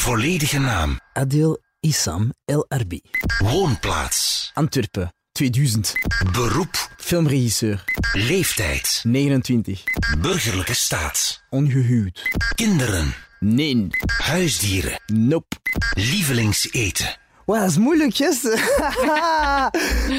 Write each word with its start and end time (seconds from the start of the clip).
Volledige 0.00 0.58
naam. 0.58 1.00
Adil 1.12 1.58
Issam 1.80 2.32
El 2.44 2.64
Arbi. 2.68 3.02
Woonplaats. 3.38 4.50
Antwerpen, 4.54 5.12
2000. 5.32 5.94
Beroep. 6.32 6.88
Filmregisseur, 6.96 7.84
Leeftijd. 8.12 9.00
29. 9.04 9.82
Burgerlijke 10.20 10.74
staat. 10.74 11.42
Ongehuwd. 11.50 12.22
Kinderen. 12.54 13.14
Nee. 13.40 13.86
Huisdieren. 14.22 15.00
Nope. 15.06 15.56
Lievelingseten. 15.94 17.16
Wow, 17.50 17.60
dat 17.60 17.70
is 17.70 17.78
moeilijk, 17.78 18.12
yes. 18.12 18.38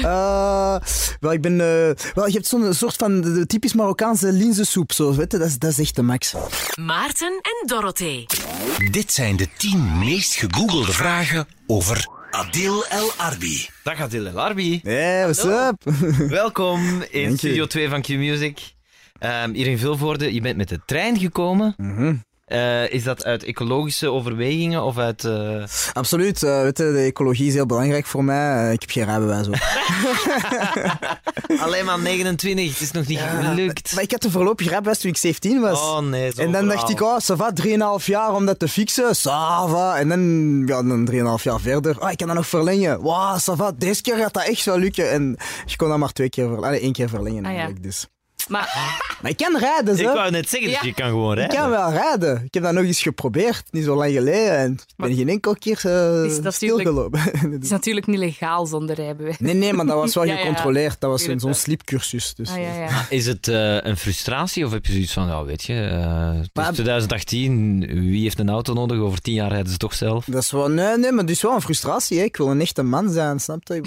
Eh, 0.02 0.76
wel, 1.20 1.32
ik 1.32 1.40
ben... 1.40 1.52
eh, 1.60 2.04
wel, 2.14 2.26
je 2.26 2.32
hebt 2.32 2.46
zo'n 2.46 2.74
soort 2.74 2.96
van 2.96 3.20
de, 3.20 3.32
de 3.32 3.46
typisch 3.46 3.72
Marokkaanse 3.72 4.32
linzensoep, 4.32 4.92
zo, 4.92 5.14
weet 5.14 5.32
je? 5.32 5.38
Dat 5.38 5.48
is, 5.48 5.58
dat 5.58 5.70
is 5.70 5.78
echt 5.78 5.96
de 5.96 6.02
max. 6.02 6.34
Maarten 6.80 7.32
en 7.32 7.66
Dorothee. 7.66 8.26
Dit 8.90 9.12
zijn 9.12 9.36
de 9.36 9.48
10 9.56 9.98
meest 9.98 10.34
gegoogelde 10.34 10.92
vragen 10.92 11.46
over 11.66 12.06
Adil 12.30 12.84
El 12.86 13.10
Arbi. 13.16 13.68
Dag 13.82 14.00
Adil 14.00 14.26
El 14.26 14.40
Arbi. 14.40 14.80
Hey, 14.82 15.22
what's 15.22 15.44
up? 15.44 15.92
Welkom 16.28 17.02
in. 17.10 17.38
Studio 17.38 17.66
2 17.66 17.88
van 17.88 18.02
Q-Music. 18.02 18.74
Ehm, 19.18 19.52
hier 19.52 19.66
in 19.66 19.78
Vilvoorde, 19.78 20.34
je 20.34 20.40
bent 20.40 20.56
met 20.56 20.68
de 20.68 20.80
trein 20.86 21.18
gekomen. 21.18 21.74
Mhm. 21.76 22.14
Eh, 22.52 22.90
is 22.92 23.02
dat 23.04 23.24
uit 23.24 23.44
ecologische 23.44 24.10
overwegingen 24.10 24.82
of 24.82 24.98
uit... 24.98 25.24
eh, 25.24 25.64
Absoluut. 25.92 26.42
eh, 26.42 26.62
weet 26.62 26.78
je, 26.78 26.92
de 26.92 26.98
ecologie 26.98 27.46
is 27.46 27.54
heel 27.54 27.66
belangrijk 27.66 28.06
voor 28.06 28.24
mij. 28.24 28.72
Ik 28.72 28.80
heb 28.80 28.90
geen 28.90 29.04
rijbewijs 29.04 29.46
ook. 29.48 29.54
Alleen 31.64 31.84
maar 31.84 31.98
29, 32.00 32.68
het 32.72 32.80
is 32.80 32.90
nog 32.90 33.06
niet 33.06 33.18
gelukt. 33.18 33.94
Maar 33.94 34.02
ik 34.02 34.10
had 34.10 34.24
een 34.24 34.30
voorlopig 34.30 34.68
rijbewijs 34.68 34.98
toen 34.98 35.10
ik 35.10 35.16
17 35.16 35.60
was. 35.60 35.80
Oh 35.80 35.98
nee, 35.98 36.30
zo 36.34 36.40
En 36.42 36.52
dan 36.52 36.68
dacht 36.68 36.88
ik, 36.90 37.00
oh, 37.00 37.18
ça 37.20 37.36
va, 37.36 37.52
3,5 38.00 38.04
jaar 38.04 38.34
om 38.34 38.46
dat 38.46 38.58
te 38.58 38.68
fixen. 38.68 39.14
Ça 39.16 39.68
va. 39.70 39.98
En 39.98 40.08
dan, 40.08 40.20
ja, 40.66 40.82
dan 40.82 41.08
3,5 41.38 41.42
jaar 41.42 41.60
verder. 41.60 42.00
Oh, 42.00 42.10
ik 42.10 42.16
kan 42.16 42.26
dat 42.26 42.36
nog 42.36 42.46
verlengen. 42.46 43.00
Wow, 43.00 43.38
ça 43.38 43.52
va. 43.56 43.72
Deze 43.76 44.02
keer 44.02 44.16
gaat 44.16 44.32
dat 44.34 44.44
echt 44.44 44.64
wel 44.64 44.78
lukken. 44.78 45.10
En 45.10 45.36
je 45.66 45.76
kon 45.76 45.88
dat 45.88 45.98
maar 45.98 46.12
twee 46.12 46.28
keer 46.28 46.48
verlengen. 46.48 46.80
één 46.80 46.92
keer 46.92 47.08
verlengen 47.08 47.44
Ah, 47.44 47.50
ja. 47.50 47.56
eigenlijk. 47.56 47.82
Dus. 47.82 48.06
Maar 48.52 49.00
Maar 49.22 49.30
ik 49.30 49.36
kan 49.36 49.58
rijden, 49.58 49.94
Ik 49.98 50.04
zo. 50.06 50.14
wou 50.14 50.30
net 50.30 50.48
zeggen, 50.48 50.68
dus 50.70 50.80
Ja. 50.80 50.86
je 50.86 50.94
kan 50.94 51.08
gewoon 51.08 51.30
Ik 51.32 51.38
rijden. 51.38 51.56
kan 51.58 51.70
wel 51.70 51.90
rijden. 51.92 52.42
Ik 52.44 52.54
heb 52.54 52.62
dat 52.62 52.72
nog 52.72 52.84
eens 52.84 53.02
geprobeerd, 53.02 53.62
niet 53.70 53.84
zo 53.84 53.94
lang 53.96 54.12
geleden. 54.12 54.56
En 54.56 54.72
ik 54.72 54.94
ben 54.96 55.14
geen 55.14 55.28
enkel 55.28 55.54
keer 55.58 55.80
eh, 55.84 56.24
Is 56.24 56.40
dat 56.40 56.54
stilgelopen. 56.54 57.20
het 57.52 57.62
is 57.64 57.70
natuurlijk 57.78 58.06
niet 58.06 58.18
legaal 58.18 58.66
zonder 58.66 58.96
rijbewijs. 58.96 59.38
nee, 59.38 59.54
nee, 59.54 59.72
maar 59.72 59.86
dat 59.86 59.94
was 59.96 60.14
wel 60.14 60.24
gecontroleerd. 60.26 61.00
Dat 61.00 61.10
was 61.10 61.40
zo'n 61.40 61.54
sleepcursus. 61.54 62.34
Dus, 62.34 62.50
Ah, 62.50 62.56
ja, 62.56 62.62
eh. 62.62 62.78
ja. 62.88 63.06
Is 63.10 63.26
het 63.26 63.48
eh, 63.48 63.76
een 63.82 63.96
frustratie 63.96 64.64
of 64.66 64.72
heb 64.72 64.86
je 64.86 64.92
zoiets 64.92 65.12
van, 65.12 65.26
ja, 65.26 65.44
weet 65.44 65.62
je, 65.62 65.74
eh, 65.74 66.32
het 66.34 66.40
is 66.42 66.48
Maar- 66.52 66.72
2018, 66.72 67.78
wie 68.10 68.22
heeft 68.22 68.38
een 68.38 68.48
auto 68.50 68.72
nodig? 68.72 68.98
Over 68.98 69.20
tien 69.20 69.34
jaar 69.34 69.50
rijden 69.50 69.72
ze 69.72 69.76
toch 69.78 69.94
zelf? 69.94 70.24
Dat 70.24 70.42
is 70.42 70.50
wel, 70.50 70.68
nee, 70.68 70.96
nee, 70.98 71.10
maar 71.12 71.20
het 71.22 71.30
is 71.30 71.42
wel 71.42 71.54
een 71.54 71.60
frustratie. 71.62 72.18
Hè. 72.18 72.24
Ik 72.24 72.36
wil 72.36 72.50
een 72.50 72.60
echte 72.60 72.82
man 72.82 73.10
zijn, 73.10 73.40
snap 73.40 73.60
je? 73.68 73.74
Ik 73.74 73.86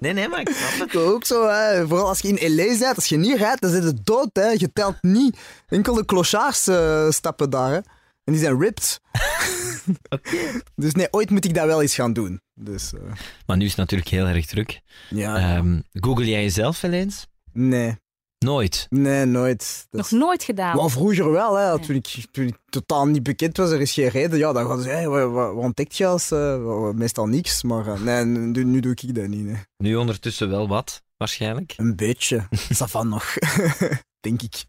Nee, 0.00 0.12
nee, 0.12 0.28
maar 0.28 0.40
ik 0.40 0.48
snap 0.48 0.80
het. 0.86 0.94
Ik 0.94 1.00
ook 1.00 1.24
zo, 1.24 1.48
hè. 1.48 1.86
vooral 1.88 2.08
als 2.08 2.20
je 2.20 2.28
in 2.28 2.54
LA 2.54 2.78
bent, 2.78 2.96
als 2.96 3.06
je 3.06 3.16
niet 3.22 3.36
rijdt, 3.38 3.60
dan 3.60 3.70
zit 3.70 3.82
het 3.84 4.06
dood. 4.06 4.30
Hè. 4.32 4.48
Je 4.48 4.72
telt 4.72 5.02
niet. 5.02 5.38
Enkel 5.68 5.94
de 5.94 6.04
clochards 6.04 6.66
eh, 6.66 7.10
stappen 7.10 7.50
daar. 7.50 7.70
Hè. 7.70 7.76
En 8.24 8.32
die 8.32 8.38
zijn 8.38 8.60
ripped. 8.60 9.00
Dus 10.74 10.92
nee, 10.94 11.08
ooit 11.10 11.30
moet 11.30 11.44
ik 11.44 11.54
dat 11.54 11.66
wel 11.66 11.82
eens 11.82 11.94
gaan 11.94 12.12
doen. 12.12 12.40
Dus 12.54 12.92
eh, 12.94 13.00
Maar 13.46 13.56
nu 13.56 13.62
is 13.64 13.70
het 13.70 13.78
natuurlijk 13.78 14.10
heel 14.10 14.26
erg 14.26 14.46
druk. 14.46 14.80
ja, 15.10 15.36
Ehm, 15.56 15.80
Google 15.92 16.24
jij 16.26 16.42
jezelf 16.42 16.80
wel 16.80 16.92
eens? 16.92 17.26
nee, 17.52 17.96
Nooit. 18.38 18.86
nee, 18.90 19.24
nooit. 19.24 19.86
Dat 19.90 20.00
Nog 20.00 20.10
is- 20.10 20.18
nooit 20.18 20.42
gedaan. 20.42 20.76
Wel, 20.76 20.88
vroeger 20.88 21.30
wel, 21.30 21.54
hè. 21.56 21.78
Toen, 21.80 21.94
ik, 21.96 22.24
toen 22.30 22.46
ik 22.46 22.56
totaal 22.68 23.06
niet 23.06 23.22
bekend 23.22 23.56
was, 23.56 23.70
er 23.70 23.80
is 23.80 23.92
geen 23.92 24.08
reden. 24.08 24.38
Ja, 24.38 24.52
dan 24.52 24.66
hadden 24.66 24.84
ze, 24.84 24.90
hey, 24.90 25.08
wat, 25.08 25.30
wat, 25.30 25.54
wat 25.54 25.64
ontdekt 25.64 25.96
je 25.96 26.06
als... 26.06 26.30
eh, 26.30 26.90
meestal 26.90 27.26
niks, 27.26 27.62
maar 27.62 28.00
nee, 28.00 28.24
nu, 28.24 28.64
nu 28.64 28.80
doe 28.80 28.92
ik 28.92 29.14
dat 29.14 29.26
niet. 29.26 29.44
nee. 29.44 29.56
Nu 29.76 29.96
ondertussen 29.96 30.50
wel 30.50 30.68
wat, 30.68 31.02
waarschijnlijk. 31.22 31.74
Een 31.76 31.96
beetje. 31.96 32.46
Ça 32.78 32.86
va 32.88 33.02
nog. 33.02 33.34
Denk 34.26 34.42
ik. 34.42 34.64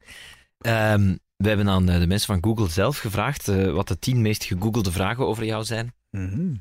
Ehm, 0.58 1.16
we 1.38 1.48
hebben 1.48 1.70
aan 1.70 1.90
eh, 1.90 2.00
de 2.00 2.08
mensen 2.08 2.28
van 2.40 2.44
Google 2.50 2.70
zelf 2.74 2.98
gevraagd 2.98 3.48
eh, 3.48 3.72
wat 3.72 3.88
de 3.88 4.00
tien 4.00 4.22
meest 4.22 4.44
gegoogelde 4.44 4.92
vragen 4.92 5.28
over 5.28 5.46
jou 5.46 5.64
zijn. 5.64 5.94
Mhm. 6.12 6.54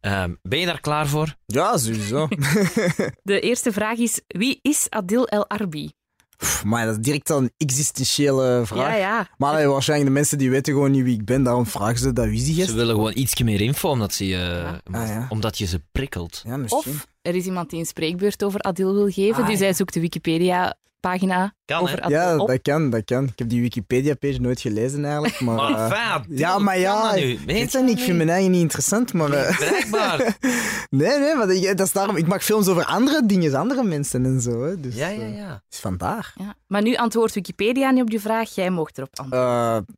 Ehm, 0.00 0.34
ben 0.42 0.58
je 0.58 0.66
daar 0.66 0.80
klaar 0.80 1.06
voor? 1.08 1.36
Ja, 1.46 1.76
sowieso. 1.78 2.28
De 3.22 3.40
eerste 3.40 3.72
vraag 3.72 3.98
is: 3.98 4.20
wie 4.26 4.58
is 4.62 4.86
Adil 4.88 5.26
El 5.26 5.46
Arbi? 5.48 5.90
Pff, 6.36 6.64
Maar 6.64 6.86
dat 6.86 6.94
is 6.96 7.00
direct 7.02 7.30
al 7.30 7.38
een 7.38 7.52
existentiële 7.56 8.62
vraag. 8.64 8.88
Ja, 8.88 8.94
ja. 8.94 9.28
Maar 9.36 9.50
allee, 9.52 9.66
waarschijnlijk 9.66 10.08
de 10.08 10.14
mensen 10.14 10.38
die 10.38 10.50
weten 10.50 10.72
gewoon 10.72 10.90
niet 10.90 11.02
wie 11.04 11.14
ik 11.14 11.24
ben, 11.24 11.42
daarom 11.42 11.66
vragen 11.66 11.98
ze 11.98 12.12
dat. 12.12 12.24
Wie 12.24 12.34
is 12.34 12.44
die 12.44 12.64
Ze 12.64 12.74
willen 12.74 12.94
gewoon 12.94 13.12
iets 13.14 13.42
meer 13.42 13.60
info, 13.60 13.88
omdat, 13.88 14.14
ze 14.14 14.26
je, 14.26 14.36
Ja. 14.36 14.80
omdat, 14.86 15.02
Ah, 15.02 15.08
ja. 15.08 15.26
omdat 15.28 15.58
je 15.58 15.66
ze 15.66 15.82
prikkelt. 15.92 16.42
Ja, 16.46 16.56
misschien. 16.56 16.92
Of 16.92 17.06
er 17.22 17.34
is 17.34 17.44
iemand 17.46 17.70
die 17.70 17.78
een 17.78 17.86
spreekbeurt 17.86 18.44
over 18.44 18.60
Adil 18.60 18.94
wil 18.94 19.08
geven, 19.10 19.42
Ah, 19.42 19.48
dus 19.48 19.58
ja. 19.58 19.64
hij 19.64 19.74
zoekt 19.74 19.94
de 19.94 20.00
Wikipedia-pagina 20.00 21.54
Kan, 21.64 21.80
over? 21.80 22.00
Adil 22.00 22.16
Ja, 22.16 22.36
op. 22.38 22.48
dat 22.48 22.62
kan, 22.62 22.90
dat 22.90 23.04
kan. 23.04 23.24
Ik 23.24 23.38
heb 23.38 23.48
die 23.48 23.60
Wikipedia-page 23.60 24.40
nooit 24.40 24.60
gelezen 24.60 25.04
eigenlijk. 25.04 25.40
Maar, 25.40 25.54
Maar 25.56 25.70
eh, 25.70 25.86
fijn, 25.90 26.24
ja, 26.28 26.58
maar 26.58 26.78
ja, 26.78 27.14
nu. 27.14 27.20
ik 27.20 27.38
weet 27.46 27.72
het 27.72 27.84
niet. 27.84 27.98
Ik 27.98 28.04
vind 28.04 28.16
mijn 28.16 28.28
eigen 28.28 28.50
niet 28.50 28.60
interessant, 28.60 29.12
maar... 29.12 29.30
eh, 29.32 29.58
Bereikbaar. 29.58 30.36
nee, 30.90 31.18
nee, 31.18 31.34
maar 31.34 31.46
dat, 31.46 31.62
dat 31.62 31.86
is 31.86 31.92
daarom... 31.92 32.16
Ik 32.16 32.26
maak 32.26 32.42
films 32.42 32.68
over 32.68 32.84
andere 32.84 33.26
dingen, 33.26 33.54
andere 33.54 33.82
mensen 33.82 34.24
en 34.24 34.40
zo. 34.40 34.62
Hè, 34.64 34.80
dus, 34.80 34.94
Ja, 34.94 35.08
ja, 35.08 35.20
eh, 35.20 35.36
ja. 35.36 35.62
is 35.70 35.78
vandaar. 35.78 36.32
Ja. 36.34 36.54
Maar 36.66 36.82
nu 36.82 36.94
antwoordt 36.94 37.34
Wikipedia 37.34 37.90
niet 37.90 38.02
op 38.02 38.10
je 38.10 38.20
vraag, 38.20 38.54
jij 38.54 38.70
mocht 38.70 38.98
erop 38.98 39.18
antwoorden. 39.18 39.48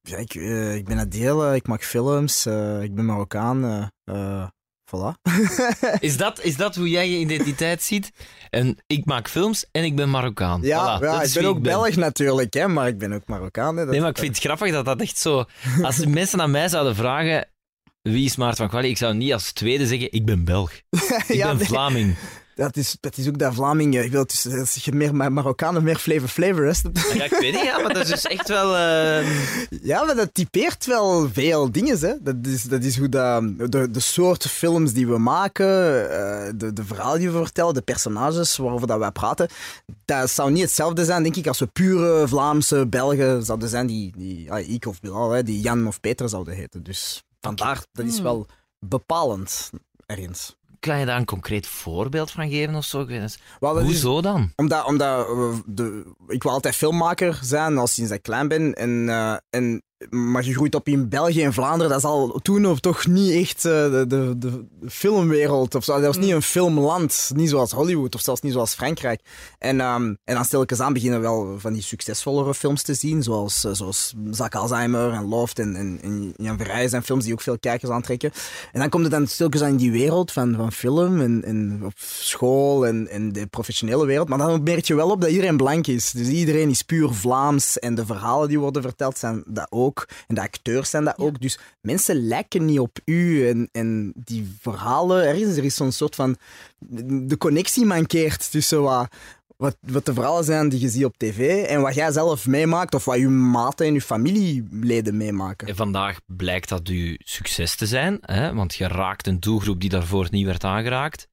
Eh, 0.03 0.13
ja, 0.13 0.17
ik, 0.17 0.35
eh, 0.35 0.75
ik 0.75 0.85
ben 0.85 0.99
Adele, 0.99 1.55
ik 1.55 1.67
maak 1.67 1.85
films, 1.85 2.47
eh, 2.47 2.83
ik 2.83 2.95
ben 2.95 3.05
Marokkaan. 3.05 3.91
Voilà. 4.97 5.31
Is 6.01 6.17
dat, 6.17 6.43
is 6.43 6.57
dat 6.57 6.75
hoe 6.77 6.91
jij 6.91 7.11
je 7.11 7.19
identiteit 7.19 7.83
ziet? 7.83 8.13
En 8.51 8.79
ik 8.87 9.05
maak 9.05 9.29
films 9.29 9.67
en 9.73 9.85
ik 9.85 9.97
ben 9.97 10.11
Marokkaan. 10.11 10.61
Ja, 10.63 10.99
Voilà, 10.99 11.03
ja 11.03 11.23
ik 11.23 11.33
ben 11.35 11.45
ook 11.45 11.63
Belg 11.63 11.97
natuurlijk, 11.97 12.55
hè, 12.55 12.69
maar 12.69 12.89
ik 12.89 12.99
ben 12.99 13.13
ook 13.13 13.27
Marokkaan. 13.27 13.77
Hè, 13.77 13.87
Nee, 13.87 14.01
maar 14.01 14.11
ik 14.11 14.19
vind 14.19 14.35
het 14.37 14.45
grappig 14.45 14.73
dat 14.73 14.85
dat 14.85 15.01
echt 15.01 15.19
zo... 15.19 15.45
Als 15.83 16.07
mensen 16.21 16.41
aan 16.41 16.51
mij 16.51 16.69
zouden 16.69 16.95
vragen... 16.95 17.47
Wie 18.03 18.25
is 18.25 18.37
Maarten 18.37 18.57
van 18.57 18.69
Kwalli? 18.69 18.89
Ik 18.89 18.97
zou 18.97 19.15
niet 19.15 19.33
als 19.33 19.53
tweede 19.53 19.87
zeggen, 19.87 20.13
ik 20.13 20.25
ben 20.25 20.45
Belg. 20.45 20.73
Ik 21.29 21.35
Ja, 21.35 21.47
ben 21.49 21.57
nee. 21.57 21.67
Vlaming. 21.67 22.17
Dat 22.63 22.77
is, 22.77 22.97
dat 23.01 23.17
is 23.17 23.29
ook 23.29 23.39
dat 23.39 23.55
Vlamingen. 23.55 24.05
Ik 24.05 24.11
wil, 24.11 24.21
het 24.21 24.33
is, 24.33 24.47
als 24.59 24.75
je 24.75 24.93
meer 24.93 25.15
Ma- 25.15 25.29
Marokkanen, 25.29 25.83
meer 25.83 25.97
flavor 25.97 26.29
flavor 26.29 26.65
is. 26.67 26.83
Ja, 27.15 27.25
ik 27.25 27.31
weet 27.41 27.53
niet, 27.55 27.63
ja, 27.65 27.79
maar 27.79 27.93
dat 27.93 28.03
is 28.03 28.09
dus 28.09 28.23
echt 28.27 28.49
wel... 28.49 28.77
eh, 28.77 29.27
Ja, 29.83 30.05
maar 30.05 30.15
dat 30.17 30.35
typeert 30.35 30.87
wel 30.87 31.29
veel 31.33 31.71
dingen. 31.73 31.99
Hè. 31.99 32.13
Dat, 32.21 32.35
is, 32.43 32.63
dat 32.63 32.83
is 32.83 32.99
hoe 32.99 33.09
dat, 33.09 33.43
de, 33.73 33.91
de 33.91 34.01
soort 34.01 34.47
films 34.49 34.93
die 34.93 35.07
we 35.07 35.19
maken, 35.19 35.67
eh, 36.11 36.53
de, 36.57 36.73
de 36.73 36.85
verhalen 36.85 37.19
die 37.19 37.31
we 37.31 37.39
vertellen, 37.39 37.75
de 37.75 37.83
personages 37.83 38.57
waarover 38.57 38.87
dat 38.87 38.99
wij 38.99 39.11
praten. 39.11 39.49
Dat 40.05 40.31
zou 40.31 40.51
niet 40.51 40.63
hetzelfde 40.63 41.05
zijn, 41.05 41.23
denk 41.23 41.37
ik, 41.37 41.47
als 41.47 41.59
we 41.59 41.67
pure 41.67 42.29
Vlaamse 42.29 42.87
Belgen 42.87 43.45
zouden 43.45 43.69
zijn, 43.69 43.87
die, 43.87 44.13
die 44.17 44.53
ah, 44.53 44.69
ik 44.69 44.87
of 44.87 45.01
Bilal, 45.01 45.31
hè, 45.31 45.43
die 45.43 45.61
Jan 45.61 45.87
of 45.87 46.01
Peter 46.01 46.29
zouden 46.29 46.55
heten. 46.55 46.83
Dus 46.83 47.23
vandaar, 47.41 47.85
dat 47.93 48.07
is 48.07 48.21
wel 48.21 48.47
bepalend 48.79 49.71
ergens. 50.07 50.57
Kan 50.83 50.99
je 50.99 51.07
daar 51.07 51.17
een 51.19 51.25
concreet 51.25 51.67
voorbeeld 51.67 52.31
van 52.31 52.49
geven 52.51 52.75
of 52.75 52.85
zo? 52.85 53.07
Wel, 53.61 53.79
is- 53.79 53.85
Hoezo 53.85 54.21
dan? 54.21 54.53
Omdat, 54.57 54.85
omdat 54.85 55.27
we 55.27 55.63
de, 55.67 56.15
ik 56.27 56.43
wil 56.43 56.53
altijd 56.53 56.77
filmmaker 56.77 57.39
zijn, 57.43 57.79
al 57.79 57.87
sinds 57.87 58.11
ik 58.11 58.23
klein 58.23 58.49
ben. 58.49 58.75
En, 58.75 59.09
eh, 59.09 59.37
en, 59.51 59.83
maar 60.11 60.45
je 60.45 60.55
groeit 60.55 60.75
op 60.75 60.89
in 60.89 61.09
België 61.09 61.43
en 61.43 61.53
Vlaanderen, 61.53 61.89
dat 61.89 61.99
is 61.99 62.05
al 62.05 62.39
toen 62.43 62.67
of 62.67 62.81
toch 62.81 63.07
niet 63.07 63.33
echt 63.33 63.65
eh, 63.65 63.73
de, 63.91 64.05
de, 64.09 64.39
de 64.39 64.65
filmwereld. 64.89 65.75
Of 65.75 65.85
zo. 65.85 65.93
Dat 65.95 66.05
was 66.05 66.17
niet 66.17 66.31
een 66.31 66.43
filmland, 66.43 67.31
niet 67.35 67.49
zoals 67.49 67.73
Hollywood 67.73 68.15
of 68.15 68.21
zelfs 68.21 68.41
niet 68.41 68.53
zoals 68.53 68.75
Frankrijk. 68.75 69.21
En, 69.59 69.81
ehm, 69.81 70.15
en 70.25 70.35
dan 70.35 70.45
stel 70.45 70.63
ik 70.63 70.71
eens 70.71 70.81
aan 70.81 70.93
beginnen 70.93 71.21
wel 71.21 71.55
van 71.59 71.73
die 71.73 71.83
succesvollere 71.83 72.55
films 72.55 72.83
te 72.83 72.95
zien, 72.95 73.23
zoals, 73.23 73.65
eh, 73.65 73.73
zoals 73.73 74.15
Zack 74.31 74.55
Alzheimer 74.55 75.13
en 75.13 75.29
Loft 75.29 75.59
en, 75.59 75.77
en, 75.77 75.99
en 76.03 76.33
Jan 76.37 76.59
Verheij 76.59 76.89
zijn 76.89 77.03
films 77.03 77.25
die 77.25 77.33
ook 77.33 77.41
veel 77.41 77.59
kijkers 77.59 77.91
aantrekken. 77.91 78.31
En 78.73 78.81
dan 78.81 78.89
komt 78.89 79.03
het 79.03 79.13
dan 79.13 79.27
stilkens 79.27 79.63
aan 79.63 79.71
in 79.71 79.77
die 79.77 79.93
wereld 79.93 80.33
van, 80.33 80.55
van 80.57 80.73
film 80.73 81.21
en, 81.21 81.45
en 81.45 81.81
op 81.85 81.93
school 81.97 82.87
en, 82.87 83.09
en 83.09 83.33
de 83.33 83.47
professionele 83.47 84.07
wereld. 84.07 84.29
Maar 84.29 84.39
dan 84.39 84.63
merk 84.63 84.85
je 84.85 84.95
wel 84.95 85.11
op 85.11 85.21
dat 85.21 85.31
iedereen 85.31 85.57
blank 85.57 85.87
is. 85.87 86.11
Dus 86.11 86.29
iedereen 86.29 86.71
is 86.71 86.83
puur 86.83 87.11
Vlaams 87.13 87.79
en 87.79 87.95
de 87.95 88.07
verhalen 88.07 88.49
die 88.49 88.59
worden 88.59 88.83
verteld 88.83 89.19
zijn 89.19 89.43
dat 89.47 89.67
ook. 89.71 89.92
En 90.27 90.35
de 90.35 90.41
acteurs 90.41 90.91
zijn 90.91 91.05
dat 91.05 91.19
ook. 91.19 91.41
Dus 91.41 91.59
mensen 91.81 92.27
lijken 92.27 92.65
niet 92.65 92.79
op 92.79 92.99
u 93.05 93.49
en, 93.49 93.69
en 93.73 94.13
die 94.17 94.57
verhalen, 94.61 95.27
er 95.27 95.35
is, 95.35 95.57
er 95.57 95.65
is 95.65 95.75
zo'n 95.75 95.93
soort 95.93 96.15
van... 96.15 96.37
De 97.05 97.39
connectie 97.39 97.85
mankeert 97.85 98.51
tussen 98.51 98.83
wat, 98.83 99.09
wat, 99.63 99.77
wat 99.81 100.07
de 100.07 100.15
verhalen 100.15 100.45
zijn 100.45 100.69
die 100.69 100.81
je 100.81 100.89
ziet 100.89 101.05
op 101.05 101.17
tv 101.17 101.65
en 101.65 101.81
wat 101.81 101.95
jij 101.95 102.13
zelf 102.13 102.47
meemaakt 102.47 102.95
of 102.95 103.05
wat 103.05 103.19
je 103.19 103.29
maten 103.29 103.87
en 103.87 103.93
je 103.93 104.01
familieleden 104.01 105.17
meemaken. 105.17 105.69
En 105.69 105.77
vandaag 105.77 106.21
blijkt 106.27 106.69
dat 106.69 106.89
uw 106.89 107.15
succes 107.19 107.77
te 107.77 107.87
zijn, 107.87 108.19
hè? 108.21 108.55
want 108.55 108.75
je 108.75 108.87
raakt 108.87 109.27
een 109.27 109.41
doelgroep 109.41 109.81
die 109.81 109.91
daarvoor 109.91 110.29
niet 110.31 110.47
werd 110.47 110.65
aangeraakt. 110.65 111.29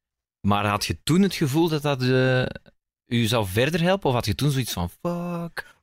Maar 0.48 0.66
had 0.66 0.86
je 0.86 0.98
toen 1.04 1.22
het 1.22 1.34
gevoel 1.34 1.70
dat 1.70 1.82
dat 1.82 2.02
eh, 2.02 2.46
u 3.10 3.26
zou 3.26 3.46
verder 3.48 3.82
helpen? 3.82 4.10
Of 4.10 4.16
had 4.16 4.26
je 4.26 4.36
toen 4.36 4.52
zoiets 4.52 4.74
van, 4.74 4.90
fuck? 4.90 5.78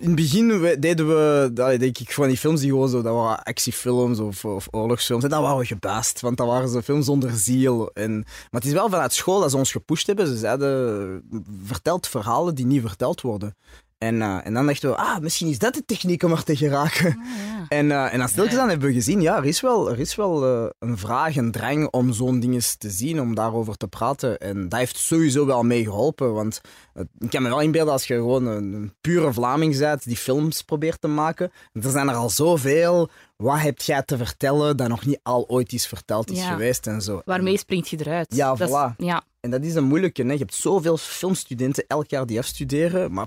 In 0.00 0.06
het 0.06 0.14
begin 0.14 0.76
deden 0.80 1.08
we, 1.08 1.50
denk 1.54 1.98
ik, 1.98 2.12
van 2.12 2.28
die 2.28 2.36
films 2.36 2.60
die 2.60 2.70
gewoon 2.70 2.88
zo, 2.88 3.02
dat 3.02 3.14
waren 3.14 3.42
actiefilms 3.42 4.18
of, 4.18 4.44
of 4.44 4.68
oorlogsfilms. 4.70 5.24
En 5.24 5.30
dat 5.30 5.42
waren 5.42 5.58
we 5.58 5.64
gebaasd, 5.64 6.20
want 6.20 6.36
dat 6.36 6.46
waren 6.46 6.68
zo 6.68 6.80
films 6.80 7.06
zonder 7.06 7.30
ziel. 7.30 7.90
En, 7.92 8.12
maar 8.14 8.60
het 8.60 8.64
is 8.64 8.72
wel 8.72 8.88
vanuit 8.88 9.12
school 9.12 9.40
dat 9.40 9.50
ze 9.50 9.56
ons 9.56 9.72
gepusht 9.72 10.06
hebben. 10.06 10.26
Ze 10.26 10.36
zeiden, 10.36 11.44
vertelt 11.64 12.08
verhalen 12.08 12.54
die 12.54 12.66
niet 12.66 12.82
verteld 12.82 13.20
worden. 13.20 13.56
En, 14.00 14.22
eh, 14.22 14.46
en 14.46 14.54
dan 14.54 14.66
dachten 14.66 14.90
we, 14.90 14.96
ah, 14.96 15.18
misschien 15.18 15.48
is 15.48 15.58
dat 15.58 15.74
de 15.74 15.84
techniek 15.84 16.22
om 16.22 16.30
er 16.32 16.42
te 16.44 16.56
geraken. 16.56 17.18
En, 17.68 17.90
eh 17.90 18.12
en 18.12 18.18
dan 18.18 18.28
stilgezaan 18.28 18.68
hebben 18.68 18.88
we 18.88 18.94
gezien, 18.94 19.20
ja, 19.20 19.36
er 19.36 19.44
is 19.44 19.60
wel, 19.60 19.90
er 19.90 19.98
is 20.00 20.14
wel 20.14 20.44
eh, 20.46 20.70
een 20.78 20.98
vraag, 20.98 21.36
een 21.36 21.50
drang 21.50 21.88
om 21.90 22.12
zo'n 22.12 22.40
dingen 22.40 22.62
te 22.78 22.90
zien, 22.90 23.20
om 23.20 23.34
daarover 23.34 23.76
te 23.76 23.86
praten. 23.88 24.38
En 24.38 24.68
dat 24.68 24.78
heeft 24.78 24.96
sowieso 24.96 25.46
wel 25.46 25.62
mee 25.62 25.84
geholpen, 25.84 26.32
want 26.34 26.60
ik 27.18 27.30
kan 27.30 27.42
me 27.42 27.48
wel 27.48 27.60
inbeelden 27.60 27.92
als 27.92 28.06
je 28.06 28.14
gewoon 28.14 28.46
een, 28.46 28.72
een 28.72 28.94
pure 29.00 29.32
Vlaming 29.32 29.78
bent 29.78 30.04
die 30.04 30.16
films 30.16 30.62
probeert 30.62 31.00
te 31.00 31.08
maken. 31.08 31.50
Er 31.72 31.90
zijn 31.90 32.08
er 32.08 32.14
al 32.14 32.30
zoveel. 32.30 33.10
Wat 33.36 33.60
heb 33.60 33.80
jij 33.80 34.02
te 34.02 34.16
vertellen 34.16 34.76
dat 34.76 34.88
nog 34.88 35.06
niet 35.06 35.20
al 35.22 35.48
ooit 35.48 35.72
is 35.72 35.86
verteld 35.86 36.30
is 36.30 36.38
Ja. 36.38 36.50
geweest 36.52 36.86
en 36.86 37.02
zo. 37.02 37.20
Waarmee 37.24 37.58
springt 37.58 37.88
je 37.88 37.96
eruit? 38.00 38.34
Ja, 38.34 38.54
Dat 38.54 38.68
is- 38.68 38.74
voilà. 38.74 38.96
ja. 38.96 39.22
En 39.40 39.50
dat 39.50 39.62
is 39.62 39.74
een 39.74 39.84
moeilijke. 39.84 40.22
Hè? 40.22 40.32
Je 40.32 40.38
hebt 40.38 40.54
zoveel 40.54 40.96
filmstudenten 40.96 41.84
elk 41.86 42.10
jaar 42.10 42.26
die 42.26 42.38
afstuderen, 42.38 43.12
maar 43.12 43.26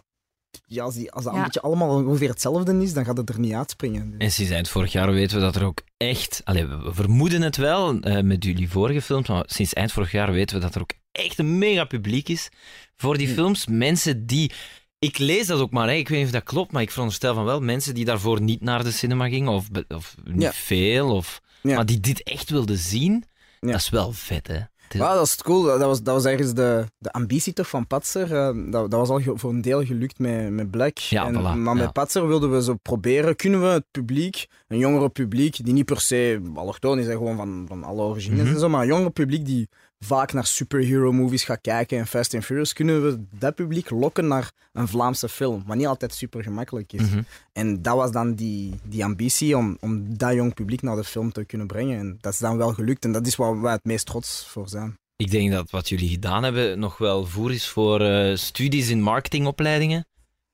ja, 0.65 0.83
als, 0.83 0.95
die, 0.95 1.11
als 1.11 1.23
dat 1.23 1.33
Ja. 1.33 1.39
een 1.39 1.45
beetje 1.45 1.61
allemaal 1.61 2.05
ongeveer 2.05 2.29
hetzelfde 2.29 2.81
is, 2.81 2.93
dan 2.93 3.05
gaat 3.05 3.17
het 3.17 3.29
er 3.29 3.39
niet 3.39 3.53
uitspringen. 3.53 4.15
En 4.17 4.31
sinds 4.31 4.51
eind 4.51 4.69
vorig 4.69 4.91
jaar 4.91 5.11
weten 5.11 5.37
we 5.37 5.43
dat 5.43 5.55
er 5.55 5.63
ook 5.65 5.81
echt... 5.97 6.41
Allee, 6.43 6.65
we 6.65 6.93
vermoeden 6.93 7.41
het 7.41 7.55
wel 7.57 7.99
eh, 7.99 8.23
met 8.23 8.43
jullie 8.43 8.69
vorige 8.69 9.01
films, 9.01 9.27
maar 9.27 9.43
sinds 9.47 9.73
eind 9.73 9.91
vorig 9.91 10.11
jaar 10.11 10.31
weten 10.31 10.55
we 10.55 10.61
dat 10.61 10.75
er 10.75 10.81
ook 10.81 10.91
echt 11.11 11.39
een 11.39 11.57
mega 11.57 11.83
publiek 11.85 12.29
is 12.29 12.49
voor 12.97 13.17
die 13.17 13.27
Hm. 13.27 13.33
films. 13.33 13.67
Mensen 13.67 14.25
die... 14.25 14.51
Ik 14.99 15.17
lees 15.17 15.47
dat 15.47 15.59
ook 15.59 15.71
maar, 15.71 15.87
hè. 15.87 15.93
ik 15.93 16.07
weet 16.09 16.17
niet 16.17 16.27
of 16.27 16.33
dat 16.33 16.43
klopt, 16.43 16.71
maar 16.71 16.81
ik 16.81 16.91
veronderstel 16.91 17.33
van 17.33 17.45
wel 17.45 17.59
mensen 17.61 17.93
die 17.95 18.05
daarvoor 18.05 18.41
niet 18.41 18.61
naar 18.61 18.83
de 18.83 18.91
cinema 18.91 19.27
gingen, 19.29 19.51
of, 19.51 19.67
of 19.87 20.15
niet 20.23 20.41
Ja. 20.41 20.51
veel, 20.53 21.15
of, 21.15 21.41
Ja. 21.61 21.75
maar 21.75 21.85
die 21.85 21.99
dit 21.99 22.23
echt 22.23 22.49
wilden 22.49 22.77
zien. 22.77 23.23
Ja. 23.59 23.71
Dat 23.71 23.79
is 23.79 23.89
wel 23.89 24.11
vet, 24.11 24.47
hè. 24.47 24.59
Ja, 24.93 25.13
dat 25.13 25.25
is 25.25 25.35
cool. 25.35 25.63
Dat 25.63 25.79
was, 25.79 26.03
dat 26.03 26.13
was 26.13 26.25
ergens 26.25 26.53
de, 26.53 26.85
de 26.97 27.11
ambitie 27.11 27.53
toch 27.53 27.69
van 27.69 27.87
Patser. 27.87 28.35
Eh, 28.35 28.71
dat, 28.71 28.91
dat 28.91 29.07
was 29.07 29.09
al 29.09 29.21
voor 29.37 29.49
een 29.49 29.61
deel 29.61 29.85
gelukt 29.85 30.19
met, 30.19 30.49
met 30.49 30.71
Black. 30.71 30.97
Ja, 30.97 31.25
en, 31.25 31.33
voilà, 31.39 31.57
maar 31.57 31.75
met 31.75 31.85
ja. 31.85 31.91
Patser 31.91 32.27
wilden 32.27 32.51
we 32.51 32.63
zo 32.63 32.75
proberen, 32.81 33.35
kunnen 33.35 33.61
we 33.61 33.67
het 33.67 33.85
publiek, 33.91 34.47
een 34.67 34.77
jongere 34.77 35.09
publiek, 35.09 35.63
die 35.65 35.73
niet 35.73 35.85
per 35.85 35.99
se 35.99 36.41
allochtoon 36.55 36.99
is, 36.99 37.05
hè, 37.05 37.11
gewoon 37.11 37.37
van, 37.37 37.65
van 37.67 37.83
alle 37.83 38.01
origines 38.01 38.43
Mhm. 38.43 38.53
en 38.53 38.59
zo, 38.59 38.69
maar 38.69 38.81
een 38.81 38.87
jongere 38.87 39.09
publiek 39.09 39.45
die 39.45 39.69
vaak 40.03 40.33
naar 40.33 40.45
superhero 40.45 41.11
movies 41.11 41.43
gaat 41.43 41.61
kijken 41.61 41.97
en 41.97 42.07
Fast 42.07 42.33
and 42.33 42.45
Furious, 42.45 42.73
kunnen 42.73 43.03
we 43.03 43.23
dat 43.39 43.55
publiek 43.55 43.89
lokken 43.89 44.27
naar 44.27 44.51
een 44.73 44.87
Vlaamse 44.87 45.29
film, 45.29 45.63
wat 45.67 45.77
niet 45.77 45.85
altijd 45.87 46.13
super 46.13 46.43
gemakkelijk 46.43 46.93
is. 46.93 47.01
Mhm. 47.09 47.21
En 47.53 47.81
dat 47.81 47.95
was 47.95 48.11
dan 48.11 48.33
die, 48.33 48.73
die 48.83 49.03
ambitie 49.03 49.57
om, 49.57 49.77
om 49.81 50.17
dat 50.17 50.33
jong 50.33 50.53
publiek 50.53 50.81
naar 50.81 50.95
de 50.95 51.03
film 51.03 51.31
te 51.31 51.45
kunnen 51.45 51.67
brengen. 51.67 51.99
En 51.99 52.17
dat 52.21 52.33
is 52.33 52.39
dan 52.39 52.57
wel 52.57 52.73
gelukt 52.73 53.05
en 53.05 53.11
dat 53.11 53.27
is 53.27 53.35
waar 53.35 53.61
wij 53.61 53.71
het 53.73 53.83
meest 53.83 54.05
trots 54.05 54.45
voor 54.47 54.69
zijn. 54.69 54.93
Ik 55.15 55.31
denk 55.31 55.51
dat 55.51 55.71
wat 55.71 55.89
jullie 55.89 56.09
gedaan 56.09 56.43
hebben 56.43 56.79
nog 56.79 56.97
wel 56.97 57.25
voer 57.25 57.51
is 57.51 57.67
voor 57.67 58.01
eh, 58.01 58.35
studies 58.35 58.89
in 58.89 59.01
marketingopleidingen. 59.01 60.05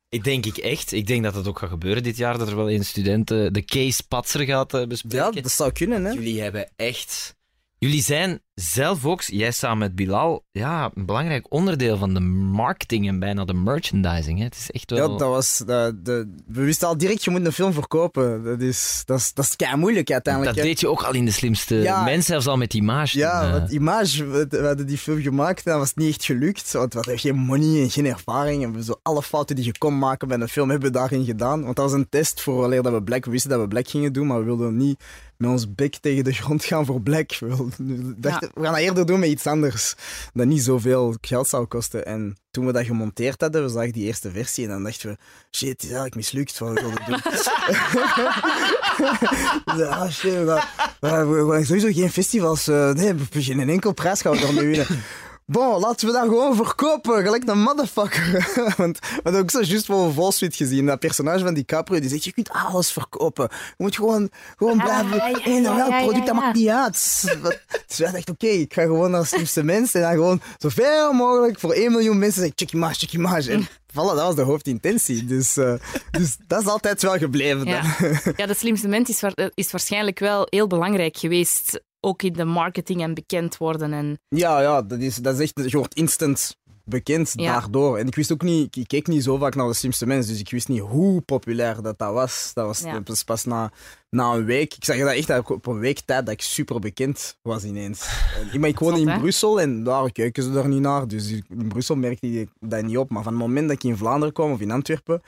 Ik 0.09 0.23
denk 0.23 0.45
ik 0.45 0.57
echt. 0.57 0.91
Ik 0.91 1.07
denk 1.07 1.23
dat 1.23 1.35
het 1.35 1.47
ook 1.47 1.59
gaat 1.59 1.69
gebeuren 1.69 2.03
dit 2.03 2.17
jaar, 2.17 2.37
dat 2.37 2.47
er 2.47 2.55
wel 2.55 2.71
een 2.71 2.85
student 2.85 3.27
de 3.27 3.63
case 3.65 4.03
Patser 4.07 4.41
gaat 4.45 4.73
eh, 4.73 4.79
Ja, 4.79 4.87
bespreken. 4.87 5.43
dat 5.43 5.51
zou 5.51 5.71
kunnen, 5.71 6.05
hè? 6.05 6.11
Jullie 6.11 6.41
hebben 6.41 6.69
echt... 6.75 7.37
Jullie 7.79 8.01
zijn 8.01 8.41
zelf 8.53 9.05
ook, 9.05 9.21
jij 9.21 9.51
samen 9.51 9.77
met 9.77 9.95
Bilal, 9.95 10.45
ja, 10.51 10.91
een 10.93 11.05
belangrijk 11.05 11.53
onderdeel 11.53 11.97
van 11.97 12.13
de 12.13 12.19
marketing 12.19 13.07
en 13.07 13.19
bijna 13.19 13.45
de 13.45 13.53
merchandising. 13.53 14.37
Hè. 14.37 14.43
Het 14.43 14.55
is 14.55 14.71
echt 14.71 14.89
Ja, 14.89 14.95
wel... 14.95 15.17
dat 15.17 15.29
was... 15.29 15.57
De, 15.65 15.99
de, 16.03 16.35
we 16.47 16.63
wisten 16.63 16.87
al 16.87 16.97
direct, 16.97 17.23
je 17.23 17.29
moet 17.31 17.45
een 17.45 17.51
film 17.51 17.73
verkopen. 17.73 18.43
Dat 18.43 18.61
is, 18.61 19.01
dat 19.05 19.19
is, 19.19 19.33
dat 19.33 19.45
is 19.45 19.55
kei 19.55 19.75
moeilijk 19.75 20.11
uiteindelijk. 20.11 20.55
dat 20.55 20.63
hè. 20.63 20.69
deed 20.69 20.79
je 20.79 20.87
ook 20.87 21.01
al 21.01 21.13
in 21.13 21.25
de 21.25 21.31
slimste 21.31 21.75
Ja. 21.75 22.03
mensen, 22.03 22.23
zelfs 22.23 22.47
al 22.47 22.57
met 22.57 22.73
image. 22.73 23.17
Ja, 23.17 23.43
eh. 23.43 23.51
want 23.51 23.71
Image, 23.71 24.25
we, 24.25 24.45
we 24.49 24.65
hadden 24.65 24.87
die 24.87 24.97
film 24.97 25.21
gemaakt 25.21 25.65
en 25.65 25.71
dat 25.71 25.79
was 25.79 25.93
niet 25.93 26.09
echt 26.09 26.25
gelukt. 26.25 26.71
Want 26.71 26.93
we 26.93 26.99
hadden 26.99 27.19
geen 27.19 27.35
money 27.35 27.81
en 27.81 27.89
geen 27.89 28.05
ervaring. 28.05 28.63
En 28.63 28.73
we 28.73 28.83
zo 28.83 28.99
alle 29.01 29.23
fouten 29.23 29.55
die 29.55 29.65
je 29.65 29.77
kon 29.77 29.97
maken 29.97 30.27
bij 30.27 30.37
een 30.39 30.47
film 30.49 30.69
hebben 30.69 30.91
we 30.91 30.97
daarin 30.97 31.25
gedaan. 31.25 31.63
Want 31.63 31.75
dat 31.75 31.85
was 31.85 31.93
een 31.99 32.09
test 32.09 32.41
voor 32.41 32.55
wanneer 32.55 32.81
dat 32.81 32.93
we 32.93 33.03
Black... 33.03 33.25
We 33.25 33.31
wisten 33.31 33.49
dat 33.49 33.59
we 33.59 33.67
Black 33.67 33.87
gingen 33.87 34.13
doen, 34.13 34.27
maar 34.27 34.39
we 34.39 34.45
wilden 34.45 34.77
niet 34.77 35.03
met 35.39 35.49
ons 35.49 35.75
bek 35.75 35.95
tegen 35.95 36.23
de 36.23 36.33
grond 36.33 36.63
gaan 36.63 36.85
voor 36.85 37.01
Black. 37.01 37.37
We, 37.39 38.13
dachten, 38.17 38.51
we 38.53 38.63
gaan 38.63 38.73
dat 38.73 38.81
eerder 38.81 39.05
doen 39.05 39.19
met 39.19 39.29
iets 39.29 39.47
anders. 39.47 39.95
Dat 40.33 40.45
niet 40.45 40.63
zoveel 40.63 41.15
geld 41.21 41.47
zou 41.47 41.65
kosten. 41.65 42.05
En 42.05 42.37
toen 42.51 42.65
we 42.65 42.71
dat 42.71 42.85
gemonteerd 42.85 43.41
hadden, 43.41 43.63
we 43.63 43.69
zagen 43.69 43.91
die 43.91 44.05
eerste 44.05 44.31
versie 44.31 44.63
en 44.63 44.69
dan 44.69 44.83
dachten 44.83 45.09
we, 45.09 45.17
shit, 45.57 45.69
het 45.69 45.81
is 45.81 45.87
eigenlijk 45.87 46.15
mislukt 46.15 46.57
wat 46.57 46.73
we 46.73 46.81
wilden 46.81 47.05
doen. 47.05 47.19
Ja, 49.77 49.87
ah, 50.01 50.11
shit, 50.11 50.33
we, 50.33 50.61
gaan 51.51 51.65
sowieso 51.65 51.91
geen 51.91 52.11
festivals. 52.11 52.67
eh, 52.67 52.91
nee, 52.91 53.13
geen 53.31 53.69
enkel 53.69 53.93
prijs 53.93 54.21
gaan 54.21 54.33
we 54.33 54.65
winnen. 54.65 54.87
Bon, 55.51 55.79
laten 55.79 56.07
we 56.07 56.13
dat 56.13 56.23
gewoon 56.23 56.55
verkopen, 56.55 57.23
gelijk 57.23 57.47
een 57.47 57.59
motherfucker. 57.61 58.51
Want 58.77 58.99
we 58.99 59.19
hadden 59.23 59.41
ook 59.41 59.51
zo 59.51 59.61
juist 59.61 59.85
voor 59.85 60.13
Wall 60.13 60.31
Street 60.31 60.55
gezien. 60.55 60.85
Dat 60.85 60.99
personage 60.99 61.43
van 61.43 61.53
DiCaprio 61.53 61.99
die 61.99 62.09
zegt, 62.09 62.23
je 62.23 62.31
kunt 62.33 62.49
alles 62.49 62.91
verkopen. 62.91 63.47
Je 63.51 63.73
moet 63.77 63.95
gewoon, 63.95 64.29
gewoon 64.57 64.77
blijven. 64.77 65.15
ja, 65.15 65.43
en 65.43 65.63
welk 65.63 65.89
ja, 65.89 66.01
product, 66.01 66.25
dat 66.25 66.35
maakt 66.35 66.55
niet 66.55 66.67
uit. 66.69 66.93
Dus 67.87 67.97
wij 67.97 68.11
dachten, 68.11 68.33
oké, 68.33 68.47
ik 68.47 68.73
ga 68.73 68.81
gewoon 68.81 69.11
naar 69.11 69.25
slimste 69.25 69.63
mensen 69.63 70.01
en 70.01 70.07
dan 70.07 70.15
gewoon 70.15 70.41
zoveel 70.57 71.13
mogelijk 71.13 71.59
voor 71.59 71.71
1 71.73 71.91
miljoen 71.91 72.17
mensen 72.19 72.39
zeggen, 72.41 72.57
check 72.57 72.71
image, 72.73 73.07
check. 73.07 73.47
En 73.47 73.67
voilà, 73.91 73.93
dat 73.93 74.15
was 74.21 74.35
de 74.35 74.41
hoofdintentie. 74.41 75.25
Dus, 75.25 75.57
eh, 75.57 75.73
dus 76.11 76.37
dat 76.47 76.61
is 76.61 76.67
altijd 76.67 77.01
wel 77.01 77.17
gebleven. 77.17 77.65
Ja. 77.65 77.81
dan. 77.99 78.33
ja, 78.35 78.45
de 78.45 78.53
slimste 78.55 78.87
mens 78.87 79.09
is, 79.09 79.19
wa- 79.21 79.49
is 79.53 79.71
waarschijnlijk 79.71 80.19
wel 80.19 80.47
heel 80.49 80.67
belangrijk 80.67 81.17
geweest. 81.17 81.79
Ook 82.01 82.23
in 82.23 82.33
de 82.33 82.45
marketing 82.45 83.01
en 83.01 83.13
bekend 83.13 83.57
worden. 83.57 83.93
En, 83.93 84.19
Ja, 84.29 84.61
ja, 84.61 84.81
dat 84.81 84.99
is, 84.99 85.15
dat 85.15 85.39
is 85.39 85.51
echt, 85.53 85.71
je 85.71 85.77
wordt 85.77 85.93
instant 85.95 86.57
bekend 86.85 87.31
Ja. 87.35 87.59
daardoor. 87.59 87.97
En 87.97 88.07
ik 88.07 88.15
wist 88.15 88.31
ook 88.31 88.41
niet, 88.41 88.75
ik 88.75 88.87
keek 88.87 89.07
niet 89.07 89.23
zo 89.23 89.37
vaak 89.37 89.55
naar 89.55 89.67
de 89.67 89.73
slimste 89.73 90.05
mensen, 90.05 90.31
dus 90.31 90.41
ik 90.41 90.49
wist 90.51 90.67
niet 90.67 90.79
hoe 90.79 91.21
populair 91.21 91.81
dat, 91.81 91.97
dat 91.99 92.13
was. 92.13 92.51
Dat 92.53 92.65
was 92.65 92.79
Ja. 92.79 92.99
pas, 93.01 93.23
pas 93.23 93.45
na, 93.45 93.71
na 94.09 94.33
een 94.33 94.45
week. 94.45 94.73
Ik 94.73 94.85
zag 94.85 94.97
dat 94.97 95.07
echt 95.11 95.49
op 95.49 95.67
een 95.67 95.79
week 95.79 95.99
tijd 95.99 96.25
dat 96.25 96.33
ik 96.33 96.41
super 96.41 96.79
bekend 96.79 97.37
was 97.41 97.63
ineens. 97.63 98.09
En 98.53 98.59
maar 98.59 98.69
ik 98.69 98.79
woon 98.79 98.89
Zot, 98.91 98.99
in 99.01 99.07
hè? 99.07 99.19
Brussel 99.19 99.61
en 99.61 99.83
daar 99.83 100.11
kijken 100.11 100.43
ze 100.43 100.51
er 100.59 100.67
niet 100.67 100.81
naar. 100.81 101.07
Dus 101.07 101.31
in 101.31 101.67
Brussel 101.67 101.95
merkte 101.95 102.39
ik 102.39 102.49
dat 102.59 102.83
niet 102.83 102.97
op. 102.97 103.09
Maar 103.09 103.23
van 103.23 103.33
het 103.33 103.41
moment 103.41 103.67
dat 103.67 103.75
ik 103.77 103.83
in 103.83 103.97
Vlaanderen 103.97 104.33
kwam 104.33 104.51
of 104.51 104.59
in 104.61 104.71
Antwerpen, 104.71 105.21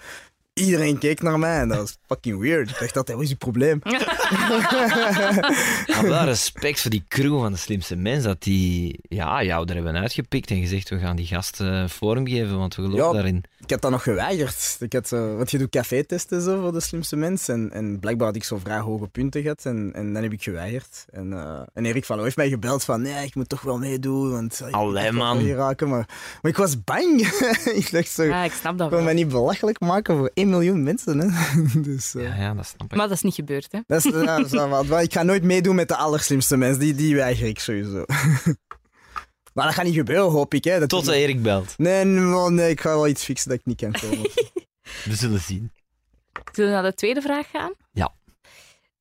iedereen 0.53 0.98
keek 0.98 1.21
naar 1.21 1.39
mij 1.39 1.59
en 1.59 1.68
dat 1.68 1.77
was 1.77 1.98
fucking 2.07 2.39
weird. 2.39 2.69
Ik 2.69 2.80
dacht 2.80 2.98
altijd, 2.98 3.18
wat 3.18 3.25
is 3.25 3.31
je 3.31 3.38
probleem? 3.38 3.80
Maar 5.88 6.07
wel 6.07 6.24
respect 6.24 6.80
voor 6.81 6.92
die 6.92 7.03
crew 7.07 7.39
van 7.39 7.51
de 7.51 7.58
slimste 7.58 7.96
mens, 7.96 8.24
dat 8.24 8.43
die 8.43 9.00
ja, 9.01 9.43
jou 9.43 9.67
er 9.67 9.74
hebben 9.75 9.96
uitgepikt 9.98 10.50
en 10.50 10.60
gezegd, 10.60 10.89
we 10.89 11.00
gaan 11.00 11.15
die 11.15 11.25
gasten 11.25 11.89
vorm 11.89 12.27
geven, 12.27 12.58
want 12.58 12.75
we 12.75 12.81
geloven 12.81 13.05
Ja. 13.05 13.13
daarin. 13.13 13.43
Ik 13.63 13.70
had 13.70 13.81
dat 13.81 13.91
nog 13.91 14.03
geweigerd. 14.03 14.77
Ik 14.79 14.93
had, 14.93 15.12
eh, 15.12 15.36
want 15.36 15.51
je 15.51 15.58
doet 15.58 15.70
café-testen 15.70 16.41
zo 16.41 16.62
voor 16.62 16.72
de 16.72 16.79
slimste 16.79 17.15
mensen. 17.15 17.53
En, 17.53 17.72
en 17.72 18.00
blijkbaar 18.00 18.27
had 18.27 18.36
ik 18.36 18.43
zo 18.43 18.58
vrij 18.58 18.79
hoge 18.79 19.08
punten 19.08 19.41
gehad. 19.41 19.65
En, 19.65 19.91
en 19.93 20.13
dan 20.13 20.24
heb 20.24 20.31
ik 20.31 20.43
geweigerd. 20.43 21.05
En, 21.12 21.34
eh, 21.34 21.60
en 21.74 21.86
Erik 21.86 22.05
van 22.05 22.15
Loo 22.15 22.24
heeft 22.24 22.38
mij 22.38 22.50
gebeld 22.50 22.84
van... 22.84 23.01
Nee, 23.01 23.25
ik 23.25 23.36
moet 23.36 23.50
toch 23.50 23.62
wel 23.62 23.77
meedoen. 23.77 24.31
Want 24.31 24.62
eh, 24.62 24.72
Allee, 24.72 25.12
man. 25.12 25.38
hier 25.38 25.55
raken. 25.55 25.89
Maar, 25.89 26.05
maar 26.41 26.51
ik 26.51 26.58
was 26.58 26.84
bang. 26.84 27.20
ik 27.81 27.91
dacht 27.91 28.10
zo... 28.10 28.24
ja, 28.24 28.43
ik 28.43 28.51
snap 28.51 28.77
dat 28.77 28.88
Ik 28.88 28.93
wil 28.93 29.03
mij 29.03 29.13
niet 29.13 29.27
belachelijk 29.29 29.79
maken 29.79 30.17
voor 30.17 30.31
1 30.41 30.50
miljoen 30.50 30.83
mensen. 30.83 31.19
Hè. 31.19 31.27
dus, 31.91 32.15
eh, 32.15 32.24
Ja, 32.24 32.36
ja, 32.36 32.53
dat 32.53 32.65
snap 32.65 32.91
ik. 32.91 32.98
Maar 32.98 33.07
dat 33.07 33.17
is 33.17 33.24
niet 33.24 33.33
gebeurd, 33.33 33.71
hè? 33.71 33.79
dat 33.88 34.05
is, 34.05 34.12
ja, 34.12 34.38
dat 34.38 34.45
is 34.45 34.51
wel 34.51 35.00
ik 35.01 35.13
ga 35.13 35.24
nooit 35.24 35.43
meedoen 35.43 35.75
met 35.75 35.88
de 35.88 35.95
allerslimste 35.95 36.57
mensen. 36.57 36.79
Die, 36.79 36.95
die 36.95 37.15
weiger 37.15 37.48
ik 37.48 37.60
sowieso. 37.60 38.05
maar 39.53 39.65
dat 39.65 39.74
gaat 39.74 39.86
niet 39.86 39.95
gebeuren, 39.95 40.31
hoop 40.31 40.53
ik. 40.53 40.63
Hè. 40.63 40.79
Dat 40.79 40.89
Tot 40.89 41.07
Erik 41.07 41.41
belt. 41.41 41.74
Nee, 41.77 42.05
nee, 42.05 42.50
nee, 42.50 42.69
ik 42.69 42.81
ga 42.81 42.89
wel 42.89 43.07
iets 43.07 43.24
fixen 43.24 43.50
dat 43.50 43.60
ik 43.60 43.65
niet 43.65 43.79
kan 43.79 43.91
komen. 43.91 44.29
We 45.05 45.15
zullen 45.15 45.39
zien. 45.39 45.71
Zullen 46.51 46.69
we 46.69 46.75
naar 46.75 46.89
de 46.89 46.95
tweede 46.98 47.21
vraag 47.21 47.50
gaan? 47.50 47.74
Ja. 47.91 48.13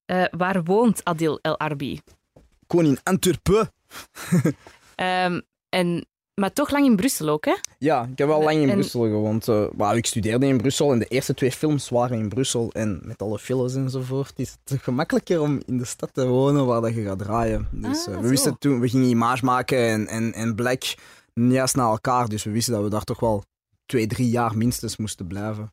Eh, 0.04 0.24
waar 0.30 0.62
woont 0.62 1.04
Adil 1.04 1.38
El 1.42 1.58
Arbi? 1.58 2.00
In 2.68 2.98
Antwerpen. 3.02 3.72
Ehm, 4.94 5.40
en, 5.68 6.06
maar 6.40 6.52
toch 6.52 6.70
lang 6.70 6.84
in 6.86 6.96
Brussel 6.96 7.28
ook, 7.28 7.44
hè? 7.44 7.54
Ja, 7.78 8.08
ik 8.12 8.18
heb 8.18 8.28
wel 8.28 8.42
lang 8.42 8.56
in 8.60 8.68
En- 8.68 8.74
Brussel 8.74 9.00
gewoond. 9.00 9.46
maar 9.76 9.96
ik 9.96 10.06
studeerde 10.06 10.46
in 10.46 10.56
Brussel 10.56 10.92
en 10.92 10.98
de 10.98 11.04
eerste 11.06 11.34
twee 11.34 11.52
films 11.52 11.88
waren 11.88 12.18
in 12.18 12.28
Brussel. 12.28 12.70
En 12.72 13.00
met 13.04 13.22
alle 13.22 13.38
files 13.38 13.74
enzovoort 13.74 14.32
is 14.36 14.56
het 14.64 14.82
gemakkelijker 14.82 15.40
om 15.40 15.60
in 15.66 15.78
de 15.78 15.84
stad 15.84 16.10
te 16.12 16.26
wonen 16.26 16.66
waar 16.66 16.80
dat 16.80 16.94
je 16.94 17.02
gaat 17.02 17.18
draaien. 17.18 17.68
Dus 17.70 18.06
Ah, 18.06 18.12
eh, 18.14 18.18
we 18.20 18.24
zo. 18.24 18.28
wisten 18.30 18.58
toen, 18.58 18.80
we 18.80 18.88
gingen 18.88 19.08
Image 19.08 19.44
maken 19.44 19.78
en, 19.88 20.06
en, 20.06 20.32
en 20.32 20.54
Black 20.54 20.82
juist 21.34 21.76
na 21.76 21.82
elkaar. 21.90 22.28
Dus 22.28 22.44
we 22.44 22.50
wisten 22.50 22.74
dat 22.74 22.82
we 22.82 22.90
daar 22.90 23.04
toch 23.04 23.20
wel 23.20 23.44
twee, 23.86 24.06
drie 24.06 24.30
jaar 24.30 24.56
minstens 24.56 24.96
moesten 24.96 25.26
blijven. 25.26 25.72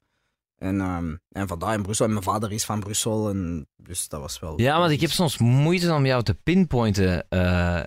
En, 0.57 0.81
ehm, 0.81 1.15
en 1.31 1.47
vandaar 1.47 1.73
in 1.73 1.81
Brussel. 1.81 2.05
En 2.05 2.11
mijn 2.11 2.23
vader 2.23 2.51
is 2.51 2.65
van 2.65 2.79
Brussel. 2.79 3.29
En, 3.29 3.67
dus 3.77 4.07
dat 4.07 4.19
was 4.19 4.39
wel... 4.39 4.61
Ja, 4.61 4.79
want 4.79 4.91
ik 4.91 5.01
heb 5.01 5.09
soms 5.09 5.37
moeite 5.37 5.93
om 5.93 6.05
jou 6.05 6.23
te 6.23 6.33
pinpointen. 6.33 7.25
Eh, 7.29 7.79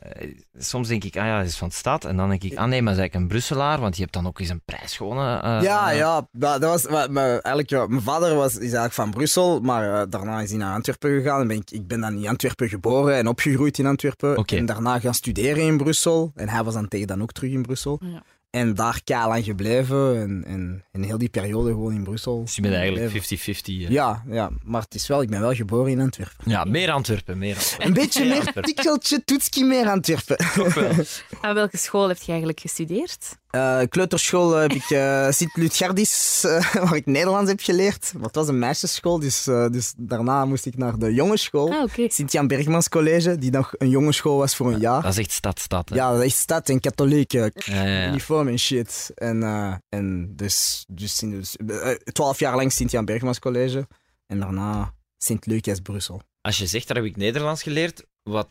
soms 0.58 0.88
denk 0.88 1.04
ik, 1.04 1.16
ah 1.16 1.24
ja, 1.26 1.34
hij 1.36 1.44
is 1.44 1.56
van 1.56 1.68
de 1.68 1.74
stad. 1.74 2.04
En 2.04 2.16
dan 2.16 2.28
denk 2.28 2.42
ik, 2.42 2.56
ah 2.58 2.66
nee, 2.68 2.82
maar 2.82 2.92
is 2.92 2.98
eigenlijk 2.98 3.14
een 3.14 3.28
Brusselaar, 3.36 3.80
want 3.80 3.96
je 3.96 4.02
hebt 4.02 4.14
dan 4.14 4.26
ook 4.26 4.38
eens 4.40 4.48
een 4.48 4.62
prijs 4.64 4.96
gewonnen. 4.96 5.42
eh, 5.42 5.62
Ja, 5.62 5.90
eh, 5.90 5.96
ja, 5.96 6.28
dat, 6.32 6.60
dat 6.60 6.70
was, 6.70 6.88
maar, 6.88 7.12
maar 7.12 7.28
eigenlijk, 7.30 7.70
ja, 7.70 7.86
mijn 7.86 8.02
vader 8.02 8.34
was, 8.34 8.52
is 8.52 8.58
eigenlijk 8.60 8.92
van 8.92 9.10
Brussel, 9.10 9.60
maar 9.60 10.08
daarna 10.10 10.40
is 10.40 10.50
hij 10.50 10.58
naar 10.58 10.74
Antwerpen 10.74 11.10
gegaan. 11.10 11.40
En 11.40 11.48
ben 11.48 11.56
ik, 11.56 11.70
ik 11.70 11.86
ben 11.86 12.00
dan 12.00 12.14
in 12.16 12.28
Antwerpen 12.28 12.68
geboren 12.68 13.14
en 13.16 13.28
opgegroeid 13.28 13.78
in 13.78 13.86
Antwerpen. 13.86 14.38
Oké. 14.38 14.56
En 14.56 14.66
daarna 14.66 14.98
gaan 14.98 15.14
studeren 15.14 15.62
in 15.62 15.76
Brussel. 15.76 16.32
En 16.34 16.48
hij 16.48 16.64
was 16.64 16.74
dan 16.74 16.88
tegen 16.88 17.06
dan 17.06 17.22
ook 17.22 17.32
terug 17.32 17.50
in 17.50 17.62
Brussel. 17.62 18.00
Ja. 18.04 18.22
En 18.50 18.74
daar 18.74 19.00
kei 19.04 19.28
lang 19.28 19.44
gebleven. 19.44 20.20
En, 20.20 20.44
en, 20.46 20.84
en 20.92 21.02
heel 21.02 21.18
die 21.18 21.28
periode 21.28 21.70
gewoon 21.70 21.92
in 21.94 22.02
Brussel. 22.02 22.40
Dus 22.44 22.54
je 22.54 22.62
bent 22.62 22.74
eigenlijk 22.74 23.10
gebleven. 23.12 23.54
50-50. 23.54 23.86
eh. 23.86 23.88
Ja, 23.90 24.24
ja, 24.28 24.50
maar 24.64 24.82
het 24.82 24.94
is 24.94 25.06
wel, 25.06 25.22
ik 25.22 25.30
ben 25.30 25.40
wel 25.40 25.54
geboren 25.54 25.90
in 25.90 26.00
Antwerpen. 26.00 26.50
ja, 26.50 26.64
meer 26.64 26.90
Antwerpen, 26.90 27.38
meer 27.38 27.54
Antwerpen. 27.54 27.86
Een 27.86 27.92
beetje 27.92 28.24
meer 28.24 28.52
tikkeltje 28.60 29.24
toetski 29.24 29.64
meer 29.64 29.88
Antwerpen. 29.88 30.36
Toch 30.54 30.74
wel. 30.74 30.90
Aan 31.40 31.54
welke 31.54 31.76
school 31.76 32.08
heb 32.08 32.18
je 32.18 32.28
eigenlijk 32.28 32.60
gestudeerd? 32.60 33.38
Eh, 33.50 33.80
kleuterschool 33.88 34.54
heb 34.54 34.72
ik 34.72 34.90
eh 34.90 35.30
Sint-Lutgerdis, 35.38 36.44
eh, 36.44 36.74
waar 36.84 36.96
ik 36.96 37.06
Nederlands 37.06 37.50
heb 37.50 37.60
geleerd. 37.60 38.12
Maar 38.14 38.22
het 38.26 38.34
was 38.34 38.48
een 38.48 38.58
meisjesschool, 38.58 39.18
dus, 39.18 39.46
eh, 39.46 39.68
dus 39.68 39.92
daarna 39.96 40.44
moest 40.44 40.66
ik 40.66 40.76
naar 40.76 40.98
de 40.98 41.14
jongensschool. 41.14 41.72
Ah. 41.72 42.08
Sint-Jan 42.08 42.46
Bergmans 42.46 42.88
College, 42.88 43.38
die 43.38 43.50
nog 43.50 43.72
een 43.78 43.88
jongensschool 43.88 44.36
was 44.36 44.56
voor 44.56 44.72
een 44.72 44.80
jaar. 44.80 45.02
Dat 45.02 45.12
is 45.12 45.18
echt 45.18 45.32
stad-stad. 45.32 45.88
hè. 45.88 45.94
Ja, 45.94 46.12
dat 46.12 46.22
is 46.22 46.38
stad 46.38 46.68
en 46.68 46.80
katholiek, 46.80 47.32
eh, 47.32 47.46
Ja, 47.54 47.82
ja, 47.82 48.02
ja. 48.02 48.08
uniform 48.08 48.48
en 48.48 48.58
shit. 48.58 49.10
En, 49.14 49.42
eh, 49.42 49.74
en 49.88 50.36
dus, 50.36 50.84
dus, 50.88 51.18
dus 51.18 51.56
eh, 51.56 51.90
twaalf 51.90 52.38
jaar 52.38 52.56
lang 52.56 52.72
Sint-Jan 52.72 53.04
Bergmans 53.04 53.38
College. 53.38 53.86
En 54.26 54.40
daarna 54.40 54.94
Sint-Lucas 55.18 55.80
Brussel. 55.80 56.20
Als 56.40 56.58
je 56.58 56.66
zegt, 56.66 56.88
daar 56.88 56.96
heb 56.96 57.06
ik 57.06 57.16
Nederlands 57.16 57.62
geleerd, 57.62 58.04
wat 58.22 58.48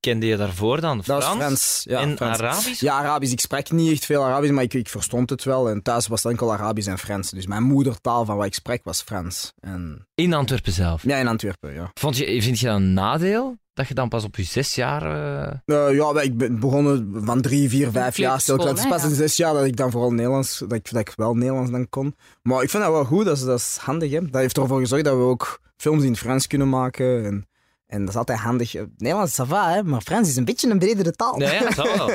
kende 0.00 0.26
je 0.26 0.36
daarvoor 0.36 0.80
dan? 0.80 0.96
Dat 0.96 1.04
Frans? 1.06 1.24
was 1.24 1.34
Frans. 1.36 1.80
Ja, 1.88 2.00
en 2.00 2.16
Frans. 2.16 2.38
Arabisch? 2.38 2.80
Ja, 2.80 2.94
Arabisch. 2.94 3.32
Ik 3.32 3.40
spreek 3.40 3.70
niet 3.70 3.92
echt 3.92 4.04
veel 4.04 4.24
Arabisch, 4.24 4.52
maar 4.52 4.62
ik, 4.62 4.74
ik 4.74 4.88
verstond 4.88 5.30
het 5.30 5.44
wel. 5.44 5.68
En 5.70 5.82
thuis 5.82 6.06
was 6.06 6.22
het 6.22 6.32
enkel 6.32 6.52
Arabisch 6.52 6.88
en 6.88 6.98
Frans. 6.98 7.30
Dus 7.30 7.46
mijn 7.46 7.62
moedertaal 7.62 8.24
van 8.24 8.36
wat 8.36 8.46
ik 8.46 8.54
spreek 8.54 8.80
was 8.84 9.02
Frans. 9.02 9.52
En, 9.60 10.06
In 10.14 10.32
Antwerpen 10.34 10.72
zelf. 10.72 11.02
ja, 11.02 11.16
in 11.16 11.28
Antwerpen, 11.28 11.74
ja. 11.74 11.90
Vond 11.94 12.16
je, 12.16 12.42
vind 12.42 12.58
je 12.60 12.66
dat 12.66 12.76
een 12.76 12.92
nadeel? 12.92 13.58
Dat 13.72 13.88
je 13.88 13.94
dan 13.94 14.08
pas 14.08 14.24
op 14.24 14.36
je 14.36 14.42
zes 14.42 14.74
jaar... 14.74 15.02
eh, 15.02 15.88
Eh, 15.88 15.94
ja, 15.96 16.20
ik 16.20 16.36
ben 16.36 16.60
begonnen 16.60 17.12
van 17.24 17.40
drie, 17.40 17.68
vier, 17.68 17.90
vijf 17.90 18.16
jaar. 18.16 18.32
Het 18.46 18.48
is 18.78 18.86
pas 18.88 19.02
ja. 19.02 19.08
in 19.08 19.14
zes 19.14 19.36
jaar 19.36 19.54
dat 19.54 19.64
ik 19.64 19.76
dan 19.76 19.90
vooral 19.90 20.10
Nederlands, 20.12 20.58
dat 20.58 20.72
ik, 20.72 20.90
dat 20.90 21.00
ik 21.00 21.12
wel 21.16 21.34
Nederlands 21.34 21.70
dan 21.70 21.88
kon. 21.88 22.16
Maar 22.42 22.62
ik 22.62 22.70
vind 22.70 22.82
dat 22.82 22.92
wel 22.92 23.04
goed, 23.04 23.24
dat 23.24 23.36
is, 23.36 23.44
dat 23.44 23.58
is 23.58 23.76
handig. 23.80 24.10
Hè? 24.10 24.20
Dat 24.30 24.40
heeft 24.40 24.56
ervoor 24.58 24.80
gezorgd 24.80 25.04
dat 25.04 25.16
we 25.16 25.22
ook 25.22 25.60
films 25.76 26.02
in 26.02 26.10
het 26.10 26.18
Frans 26.18 26.46
kunnen 26.46 26.68
maken. 26.68 27.24
En, 27.24 27.46
en 27.90 28.00
dat 28.00 28.08
is 28.08 28.16
altijd 28.16 28.38
handig. 28.38 28.72
Nederlands 28.96 29.38
is 29.38 29.44
ça 29.44 29.48
va, 29.48 29.70
hè? 29.70 29.82
maar 29.82 30.00
Frans 30.00 30.28
is 30.28 30.36
een 30.36 30.44
beetje 30.44 30.70
een 30.70 30.78
bredere 30.78 31.12
taal. 31.12 31.40
Ja, 31.40 31.52
ja, 31.52 31.70
dat 31.70 31.96
wel. 31.96 32.10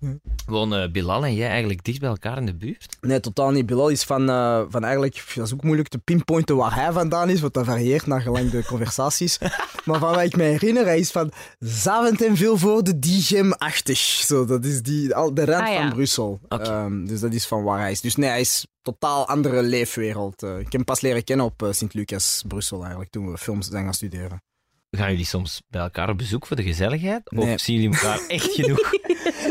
Absoluut. 0.00 0.20
Wonen 0.46 0.92
Bilal 0.92 1.24
en 1.24 1.34
jij 1.34 1.48
eigenlijk 1.48 1.84
dicht 1.84 2.00
bij 2.00 2.08
elkaar 2.08 2.36
in 2.38 2.46
de 2.46 2.54
buurt? 2.54 2.96
Nee, 3.00 3.20
totaal 3.20 3.50
niet. 3.50 3.66
Bilal 3.66 3.88
is 3.88 4.02
van, 4.02 4.30
eh, 4.30 4.62
van 4.68 4.82
eigenlijk, 4.84 5.32
dat 5.34 5.46
is 5.46 5.52
ook 5.52 5.62
moeilijk 5.62 5.88
te 5.88 5.98
pinpointen 5.98 6.56
waar 6.56 6.74
hij 6.74 6.92
vandaan 6.92 7.28
is, 7.30 7.40
want 7.40 7.54
dat 7.54 7.64
varieert 7.64 8.06
naar 8.06 8.20
gelang 8.20 8.50
de 8.50 8.64
conversaties. 8.64 9.38
maar 9.84 9.98
van 9.98 10.14
wat 10.14 10.22
ik 10.24 10.36
me 10.36 10.42
herinner, 10.42 10.84
hij 10.84 10.98
is 10.98 11.10
van 11.10 11.32
Zavend 11.58 12.22
en 12.22 12.36
veel 12.36 12.56
voor 12.56 12.82
de 12.84 12.98
Diegem-achtig. 12.98 13.98
Zo, 13.98 14.44
dat 14.44 14.64
is 14.64 14.82
die, 14.82 15.14
al 15.14 15.34
de 15.34 15.44
rand 15.44 15.66
Ah, 15.66 15.72
ja. 15.72 15.80
van 15.80 15.90
Brussel. 15.90 16.40
Ehm, 16.48 17.04
dus 17.04 17.20
dat 17.20 17.32
is 17.32 17.46
van 17.46 17.62
waar 17.62 17.78
hij 17.80 17.90
is. 17.90 18.00
Dus 18.00 18.16
nee, 18.16 18.28
hij 18.28 18.40
is 18.40 18.66
totaal 18.82 19.28
andere 19.28 19.62
leefwereld. 19.62 20.42
Eh, 20.42 20.50
ik 20.56 20.62
heb 20.62 20.72
hem 20.72 20.84
pas 20.84 21.00
leren 21.00 21.24
kennen 21.24 21.46
op 21.46 21.62
eh, 21.62 21.72
Sint-Lucas, 21.72 22.44
Brussel 22.46 22.80
eigenlijk, 22.80 23.10
toen 23.10 23.30
we 23.30 23.38
films 23.38 23.68
zijn 23.68 23.84
gaan 23.84 23.94
studeren. 23.94 24.42
Gaan 24.90 25.10
jullie 25.10 25.26
soms 25.26 25.62
bij 25.68 25.80
elkaar 25.80 26.08
op 26.08 26.18
bezoek 26.18 26.46
voor 26.46 26.56
de 26.56 26.62
gezelligheid? 26.62 27.30
Nee. 27.30 27.54
Of 27.54 27.60
zien 27.60 27.80
jullie 27.80 27.98
elkaar 27.98 28.26
echt 28.26 28.52
genoeg? 28.60 28.92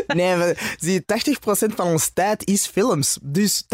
Nee, 0.08 0.36
we, 0.36 0.76
zie 0.80 0.94
je, 0.94 1.34
80% 1.72 1.76
van 1.76 1.88
ons 1.88 2.10
tijd 2.14 2.48
is 2.48 2.68
films. 2.68 3.20
Dus 3.22 3.64
80% 3.64 3.68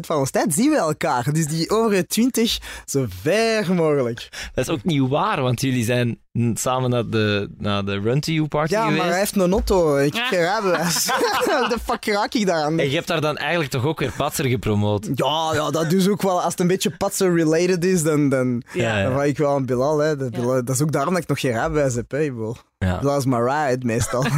van 0.00 0.16
ons 0.16 0.30
tijd 0.30 0.54
zien 0.54 0.70
we 0.70 0.76
elkaar. 0.76 1.32
Dus 1.32 1.46
die 1.46 1.70
over 1.70 2.06
20 2.06 2.58
zo 2.84 3.06
ver 3.08 3.74
mogelijk. 3.74 4.28
Dat 4.54 4.68
is 4.68 4.74
ook 4.74 4.84
niet 4.84 5.08
waar, 5.08 5.42
want 5.42 5.60
jullie 5.60 5.84
zijn 5.84 6.18
samen 6.54 6.90
naar 6.90 7.08
de, 7.10 7.48
naar 7.58 7.84
de 7.84 7.98
Run 8.00 8.20
to 8.20 8.32
You 8.32 8.48
party 8.48 8.72
Ja, 8.72 8.82
geweest. 8.82 8.98
maar 9.00 9.10
hij 9.10 9.18
heeft 9.18 9.36
een 9.36 9.52
auto. 9.52 9.96
Ik 9.96 10.14
heb 10.14 10.24
geen 10.24 10.38
rijbewijs. 10.40 11.04
de 11.04 11.76
fuck 11.84 12.04
raak 12.06 12.34
ik 12.34 12.46
daar 12.46 12.62
aan? 12.64 12.78
En 12.78 12.88
je 12.88 12.94
hebt 12.94 13.06
daar 13.06 13.20
dan 13.20 13.36
eigenlijk 13.36 13.70
toch 13.70 13.84
ook 13.84 13.98
weer 14.00 14.12
Patser 14.16 14.44
gepromoot. 14.44 15.08
Ja, 15.14 15.50
ja, 15.54 15.70
dat 15.70 15.90
dus 15.90 16.08
ook 16.08 16.22
wel. 16.22 16.40
Als 16.42 16.50
het 16.50 16.60
een 16.60 16.66
beetje 16.66 16.90
patser-related 16.96 17.84
is, 17.84 18.02
dan, 18.02 18.28
dan, 18.28 18.62
Ja, 18.72 19.02
dan 19.02 19.10
ja. 19.12 19.16
ga 19.16 19.24
ik 19.24 19.38
wel 19.38 19.54
aan 19.54 19.66
Bilal. 19.66 19.98
Hè. 19.98 20.16
Bilal- 20.30 20.64
Dat 20.64 20.74
is 20.74 20.82
ook 20.82 20.92
daarom 20.92 21.14
dat 21.14 21.22
ik 21.22 21.28
nog 21.28 21.40
geen 21.40 21.52
rijbewijs 21.52 21.94
heb. 21.94 22.10
Hè. 22.10 22.30
Ja. 22.84 22.98
Bilal 22.98 23.16
is 23.16 23.24
my 23.24 23.38
ride, 23.38 23.86
meestal. 23.86 24.24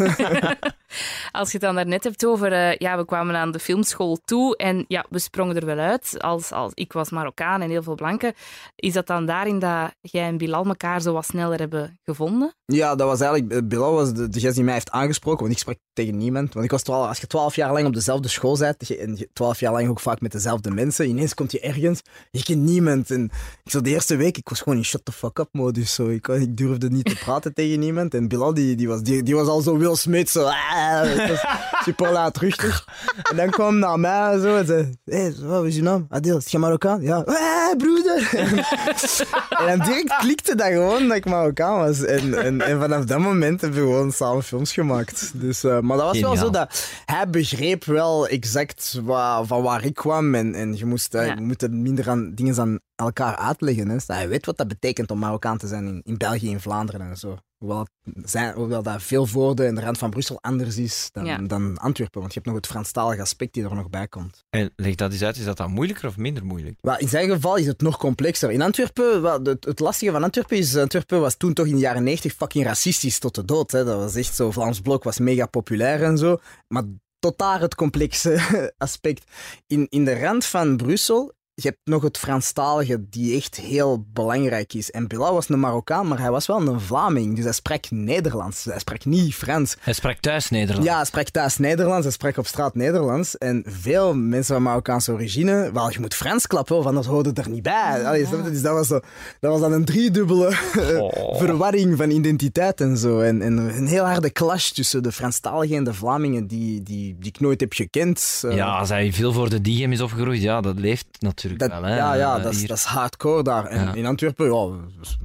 Als 1.33 1.51
je 1.51 1.57
het 1.57 1.67
dan 1.67 1.75
daarnet 1.75 2.05
hebt 2.05 2.27
over, 2.27 2.53
eh, 2.53 2.77
ja, 2.77 2.97
we 2.97 3.05
kwamen 3.05 3.37
aan 3.37 3.51
de 3.51 3.59
filmschool 3.59 4.19
toe 4.25 4.57
en 4.57 4.85
ja, 4.89 5.05
we 5.11 5.19
sprongen 5.19 5.57
er 5.57 5.67
wel 5.67 5.79
uit. 5.79 6.15
Als, 6.19 6.53
als, 6.53 6.73
ik 6.75 6.93
was 6.93 7.11
Marokkaan 7.11 7.61
en 7.61 7.71
heel 7.71 7.83
veel 7.83 7.95
blanken. 7.95 8.35
Is 8.77 8.93
dat 8.93 9.07
dan 9.07 9.27
daarin 9.27 9.59
dat 9.59 9.95
jij 10.01 10.27
en 10.29 10.39
Bilal 10.39 10.65
elkaar 10.65 11.01
zo 11.01 11.13
wat 11.13 11.27
sneller 11.27 11.59
hebben 11.59 11.99
gevonden? 12.05 12.55
ja, 12.65 12.95
dat 12.95 13.09
was 13.09 13.21
eigenlijk... 13.21 13.53
eh, 13.53 13.69
Bilal 13.69 13.93
was 13.93 14.13
de, 14.13 14.29
de 14.29 14.41
gast 14.41 14.55
die 14.55 14.65
mij 14.65 14.75
heeft 14.75 14.91
aangesproken, 14.91 15.41
want 15.41 15.53
ik 15.53 15.59
sprak 15.59 15.77
tegen 15.93 16.17
niemand. 16.17 16.53
Want 16.53 16.65
ik 16.65 16.71
was 16.71 16.83
twaalf, 16.83 17.09
als 17.09 17.21
je 17.21 17.27
twaalf 17.27 17.57
jaar 17.57 17.73
lang 17.73 17.87
op 17.87 17.95
dezelfde 17.95 18.29
school 18.29 18.59
bent, 18.59 18.97
en 18.97 19.17
je 19.17 19.29
twaalf 19.33 19.61
jaar 19.61 19.73
lang 19.73 19.89
ook 19.89 20.01
vaak 20.01 20.21
met 20.21 20.33
dezelfde 20.33 20.71
mensen, 20.71 21.09
ineens 21.09 21.35
komt 21.35 21.53
je 21.53 21.61
ergens, 21.61 22.01
je 22.31 22.43
kent 22.43 22.63
niemand. 22.63 23.11
En 23.11 23.31
ik 23.65 23.71
zo 23.71 23.81
de 23.81 23.91
eerste 23.91 24.17
week, 24.17 24.37
ik 24.37 24.49
was 24.49 24.61
gewoon 24.61 24.79
in 24.79 24.85
shut 24.85 25.05
the 25.05 25.13
fuck 25.13 25.39
up 25.39 25.49
modus. 25.53 25.95
Zo. 25.95 26.09
Ik, 26.09 26.29
ik 26.29 26.57
durfde 26.57 26.91
niet 26.91 27.05
te 27.05 27.17
praten 27.17 27.55
tegen 27.61 27.79
niemand. 27.79 28.15
En 28.15 28.29
Bilal, 28.37 28.55
die, 28.55 28.77
die, 28.77 28.89
was, 28.89 29.03
die, 29.03 29.23
die 29.23 29.35
was 29.35 29.49
al 29.49 29.61
zo 29.61 29.77
Will 29.77 29.97
Smith, 29.97 30.31
zo... 30.31 30.45
ah, 30.45 31.05
super 31.85 32.13
luidruchtig. 32.13 32.85
En 33.31 33.37
dan 33.37 33.51
kwam 33.51 33.71
hij 33.71 33.79
naar 33.81 34.01
mij 34.01 34.33
en 34.33 34.41
zo 34.41 34.57
en 34.57 34.67
zei, 34.67 34.95
hé, 35.05 35.21
hey, 35.21 35.35
wat 35.43 35.65
is 35.65 35.77
je 35.77 35.83
naam? 35.83 36.07
Adil, 36.09 36.37
is 36.37 36.47
je 36.49 36.59
Marokkaan? 36.59 37.03
Ja. 37.03 37.17
Ah, 37.17 37.77
broeder! 37.77 38.31
en 39.67 39.79
dan 39.79 39.87
direct 39.87 40.17
klikte 40.17 40.55
dat 40.55 40.67
gewoon 40.67 41.09
dat 41.09 41.17
ik 41.17 41.25
Marokkaan 41.25 41.79
was. 41.79 42.05
En, 42.05 42.43
en, 42.45 42.61
en 42.61 42.81
vanaf 42.81 43.05
dat 43.05 43.19
moment 43.19 43.61
hebben 43.61 43.81
we 43.81 43.87
gewoon 43.87 44.13
samen 44.13 44.43
films 44.43 44.73
gemaakt. 44.73 45.31
Dus, 45.35 45.65
eh, 45.65 45.81
maar 45.81 45.97
dat 45.97 46.07
was 46.07 46.21
wel 46.21 46.37
zo 46.37 46.51
dat 46.51 46.89
hij 47.05 47.31
begreep 47.31 47.85
wel 47.85 48.27
exact 48.29 49.01
van 49.43 49.63
waar 49.63 49.85
ik 49.85 49.95
kwam. 49.95 50.35
En, 50.35 50.55
en 50.55 50.77
je 50.77 50.87
moest 50.87 51.15
eh, 51.15 51.27
Ja. 51.27 51.35
je 51.35 51.41
moet 51.41 51.61
het 51.61 51.73
minder 51.73 52.11
aan 52.11 52.33
dingen 52.35 52.59
aan 52.59 52.79
elkaar 52.97 53.37
uitleggen. 53.37 53.89
Hè. 53.89 53.97
Hij 54.07 54.29
weet 54.29 54.47
wat 54.47 54.57
dat 54.57 54.69
betekent 54.69 55.11
om 55.11 55.19
Marokkaan 55.19 55.59
te 55.59 55.67
zijn 55.67 55.87
in, 55.87 56.01
in 56.05 56.17
België, 56.17 56.51
in 56.51 56.61
Vlaanderen 56.61 57.01
en 57.01 57.17
zo. 57.17 57.37
Hoewel, 57.57 57.87
zijn, 58.25 58.55
hoewel 58.55 58.83
dat 58.83 59.03
veel 59.03 59.27
voorde 59.27 59.65
en 59.65 59.75
de 59.75 59.81
rand 59.81 59.99
van 59.99 60.11
Brussel 60.11 60.39
anders 60.41 60.77
is 60.77 61.09
dan, 61.13 61.25
Ja. 61.25 61.39
dan 61.39 61.79
Antwerpen. 61.79 62.21
Want 62.21 62.33
je 62.33 62.39
hebt 62.41 62.51
nog 62.53 62.61
het 62.63 62.73
Franstalige 62.73 63.21
aspect 63.21 63.55
die 63.55 63.65
er 63.65 63.75
nog 63.75 63.91
bij 63.91 64.09
komt. 64.09 64.45
En 64.51 64.73
leg 64.77 64.95
dat 64.95 65.13
eens 65.13 65.23
uit, 65.23 65.37
is 65.37 65.45
dat 65.45 65.57
dan 65.57 65.71
moeilijker 65.71 66.09
of 66.09 66.17
minder 66.17 66.45
moeilijk? 66.45 66.79
Maar 66.81 67.01
in 67.01 67.09
zijn 67.09 67.31
geval 67.31 67.57
is 67.57 67.67
het 67.67 67.81
nog 67.81 67.97
complexer. 67.97 68.51
In 68.51 68.63
Antwerpen, 68.63 69.23
wel, 69.23 69.43
het, 69.43 69.65
het 69.65 69.81
lastige 69.81 70.13
van 70.13 70.23
Antwerpen 70.23 70.57
is, 70.57 70.77
Antwerpen 70.77 71.21
was 71.21 71.37
toen 71.37 71.53
toch 71.53 71.67
in 71.67 71.75
de 71.75 71.81
jaren 71.81 72.03
90 72.05 72.33
fucking 72.35 72.65
racistisch 72.65 73.19
tot 73.19 73.35
de 73.35 73.45
dood. 73.45 73.71
Hè. 73.71 73.85
Dat 73.85 73.99
was 73.99 74.15
echt 74.15 74.35
zo, 74.35 74.51
Vlaams 74.51 74.81
Blok 74.81 75.05
was 75.05 75.19
mega 75.19 75.47
populair 75.47 76.03
en 76.03 76.19
zo. 76.19 76.39
Maar 76.69 76.83
tot 77.19 77.39
daar 77.39 77.61
het 77.61 77.75
complexe 77.75 78.41
aspect. 78.79 79.31
In, 79.67 79.87
in 79.89 80.05
de 80.05 80.19
rand 80.21 80.45
van 80.45 80.77
Brussel, 80.77 81.33
je 81.59 81.69
hebt 81.69 81.81
nog 81.85 82.03
het 82.03 82.19
Franstalige 82.19 83.09
die 83.11 83.37
echt 83.37 83.57
heel 83.57 84.05
belangrijk 84.13 84.75
is. 84.75 84.91
En 84.91 85.07
Bilal 85.07 85.33
was 85.35 85.49
een 85.49 85.61
Marokkaan, 85.61 86.09
maar 86.09 86.19
hij 86.19 86.31
was 86.31 86.47
wel 86.47 86.67
een 86.67 86.81
Vlaming. 86.81 87.35
Dus 87.35 87.45
hij 87.45 87.53
sprak 87.53 87.91
Nederlands. 87.91 88.65
Hij 88.65 88.79
sprak 88.79 89.05
niet 89.05 89.35
Frans. 89.35 89.77
Hij 89.81 89.93
sprak 89.93 90.19
thuis 90.19 90.51
Nederlands. 90.51 90.89
Ja, 90.89 90.97
hij 90.97 91.05
spreekt 91.05 91.33
thuis 91.33 91.57
Nederlands, 91.57 92.03
hij 92.03 92.13
spreekt 92.13 92.39
op 92.39 92.47
straat 92.47 92.75
Nederlands. 92.75 93.39
En 93.39 93.65
veel 93.67 94.15
mensen 94.15 94.55
van 94.55 94.63
Marokkaanse 94.63 95.13
origine, 95.13 95.71
wel, 95.73 95.91
je 95.91 96.01
moet 96.01 96.15
Frans 96.15 96.47
klappen, 96.47 96.77
of 96.77 96.87
anders 96.87 97.07
hoorde 97.07 97.33
er 97.43 97.49
niet 97.51 97.63
bij. 97.63 98.05
Allee, 98.07 98.27
dus 98.45 98.63
dat 98.63 98.73
was, 98.75 98.87
zo, 98.87 99.01
dat 99.41 99.51
was 99.51 99.61
dan 99.61 99.73
een 99.73 99.85
driedubbele 99.85 100.57
Oh. 100.77 101.39
verwarring 101.43 101.97
van 101.97 102.11
identiteit 102.11 102.81
en 102.81 102.97
zo. 102.97 103.21
En, 103.21 103.43
en 103.43 103.57
een 103.57 103.87
heel 103.87 104.05
harde 104.05 104.33
clash 104.33 104.71
tussen 104.71 105.03
de 105.03 105.13
Franstaligen 105.13 105.77
en 105.77 105.85
de 105.85 105.95
Vlamingen, 105.95 106.47
die, 106.47 106.83
die, 106.83 107.17
die 107.19 107.29
ik 107.29 107.41
nooit 107.41 107.61
heb 107.61 107.73
gekend. 107.73 108.43
Eh, 108.45 108.57
Ja, 108.57 108.79
als 108.79 108.89
hij 108.89 109.13
veel 109.13 109.33
voor 109.33 109.49
de 109.51 109.61
Diem 109.61 109.93
is 109.93 110.01
opgegroeid, 110.01 110.43
ja, 110.43 110.61
dat 110.61 110.79
leeft 110.79 111.07
natuurlijk 111.19 111.45
dat, 111.55 111.71
wel. 111.71 111.83
Hè. 111.83 111.97
ja, 111.97 112.15
ja 112.15 112.37
Eh, 112.37 112.43
dat, 112.43 112.53
is, 112.53 112.67
dat 112.67 112.77
is 112.77 112.85
hardcore 112.85 113.43
daar. 113.43 113.65
En 113.67 113.85
Ja. 113.85 113.93
in 113.95 114.07
Antwerpen, 114.07 114.47
ja, 114.47 114.67
dat 114.67 114.81
is, 115.01 115.19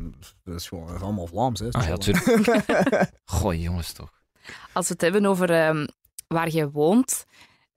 dat 0.43 0.55
is 0.55 0.67
gewoon 0.67 1.01
allemaal 1.01 1.27
Vlaams. 1.27 1.59
Hè. 1.59 1.67
Ah, 1.71 1.87
ja. 1.87 1.95
Goh, 3.25 3.61
jongens 3.61 3.91
toch. 3.93 4.11
Als 4.73 4.87
we 4.87 4.93
het 4.93 5.01
hebben 5.01 5.25
over 5.25 5.49
ehm, 5.51 5.85
waar 6.27 6.49
je 6.51 6.71
woont. 6.71 7.25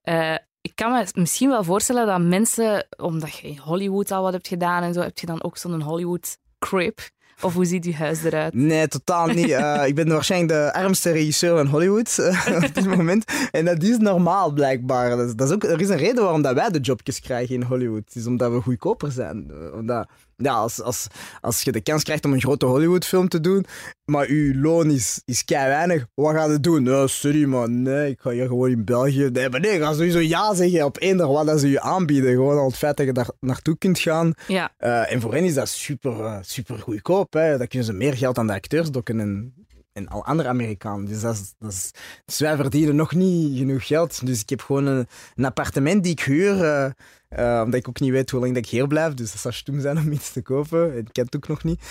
eh, 0.01 0.35
ik 0.61 0.75
kan 0.75 0.91
me 0.91 1.07
misschien 1.13 1.49
wel 1.49 1.63
voorstellen 1.63 2.05
dat 2.07 2.21
mensen, 2.21 2.87
omdat 2.97 3.35
je 3.37 3.47
in 3.47 3.57
Hollywood 3.57 4.11
al 4.11 4.21
wat 4.23 4.33
hebt 4.33 4.47
gedaan 4.47 4.83
en 4.83 4.93
zo, 4.93 5.01
heb 5.01 5.17
je 5.19 5.25
dan 5.25 5.43
ook 5.43 5.57
zo'n 5.57 5.81
Hollywood 5.81 6.37
crib. 6.59 6.99
Of 7.41 7.53
hoe 7.53 7.65
ziet 7.65 7.85
uw 7.85 7.93
huis 7.93 8.23
eruit? 8.23 8.53
Nee, 8.53 8.87
totaal 8.87 9.27
niet. 9.27 9.49
Eh, 9.49 9.81
ik 9.87 9.95
ben 9.95 10.07
waarschijnlijk 10.07 10.51
de 10.53 10.73
armste 10.73 11.11
regisseur 11.11 11.57
van 11.57 11.67
Hollywood 11.67 12.17
eh, 12.17 12.55
op 12.63 12.75
dit 12.75 12.85
moment. 12.85 13.25
En 13.51 13.65
dat 13.65 13.83
is 13.83 13.97
normaal, 13.97 14.51
blijkbaar. 14.51 15.09
Dat 15.17 15.27
is, 15.27 15.35
dat 15.35 15.47
is 15.47 15.53
ook, 15.53 15.63
er 15.63 15.81
is 15.81 15.89
een 15.89 15.97
reden 15.97 16.23
waarom 16.23 16.41
dat 16.41 16.55
wij 16.55 16.69
de 16.69 16.79
jobjes 16.79 17.19
krijgen 17.21 17.55
in 17.55 17.63
Hollywood. 17.63 18.03
Het 18.05 18.15
is 18.15 18.25
omdat 18.27 18.51
we 18.51 18.61
goedkoper 18.61 19.11
zijn. 19.11 19.51
Eh, 19.51 19.77
Omdat, 19.77 20.07
ja, 20.35 20.53
als, 20.53 20.81
als, 20.81 21.07
als 21.41 21.61
je 21.61 21.71
de 21.71 21.81
kans 21.81 22.03
krijgt 22.03 22.25
om 22.25 22.33
een 22.33 22.41
grote 22.41 22.65
Hollywoodfilm 22.65 23.27
te 23.27 23.41
doen, 23.41 23.65
maar 24.05 24.31
je 24.33 24.55
loon 24.57 24.91
is, 24.91 25.21
is 25.25 25.45
kei 25.45 25.67
weinig, 25.67 26.05
wat 26.13 26.35
ga 26.35 26.45
je 26.45 26.59
doen? 26.59 26.85
Ja, 26.85 27.07
sorry, 27.07 27.43
man. 27.45 27.81
Nee, 27.81 28.09
ik 28.11 28.19
ga 28.21 28.29
hier 28.29 28.47
gewoon 28.47 28.69
in 28.69 28.85
België. 28.85 29.29
Nee, 29.31 29.49
maar 29.49 29.59
nee, 29.59 29.79
ga 29.79 29.93
sowieso 29.93 30.19
ja 30.19 30.53
zeggen 30.53 30.85
op 30.85 30.99
eender 31.01 31.27
wat 31.27 31.45
dat 31.45 31.59
ze 31.59 31.69
je 31.69 31.81
aanbieden. 31.81 32.31
Gewoon 32.31 32.57
al 32.57 32.65
het 32.67 32.77
feit 32.77 32.97
dat 32.97 33.05
je 33.05 33.11
daar 33.13 33.29
naartoe 33.39 33.77
kunt 33.77 33.99
gaan. 33.99 34.33
Ja, 34.47 34.71
Eh, 34.77 35.11
en 35.13 35.21
voor 35.21 35.33
hen 35.33 35.43
is 35.43 35.53
dat 35.53 35.69
super, 35.69 36.19
eh, 36.25 36.37
super 36.41 36.77
goedkoop. 36.79 37.33
Hè. 37.33 37.57
Dan 37.57 37.67
kunnen 37.67 37.87
ze 37.87 37.93
meer 37.93 38.17
geld 38.17 38.37
aan 38.37 38.47
de 38.47 38.53
acteurs 38.53 38.91
dokken 38.91 39.19
en, 39.19 39.53
en 39.93 40.07
al 40.07 40.25
andere 40.25 40.49
Amerikanen. 40.49 41.05
Dus, 41.05 41.21
dat 41.21 41.33
is, 41.33 41.53
dat 41.59 41.71
is, 41.71 41.91
dus 42.25 42.39
wij 42.39 42.55
verdienen 42.55 42.95
nog 42.95 43.13
niet 43.15 43.57
genoeg 43.57 43.87
geld. 43.87 44.25
Dus 44.25 44.41
ik 44.41 44.49
heb 44.49 44.61
gewoon 44.61 44.85
een, 44.85 45.07
een 45.35 45.45
appartement 45.45 46.03
die 46.03 46.11
ik 46.11 46.21
huur. 46.23 46.63
eh, 46.63 46.91
eh, 47.35 47.61
omdat 47.63 47.79
ik 47.79 47.87
ook 47.89 47.99
niet 47.99 48.11
weet 48.11 48.31
hoe 48.31 48.39
lang 48.39 48.53
dat 48.53 48.65
ik 48.65 48.69
hier 48.69 48.87
blijf. 48.87 49.13
Dus 49.13 49.31
dat 49.31 49.41
zou 49.41 49.53
stom 49.53 49.79
zijn 49.79 49.97
om 49.97 50.11
iets 50.11 50.31
te 50.31 50.41
kopen. 50.41 50.97
Ik 50.97 51.07
ken 51.11 51.25
het 51.25 51.35
ook 51.35 51.47
nog 51.47 51.63
niet. 51.63 51.81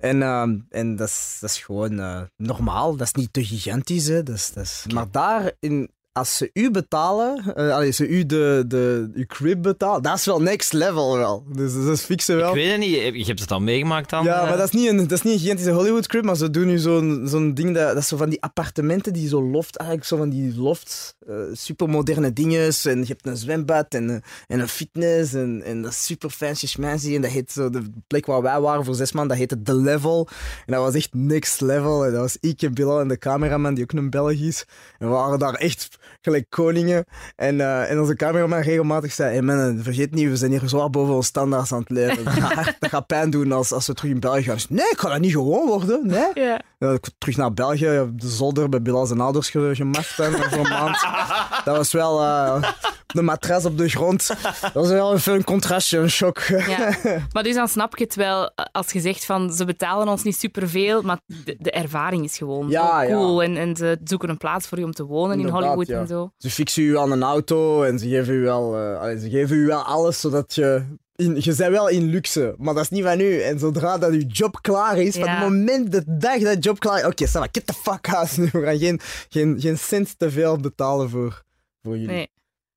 En, 0.00 0.22
ehm, 0.22 0.58
en 0.70 0.96
dat, 0.96 1.08
is, 1.08 1.38
dat 1.40 1.50
is 1.50 1.58
gewoon 1.58 1.98
eh, 1.98 2.22
normaal. 2.36 2.96
Dat 2.96 3.06
is 3.06 3.12
niet 3.12 3.32
te 3.32 3.44
gigantisch. 3.44 4.06
Hè. 4.06 4.22
Dat 4.22 4.34
is, 4.34 4.52
dat 4.52 4.64
is, 4.64 4.84
maar 4.94 5.10
daar, 5.10 5.52
in, 5.60 5.90
als 6.16 6.36
ze 6.36 6.50
u 6.52 6.70
betalen, 6.70 7.54
eh 7.54 7.74
allee, 7.74 7.90
ze 7.90 8.08
u 8.08 8.26
de, 8.26 8.64
de, 8.66 9.10
uw 9.14 9.24
crib 9.26 9.62
betalen, 9.62 10.02
dat 10.02 10.18
is 10.18 10.24
wel 10.24 10.42
next 10.42 10.72
level 10.72 11.16
wel. 11.16 11.44
Dus 11.52 11.74
dat 11.74 11.86
is 11.86 12.02
fixen 12.02 12.36
wel. 12.36 12.48
Ik 12.48 12.54
weet 12.54 12.70
het 12.70 12.78
niet, 12.80 12.90
je 12.94 13.24
hebt 13.24 13.40
het 13.40 13.50
al 13.50 13.60
meegemaakt 13.60 14.10
dan? 14.10 14.24
Ja, 14.24 14.42
eh? 14.42 14.48
maar 14.48 14.56
dat 14.56 14.66
is 14.66 14.80
niet 14.80 14.88
een, 14.88 14.96
dat 14.96 15.10
is 15.10 15.22
niet 15.22 15.32
een 15.32 15.38
gigantische 15.38 15.70
Hollywood 15.70 16.06
crib, 16.06 16.24
maar 16.24 16.36
ze 16.36 16.50
doen 16.50 16.66
nu 16.66 16.78
zo'n 16.78 17.22
zo'n 17.24 17.54
ding, 17.54 17.74
dat, 17.74 17.88
dat 17.88 17.96
is 17.96 18.08
zo 18.08 18.16
van 18.16 18.28
die 18.28 18.42
appartementen 18.42 19.12
die 19.12 19.28
zo 19.28 19.42
loft, 19.42 19.76
eigenlijk 19.76 20.08
zo 20.08 20.16
van 20.16 20.30
die 20.30 20.56
loft, 20.56 21.16
eh 21.26 21.34
supermoderne 21.52 22.32
dingen. 22.32 22.72
En 22.82 22.98
je 22.98 23.06
hebt 23.06 23.26
een 23.26 23.36
zwembad 23.36 23.94
en, 23.94 24.22
en 24.46 24.60
een 24.60 24.68
fitness 24.68 25.32
en, 25.32 25.62
en 25.64 25.82
dat 25.82 25.90
is 25.90 26.04
super 26.04 26.30
fancy 26.30 26.66
schmancy. 26.66 27.14
En 27.14 27.22
dat 27.22 27.30
heet 27.30 27.52
zo, 27.52 27.70
de 27.70 27.82
plek 28.06 28.26
waar 28.26 28.42
wij 28.42 28.60
waren 28.60 28.84
voor 28.84 28.94
zes 28.94 29.12
maanden, 29.12 29.38
dat 29.38 29.48
heette 29.48 29.62
The 29.62 29.74
Level. 29.74 30.28
En 30.66 30.72
dat 30.72 30.82
was 30.82 30.94
echt 30.94 31.14
next 31.14 31.60
level. 31.60 32.04
En 32.04 32.12
dat 32.12 32.20
was 32.20 32.36
ik 32.40 32.62
en 32.62 32.74
Bilal 32.74 33.00
en 33.00 33.08
de 33.08 33.18
cameraman, 33.18 33.74
die 33.74 33.84
ook 33.84 33.92
een 33.92 34.10
Belg 34.10 34.32
is. 34.32 34.66
En 34.98 35.08
we 35.08 35.12
waren 35.12 35.38
daar 35.38 35.54
echt 35.54 36.02
gelijk 36.20 36.46
koningen. 36.48 37.04
En, 37.36 37.60
eh, 37.60 37.90
en 37.90 38.00
onze 38.00 38.16
cameraman 38.16 38.60
regelmatig 38.60 39.12
zei, 39.12 39.46
hey 39.46 39.74
vergeet 39.82 40.14
niet, 40.14 40.28
we 40.28 40.36
zijn 40.36 40.50
hier 40.50 40.62
zwaar 40.64 40.90
boven 40.90 41.14
ons 41.14 41.26
standaards 41.26 41.72
aan 41.72 41.80
het 41.80 41.90
leven. 41.90 42.24
Dat 42.24 42.32
gaat, 42.32 42.76
dat 42.80 42.90
gaat 42.90 43.06
pijn 43.06 43.30
doen 43.30 43.52
als, 43.52 43.72
als 43.72 43.86
we 43.86 43.94
terug 43.94 44.10
in 44.10 44.20
België 44.20 44.42
gaan. 44.42 44.54
Dus, 44.54 44.68
nee, 44.68 44.90
ik 44.90 44.98
ga 44.98 45.08
dat 45.08 45.20
niet 45.20 45.32
gewoon 45.32 45.66
worden. 45.66 46.06
Nee. 46.06 46.56
Ik 46.92 47.08
terug 47.18 47.36
naar 47.36 47.52
België, 47.54 47.98
op 48.00 48.20
de 48.20 48.28
zolder 48.28 48.68
bij 48.68 48.82
Bilal 48.82 49.06
zijn 49.06 49.20
ouders 49.20 49.50
ge- 49.50 49.70
gemast 49.74 50.16
hè, 50.16 50.30
voor 50.30 50.58
een 50.64 50.68
maand. 50.72 51.06
Dat 51.64 51.76
was 51.76 51.92
wel 51.92 52.20
eh, 52.20 52.62
de 53.06 53.22
matras 53.22 53.64
op 53.64 53.78
de 53.78 53.88
grond. 53.88 54.26
Dat 54.60 54.72
was 54.72 54.88
wel 54.88 55.14
even 55.14 55.34
een 55.34 55.44
contrastje, 55.44 55.98
een 55.98 56.10
shock. 56.10 56.38
Ja. 56.38 56.94
Maar 57.32 57.42
dus 57.42 57.54
dan 57.54 57.68
snap 57.68 57.96
je 57.96 58.04
het 58.04 58.14
wel 58.14 58.52
als 58.72 58.92
je 58.92 59.00
zegt 59.00 59.24
van 59.24 59.52
ze 59.52 59.64
betalen 59.64 60.08
ons 60.08 60.22
niet 60.22 60.36
superveel, 60.36 61.02
maar 61.02 61.18
de, 61.26 61.56
de 61.58 61.70
ervaring 61.70 62.24
is 62.24 62.38
gewoon 62.38 62.68
Ja, 62.68 63.06
cool. 63.06 63.42
En, 63.42 63.56
en 63.56 63.76
ze 63.76 63.98
zoeken 64.04 64.28
een 64.28 64.36
plaats 64.36 64.66
voor 64.68 64.78
je 64.78 64.84
om 64.84 64.92
te 64.92 65.04
wonen 65.04 65.40
in 65.40 65.48
Hollywood 65.48 65.86
ja. 65.86 66.00
en 66.00 66.06
zo. 66.06 66.30
Ze 66.38 66.50
fixen 66.50 66.82
u 66.82 66.98
aan 66.98 67.12
een 67.12 67.22
auto 67.22 67.82
en 67.82 67.98
ze 67.98 68.08
geven 68.08 68.34
u 68.34 68.42
wel, 68.42 68.76
eh, 68.76 69.18
ze 69.20 69.30
geven 69.30 69.56
u 69.56 69.66
wel 69.66 69.82
alles 69.82 70.20
zodat 70.20 70.54
je. 70.54 70.82
In, 71.16 71.34
je 71.40 71.54
bent 71.56 71.70
wel 71.72 71.88
in 71.88 72.04
luxe, 72.10 72.54
maar 72.58 72.74
dat 72.74 72.82
is 72.82 72.90
niet 72.90 73.02
van 73.04 73.20
u. 73.20 73.40
En 73.40 73.58
zodra 73.58 73.98
dat 73.98 74.12
je 74.12 74.26
job 74.26 74.58
klaar 74.62 74.98
is, 74.98 75.14
van 75.14 75.24
Ja. 75.24 75.30
het 75.34 75.40
moment, 75.42 75.92
de 75.92 76.02
dag 76.06 76.38
dat 76.38 76.52
je 76.52 76.58
job 76.58 76.78
klaar 76.78 76.98
is, 76.98 77.04
oké, 77.04 77.22
okay, 77.22 77.48
get 77.52 77.66
the 77.66 77.72
fuck 77.72 78.08
out. 78.14 78.36
Nu, 78.36 78.48
We 78.60 78.62
gaan 78.64 78.78
geen, 78.78 79.00
geen, 79.28 79.60
geen 79.60 79.78
cent 79.78 80.18
te 80.18 80.30
veel 80.30 80.56
betalen 80.56 81.10
voor, 81.10 81.42
voor 81.82 81.92
jullie. 81.98 82.14
Nee. 82.14 82.28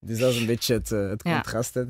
Dus 0.06 0.20
dat 0.20 0.32
is 0.34 0.40
een 0.40 0.46
beetje 0.46 0.74
het, 0.74 0.92
eh, 0.92 1.10
het 1.10 1.22
Ja. 1.24 1.34
contrast. 1.34 1.74
hè. 1.74 1.84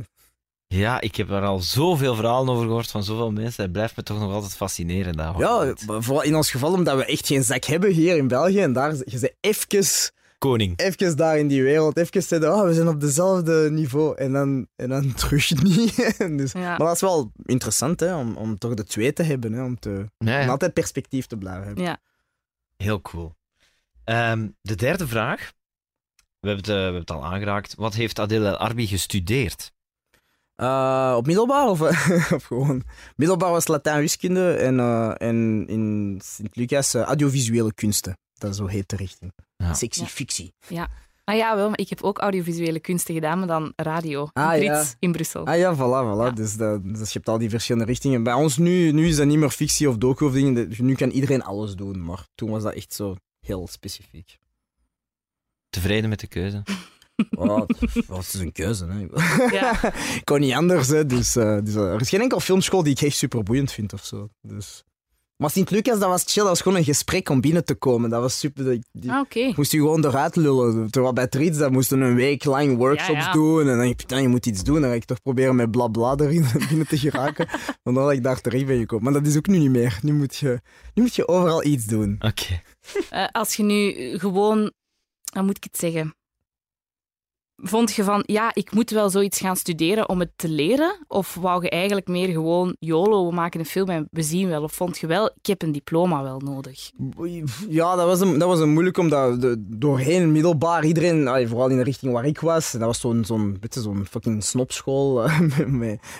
Ja, 0.67 1.01
ik 1.01 1.15
heb 1.15 1.29
er 1.29 1.41
al 1.41 1.59
zoveel 1.59 2.15
verhalen 2.15 2.49
over 2.53 2.65
gehoord 2.65 2.87
van 2.91 3.03
zoveel 3.03 3.31
mensen. 3.31 3.63
Het 3.63 3.71
blijft 3.71 3.95
me 3.95 4.03
toch 4.03 4.19
nog 4.19 4.33
altijd 4.33 4.53
fascineren. 4.55 5.13
Dat 5.17 5.33
Ja, 5.37 5.73
vooral 5.85 6.23
in 6.23 6.35
ons 6.35 6.51
geval 6.51 6.73
omdat 6.73 6.97
we 6.97 7.05
echt 7.05 7.27
geen 7.27 7.43
zak 7.43 7.63
hebben 7.63 7.91
hier 7.91 8.17
in 8.17 8.27
België. 8.27 8.59
En 8.61 8.73
daar, 8.73 8.95
je 8.95 9.19
bent 9.19 9.33
even, 9.39 10.11
Koning. 10.37 10.79
even 10.79 11.17
daar 11.17 11.37
in 11.37 11.47
die 11.47 11.63
wereld. 11.63 11.97
Even 11.97 12.23
zeggen, 12.23 12.53
oh, 12.53 12.63
we 12.63 12.73
zijn 12.73 12.87
op 12.87 13.01
dezelfde 13.01 13.71
niveau. 13.71 14.17
En 14.17 14.33
dan, 14.33 14.67
en 14.75 14.89
dan 14.89 15.13
terug 15.13 15.63
niet. 15.63 15.95
dus, 16.17 16.51
Ja. 16.51 16.59
Maar 16.59 16.77
dat 16.87 16.95
is 16.95 17.01
wel 17.01 17.31
interessant, 17.43 17.99
hè, 17.99 18.15
om, 18.15 18.35
om 18.35 18.57
toch 18.57 18.73
de 18.73 18.83
twee 18.83 19.13
te 19.13 19.23
hebben. 19.23 19.53
Hè, 19.53 19.63
om, 19.63 19.79
te, 19.79 20.09
Ja, 20.17 20.41
om 20.43 20.49
altijd 20.49 20.73
perspectief 20.73 21.25
te 21.25 21.37
blijven 21.37 21.65
hebben. 21.65 21.83
Ja. 21.83 21.97
Heel 22.75 23.01
cool. 23.01 23.35
Ehm, 24.03 24.47
de 24.61 24.75
derde 24.75 25.07
vraag. 25.07 25.51
We 26.39 26.47
hebben, 26.47 26.65
het, 26.65 26.67
eh, 26.67 26.75
we 26.75 26.81
hebben 26.81 27.01
het 27.01 27.11
al 27.11 27.25
aangeraakt. 27.25 27.75
Wat 27.75 27.93
heeft 27.93 28.19
Adil 28.19 28.45
El 28.45 28.57
Arbi 28.57 28.87
gestudeerd? 28.87 29.71
Eh, 30.55 31.13
op 31.17 31.25
middelbaar 31.25 31.67
of, 31.67 31.81
of 32.37 32.43
gewoon? 32.43 32.83
Middelbaar 33.15 33.51
was 33.51 33.67
Latijn 33.67 33.99
wiskunde 33.99 34.53
en, 34.53 34.79
eh, 34.79 35.13
en 35.17 35.67
in 35.67 36.19
Sint-Lucas 36.23 36.93
audiovisuele 36.93 37.73
kunsten. 37.73 38.17
Dat 38.33 38.55
zo 38.55 38.65
heet 38.65 38.89
de 38.89 38.95
richting. 38.95 39.33
Ja. 39.57 39.73
Sectie 39.73 40.01
Ja. 40.03 40.07
fictie. 40.07 40.53
Ah 41.23 41.35
ja, 41.35 41.55
wel, 41.55 41.69
maar 41.69 41.79
ik 41.79 41.89
heb 41.89 42.01
ook 42.01 42.17
audiovisuele 42.17 42.79
kunsten 42.79 43.13
gedaan, 43.13 43.37
maar 43.39 43.47
dan 43.47 43.73
radio. 43.75 44.29
Ah, 44.33 44.55
in 44.57 44.63
ja. 44.63 44.73
Brits, 44.73 44.95
in 44.99 45.11
Brussel. 45.11 45.45
Ah 45.45 45.57
ja, 45.57 45.75
voilà, 45.75 45.77
voilà. 45.77 46.25
Ja. 46.25 46.31
Dus, 46.31 46.55
dat, 46.55 46.83
dus 46.83 47.07
je 47.07 47.13
hebt 47.13 47.27
al 47.29 47.37
die 47.37 47.49
verschillende 47.49 47.87
richtingen. 47.87 48.23
Bij 48.23 48.33
ons 48.33 48.57
nu, 48.57 48.91
nu 48.91 49.07
is 49.07 49.15
dat 49.15 49.25
niet 49.27 49.37
meer 49.37 49.49
fictie 49.49 49.89
of 49.89 49.97
docu 49.97 50.25
of 50.25 50.33
dingen. 50.33 50.73
Nu 50.77 50.95
kan 50.95 51.09
iedereen 51.09 51.43
alles 51.43 51.75
doen, 51.75 52.03
maar 52.03 52.27
toen 52.35 52.49
was 52.49 52.63
dat 52.63 52.73
echt 52.73 52.93
zo 52.93 53.15
heel 53.39 53.67
specifiek. 53.67 54.37
Tevreden 55.69 56.09
met 56.09 56.19
de 56.19 56.27
keuze? 56.27 56.63
Oh, 57.37 57.67
dat 58.07 58.19
is 58.19 58.33
een 58.33 58.51
keuze, 58.51 58.85
hè. 58.85 59.07
Ja. 59.51 59.93
Ik 60.19 60.21
kon 60.23 60.39
niet 60.39 60.53
anders, 60.53 60.87
hè. 60.87 61.05
Dus, 61.05 61.35
eh, 61.35 61.57
dus, 61.63 61.75
eh, 61.75 61.93
er 61.93 62.01
is 62.01 62.09
geen 62.09 62.21
enkel 62.21 62.39
filmschool 62.39 62.83
die 62.83 62.93
ik 62.93 63.01
echt 63.01 63.15
super 63.17 63.43
boeiend 63.43 63.71
vind 63.71 63.93
of 63.93 64.05
zo. 64.05 64.29
Dus. 64.41 64.83
Maar 65.37 65.49
Sint-Lucas, 65.49 65.99
dat 65.99 66.09
was 66.09 66.23
chill. 66.25 66.41
Dat 66.41 66.51
was 66.51 66.61
gewoon 66.61 66.77
een 66.77 66.83
gesprek 66.83 67.29
om 67.29 67.41
binnen 67.41 67.65
te 67.65 67.75
komen. 67.75 68.09
Dat 68.09 68.21
was 68.21 68.39
super. 68.39 68.63
Die, 68.69 68.83
die- 68.91 69.11
Ah, 69.11 69.55
moest 69.55 69.71
je 69.71 69.77
gewoon 69.77 70.05
eruit 70.05 70.35
lullen. 70.35 70.91
Terwijl 70.91 71.13
bij 71.13 71.27
Triets, 71.27 71.57
dat 71.57 71.71
moesten 71.71 72.01
een 72.01 72.15
week 72.15 72.43
lang 72.43 72.77
workshops 72.77 73.19
Ja, 73.19 73.25
ja. 73.25 73.31
doen. 73.31 73.59
En 73.59 73.65
dan 73.65 73.77
denk 73.77 73.89
je, 73.89 73.95
putain, 73.95 74.21
je 74.21 74.27
moet 74.27 74.45
iets 74.45 74.63
doen. 74.63 74.81
Dan 74.81 74.89
ga 74.89 74.95
ik 74.95 75.05
toch 75.05 75.21
proberen 75.21 75.55
met 75.55 75.71
blabla 75.71 76.15
erin 76.17 76.45
binnen 76.69 76.87
te 76.87 76.97
geraken. 76.97 77.47
Vandaar 77.83 78.03
dat 78.03 78.13
ik 78.13 78.23
daar 78.23 78.41
terecht 78.41 78.65
ben 78.65 78.79
gekomen. 78.79 79.03
Maar 79.03 79.13
dat 79.21 79.31
is 79.31 79.37
ook 79.37 79.47
nu 79.47 79.57
niet 79.57 79.69
meer. 79.71 79.99
Nu 80.01 80.13
moet 80.13 80.35
je, 80.35 80.61
nu 80.93 81.01
moet 81.01 81.15
je 81.15 81.27
overal 81.27 81.63
iets 81.65 81.85
doen. 81.85 82.15
Oké. 82.19 82.61
Eh, 83.09 83.27
als 83.31 83.53
je 83.55 83.63
nu 83.63 83.93
gewoon, 84.19 84.71
hoe 85.33 85.43
moet 85.43 85.57
ik 85.57 85.63
het 85.63 85.77
zeggen? 85.77 86.15
Vond 87.61 87.93
je 87.93 88.03
van, 88.03 88.23
ja, 88.25 88.51
ik 88.53 88.71
moet 88.71 88.89
wel 88.89 89.09
zoiets 89.09 89.39
gaan 89.39 89.55
studeren 89.55 90.09
om 90.09 90.19
het 90.19 90.29
te 90.35 90.49
leren? 90.49 90.97
Of 91.07 91.33
wou 91.33 91.63
je 91.63 91.69
eigenlijk 91.69 92.07
meer 92.07 92.27
gewoon, 92.27 92.75
YOLO, 92.79 93.27
we 93.27 93.35
maken 93.35 93.59
een 93.59 93.65
film 93.65 93.89
en 93.89 94.07
we 94.11 94.21
zien 94.21 94.49
wel? 94.49 94.63
Of 94.63 94.73
vond 94.73 94.97
je 94.97 95.07
wel, 95.07 95.25
ik 95.25 95.45
heb 95.45 95.61
een 95.61 95.71
diploma 95.71 96.23
wel 96.23 96.39
nodig? 96.39 96.91
Ja, 97.69 97.95
dat 97.95 98.05
was 98.05 98.19
een, 98.19 98.37
dat 98.37 98.47
was 98.47 98.59
een 98.59 98.69
moeilijk, 98.69 98.97
omdat 98.97 99.57
doorheen 99.59 100.31
middelbaar 100.31 100.85
iedereen, 100.85 101.47
vooral 101.47 101.69
in 101.69 101.77
de 101.77 101.83
richting 101.83 102.13
waar 102.13 102.25
ik 102.25 102.39
was, 102.39 102.71
dat 102.71 102.81
was 102.81 102.99
zo'n 102.99 103.25
zo'n 103.25 103.57
zo'n 103.69 104.05
fucking 104.09 104.43
snopschool, 104.43 105.23
eh, 105.23 105.39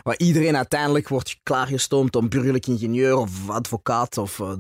waar 0.04 0.18
iedereen 0.18 0.56
uiteindelijk 0.56 1.08
wordt 1.08 1.40
klaargestoomd 1.44 2.16
om 2.16 2.30
burgerlijk 2.30 2.68
ingenieur 2.68 3.18
of 3.18 3.50
advocaat 3.50 4.18
of 4.18 4.40
eh, 4.40 4.52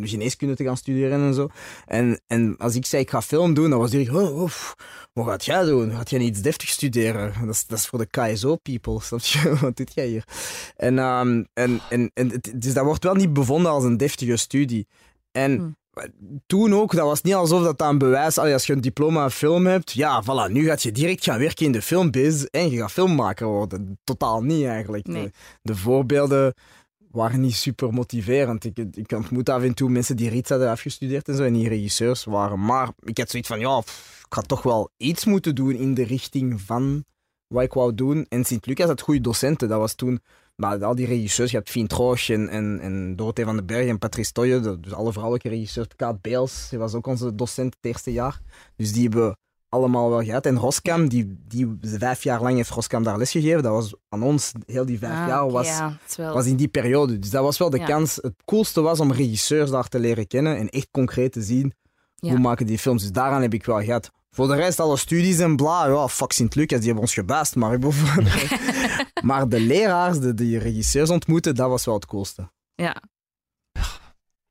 geneeskunde 0.00 0.56
te 0.56 0.64
gaan 0.64 0.76
studeren 0.76 1.20
en 1.20 1.34
zo. 1.34 1.48
En, 1.86 2.20
en 2.26 2.54
als 2.58 2.74
ik 2.74 2.86
zei, 2.86 3.02
ik 3.02 3.10
ga 3.10 3.22
film 3.22 3.54
doen, 3.54 3.70
dan 3.70 3.78
was 3.78 3.90
direct, 3.90 4.10
oh, 4.10 4.50
wat 5.12 5.26
gaat 5.26 5.44
jij 5.44 5.64
doen? 5.64 5.90
Gaat 5.90 6.10
iets 6.20 6.40
deftig 6.40 6.68
studeren? 6.68 7.32
Dat 7.40 7.54
is, 7.54 7.66
dat 7.66 7.78
is 7.78 7.86
voor 7.86 7.98
de 7.98 8.06
KSO-people, 8.10 9.00
snap 9.02 9.20
je? 9.20 9.56
Wat 9.60 9.76
doet 9.76 9.94
jij 9.94 10.06
hier? 10.06 10.24
En, 10.76 10.98
ehm, 10.98 11.44
en, 11.54 11.80
en, 11.90 12.10
en 12.14 12.30
het- 12.30 12.52
dus 12.56 12.72
dat 12.74 12.84
wordt 12.84 13.04
wel 13.04 13.14
niet 13.14 13.32
bevonden 13.32 13.70
als 13.72 13.84
een 13.84 13.96
deftige 13.96 14.36
studie. 14.36 14.86
En 15.32 15.76
toen 16.46 16.74
ook, 16.74 16.94
dat 16.94 17.04
was 17.06 17.22
niet 17.22 17.34
alsof 17.34 17.62
dat 17.62 17.78
dan 17.78 17.98
bewijs, 17.98 18.38
allee, 18.38 18.52
als 18.52 18.66
je 18.66 18.72
een 18.72 18.80
diploma 18.80 19.30
film 19.30 19.66
hebt, 19.66 19.92
ja, 19.92 20.22
voilà, 20.22 20.52
nu 20.52 20.64
gaat 20.66 20.82
je 20.82 20.92
direct 20.92 21.24
gaan 21.24 21.38
werken 21.38 21.66
in 21.66 21.72
de 21.72 21.82
filmbiz 21.82 22.42
en 22.44 22.70
je 22.70 22.76
gaat 22.78 22.92
filmmaker 22.92 23.46
worden. 23.46 23.98
Totaal 24.04 24.42
niet 24.42 24.64
eigenlijk. 24.66 25.06
Nee. 25.06 25.22
De, 25.24 25.32
de 25.62 25.76
voorbeelden 25.76 26.54
waren 27.10 27.40
niet 27.40 27.54
super 27.54 27.92
motiverend. 27.92 28.64
Ik, 28.64 28.78
ik 28.92 29.12
ontmoet 29.12 29.48
af 29.48 29.62
en 29.62 29.74
toe 29.74 29.88
mensen 29.90 30.16
die 30.16 30.28
reeds 30.30 30.50
hadden 30.50 30.70
afgestudeerd 30.70 31.28
en 31.28 31.36
zo, 31.36 31.42
en 31.42 31.52
die 31.52 31.68
regisseurs 31.68 32.24
waren. 32.24 32.64
Maar 32.64 32.88
ik 33.02 33.18
had 33.18 33.30
zoiets 33.30 33.48
van, 33.48 33.60
ja, 33.60 33.80
pff, 33.80 34.17
ik 34.28 34.34
ga 34.34 34.40
toch 34.40 34.62
wel 34.62 34.90
iets 34.96 35.24
moeten 35.24 35.54
doen 35.54 35.72
in 35.74 35.94
de 35.94 36.04
richting 36.04 36.60
van 36.60 37.04
wat 37.46 37.62
ik 37.62 37.72
wou 37.72 37.94
doen. 37.94 38.26
En 38.28 38.44
Sint-Lucas 38.44 38.86
had 38.88 39.00
goede 39.00 39.20
docenten. 39.20 39.68
Dat 39.68 39.78
was 39.78 39.94
toen 39.94 40.20
maar 40.56 40.84
al 40.84 40.94
die 40.94 41.06
regisseurs, 41.06 41.50
je 41.50 41.56
hebt 41.56 41.70
Fien 41.70 41.86
Trosch 41.86 42.30
en, 42.30 42.48
en, 42.48 42.80
en 42.80 43.16
Dorothee 43.16 43.44
van 43.44 43.56
den 43.56 43.66
Berg 43.66 43.88
en 43.88 43.98
Patrice 43.98 44.32
Toye, 44.32 44.78
dus 44.80 44.92
alle 44.92 45.12
vrouwelijke 45.12 45.48
regisseurs. 45.48 45.86
Kaat 45.96 46.20
Beels, 46.20 46.66
die 46.70 46.78
was 46.78 46.94
ook 46.94 47.06
onze 47.06 47.34
docent 47.34 47.74
het 47.74 47.84
eerste 47.84 48.12
jaar. 48.12 48.40
Dus 48.76 48.92
die 48.92 49.02
hebben 49.02 49.36
allemaal 49.68 50.10
wel 50.10 50.22
gehad. 50.22 50.46
En 50.46 50.56
Roskam, 50.58 51.08
die, 51.08 51.36
die 51.48 51.76
vijf 51.80 52.22
jaar 52.22 52.42
lang 52.42 52.56
heeft 52.56 52.70
Roskam 52.70 53.02
daar 53.02 53.18
lesgegeven. 53.18 53.62
Dat 53.62 53.72
was 53.72 53.94
aan 54.08 54.22
ons, 54.22 54.52
heel 54.66 54.86
die 54.86 54.98
vijf 54.98 55.12
Ah, 55.20 55.26
jaar, 55.26 55.50
was, 55.50 55.66
ja, 55.66 55.98
wel... 56.16 56.34
was 56.34 56.46
in 56.46 56.56
die 56.56 56.68
periode. 56.68 57.18
Dus 57.18 57.30
dat 57.30 57.42
was 57.42 57.58
wel 57.58 57.70
de 57.70 57.78
Ja. 57.78 57.84
kans. 57.86 58.16
Het 58.16 58.34
coolste 58.44 58.80
was 58.80 59.00
om 59.00 59.12
regisseurs 59.12 59.70
daar 59.70 59.88
te 59.88 59.98
leren 59.98 60.26
kennen 60.26 60.56
en 60.56 60.68
echt 60.68 60.88
concreet 60.90 61.32
te 61.32 61.42
zien 61.42 61.72
Ja. 62.14 62.30
hoe 62.30 62.38
maken 62.38 62.66
die 62.66 62.78
films. 62.78 63.02
Dus 63.02 63.12
daaraan 63.12 63.42
heb 63.42 63.54
ik 63.54 63.64
wel 63.64 63.82
gehad. 63.82 64.10
Voor 64.30 64.46
de 64.48 64.54
rest, 64.54 64.80
alle 64.80 64.96
studies 64.96 65.38
en 65.38 65.56
bla, 65.56 65.86
ja, 65.86 66.08
fuck 66.08 66.32
Sint-Lucas, 66.32 66.76
die 66.78 66.86
hebben 66.86 67.04
ons 67.04 67.14
gebast. 67.14 67.54
Maar, 67.56 67.72
ik 67.72 67.80
bedoel- 67.80 68.24
maar 69.28 69.48
de 69.48 69.60
leraars, 69.60 70.18
de, 70.18 70.34
die 70.34 70.58
regisseurs 70.58 71.10
ontmoeten, 71.10 71.54
dat 71.54 71.68
was 71.68 71.84
wel 71.84 71.94
het 71.94 72.06
coolste. 72.06 72.50
Ja. 72.74 72.96
Dat 73.72 73.86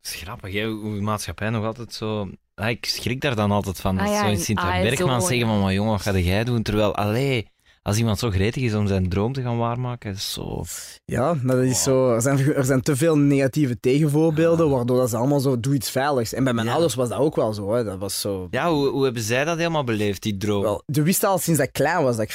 is 0.01 0.15
grappig, 0.15 0.53
hè? 0.53 0.67
hoe 0.67 0.95
de 0.95 1.01
maatschappij 1.01 1.49
nog 1.49 1.65
altijd 1.65 1.93
zo... 1.93 2.29
Ah, 2.55 2.69
ik 2.69 2.85
schrik 2.85 3.21
daar 3.21 3.35
dan 3.35 3.51
altijd 3.51 3.79
van. 3.79 3.97
Ah 3.99 4.07
ja, 4.07 4.19
zo 4.19 4.25
in 4.25 4.31
en- 4.31 4.39
sint 4.39 4.59
ah, 4.59 4.81
zeggen 4.81 5.21
van, 5.47 5.61
maar 5.61 5.73
jongen, 5.73 5.91
wat 5.91 6.01
ga 6.01 6.17
jij 6.17 6.43
doen? 6.43 6.61
Terwijl, 6.63 6.95
allee, 6.95 7.49
als 7.87 7.97
iemand 7.97 8.19
zo 8.19 8.29
gretig 8.29 8.63
is 8.63 8.73
om 8.73 8.87
zijn 8.87 9.09
droom 9.09 9.33
te 9.33 9.41
gaan 9.41 9.57
waarmaken, 9.57 10.11
is 10.11 10.33
zo... 10.33 10.63
Ja, 11.05 11.33
maar 11.43 11.55
dat 11.55 11.65
is 11.65 11.83
zo, 11.83 12.13
er, 12.13 12.21
zijn, 12.21 12.53
er 12.53 12.65
zijn 12.65 12.81
te 12.81 12.95
veel 12.95 13.17
negatieve 13.17 13.79
tegenvoorbeelden, 13.79 14.69
waardoor 14.69 14.97
dat 14.97 15.09
ze 15.09 15.17
allemaal 15.17 15.39
zo, 15.39 15.59
doe 15.59 15.73
iets 15.75 15.89
veiligs. 15.89 16.33
En 16.33 16.43
bij 16.43 16.53
mijn 16.53 16.65
Ja. 16.67 16.71
ouders 16.73 16.95
was 16.95 17.09
dat 17.09 17.17
ook 17.19 17.35
wel 17.35 17.53
zo. 17.53 17.73
Hè. 17.73 17.83
Dat 17.83 17.97
was 17.99 18.21
zo 18.21 18.47
Ja, 18.51 18.71
hoe, 18.71 18.87
hoe 18.87 19.03
hebben 19.03 19.21
zij 19.21 19.43
dat 19.45 19.57
helemaal 19.57 19.83
beleefd, 19.83 20.21
die 20.21 20.37
droom? 20.37 20.61
Wel, 20.61 20.83
ze 20.93 21.01
wisten 21.01 21.29
al 21.29 21.37
sinds 21.37 21.59
dat 21.59 21.67
ik 21.67 21.73
klein 21.73 22.03
was 22.03 22.15
dat 22.15 22.25
ik 22.25 22.31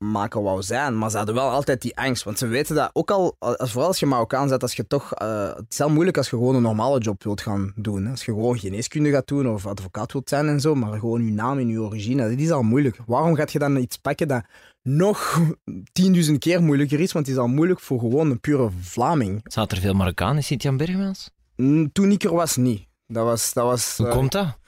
filmmaker 0.00 0.42
wou 0.42 0.62
zijn, 0.62 0.98
maar 0.98 1.10
ze 1.10 1.16
hadden 1.16 1.34
wel 1.34 1.50
altijd 1.50 1.82
die 1.82 1.96
angst. 1.96 2.22
Want 2.24 2.38
ze 2.38 2.46
weten 2.46 2.74
dat 2.74 2.90
ook 2.92 3.10
al, 3.10 3.36
vooral 3.38 3.86
als 3.86 4.00
je 4.00 4.06
Marokkaan 4.06 4.48
bent, 4.48 4.62
als 4.62 4.74
je 4.74 4.86
toch, 4.86 5.14
eh, 5.14 5.54
het 5.54 5.66
is 5.68 5.78
heel 5.78 5.90
moeilijk 5.90 6.16
als 6.16 6.30
je 6.30 6.36
gewoon 6.36 6.54
een 6.54 6.62
normale 6.62 6.98
job 6.98 7.22
wilt 7.22 7.40
gaan 7.40 7.72
doen. 7.76 8.04
Hè. 8.04 8.10
Als 8.10 8.24
je 8.24 8.32
gewoon 8.32 8.58
geneeskunde 8.58 9.10
gaat 9.10 9.26
doen 9.26 9.48
of 9.48 9.66
advocaat 9.66 10.12
wilt 10.12 10.28
zijn 10.28 10.48
en 10.48 10.60
zo, 10.60 10.74
maar 10.74 10.98
gewoon 10.98 11.24
je 11.24 11.32
naam 11.32 11.58
en 11.58 11.68
je 11.68 11.80
origine, 11.80 12.28
dat 12.28 12.38
is 12.38 12.50
al 12.50 12.62
moeilijk. 12.62 12.98
Waarom 13.06 13.34
gaat 13.34 13.52
je 13.52 13.58
dan 13.58 13.76
iets 13.76 13.96
pakken 13.96 14.28
dat 14.28 14.44
nog 14.82 15.40
tienduizend 15.92 16.38
keer 16.38 16.62
moeilijker 16.62 17.00
is? 17.00 17.12
Want 17.12 17.26
het 17.26 17.34
is 17.34 17.40
al 17.40 17.48
moeilijk 17.48 17.80
voor 17.80 17.98
gewoon 17.98 18.30
een 18.30 18.40
pure 18.40 18.70
Vlaming. 18.80 19.40
Zaten 19.44 19.76
er 19.76 19.82
veel 19.82 19.94
Marokkanen 19.94 20.36
in 20.36 20.44
Sint-Jan 20.44 20.76
Bergmans? 20.76 21.30
Mm, 21.56 21.92
Toen 21.92 22.10
ik 22.10 22.24
er 22.24 22.34
was, 22.34 22.56
niet. 22.56 22.86
Dat 23.06 23.24
was... 23.24 23.52
Dat 23.52 23.64
was 23.64 23.96
Hoe 23.96 24.06
eh, 24.06 24.12
komt 24.12 24.32
dat? 24.32 24.58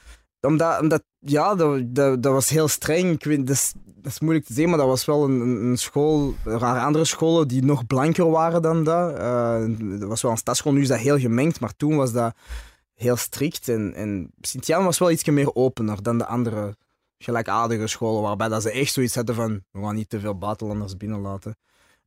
omdat, 0.40 0.80
omdat 0.80 1.02
ja, 1.24 1.54
dat, 1.54 1.94
dat, 1.94 2.22
dat 2.22 2.32
was 2.32 2.48
heel 2.48 2.68
streng. 2.68 3.12
Ik 3.12 3.24
weet, 3.24 3.46
dat, 3.46 3.56
is, 3.56 3.72
dat 3.84 4.12
is 4.12 4.20
moeilijk 4.20 4.46
te 4.46 4.52
zeggen, 4.52 4.70
maar 4.70 4.80
dat 4.80 4.88
was 4.88 5.04
wel 5.04 5.24
een, 5.24 5.40
een 5.40 5.76
school. 5.76 6.34
Er 6.44 6.58
waren 6.58 6.82
andere 6.82 7.04
scholen 7.04 7.48
die 7.48 7.64
nog 7.64 7.86
blanker 7.86 8.30
waren 8.30 8.62
dan 8.62 8.84
dat. 8.84 9.16
Eh, 9.16 9.64
dat 9.98 10.08
was 10.08 10.22
wel 10.22 10.30
een 10.30 10.36
stadsschool, 10.36 10.72
nu 10.72 10.80
is 10.80 10.88
dat 10.88 10.98
heel 10.98 11.18
gemengd, 11.18 11.60
maar 11.60 11.76
toen 11.76 11.96
was 11.96 12.12
dat 12.12 12.34
heel 12.94 13.16
strikt. 13.16 13.68
En, 13.68 13.94
en 13.94 14.30
Sint-Jan 14.40 14.84
was 14.84 14.98
wel 14.98 15.10
iets 15.10 15.24
meer 15.24 15.54
opener 15.54 16.02
dan 16.02 16.18
de 16.18 16.26
andere 16.26 16.76
gelijkaardige 17.18 17.86
scholen, 17.86 18.22
waarbij 18.22 18.48
dat 18.48 18.62
ze 18.62 18.70
echt 18.70 18.92
zoiets 18.92 19.14
hadden 19.14 19.34
van 19.34 19.62
we 19.70 19.80
gaan 19.80 19.94
niet 19.94 20.08
te 20.08 20.20
veel 20.20 20.38
buitenlanders 20.38 20.96
binnenlaten. 20.96 21.56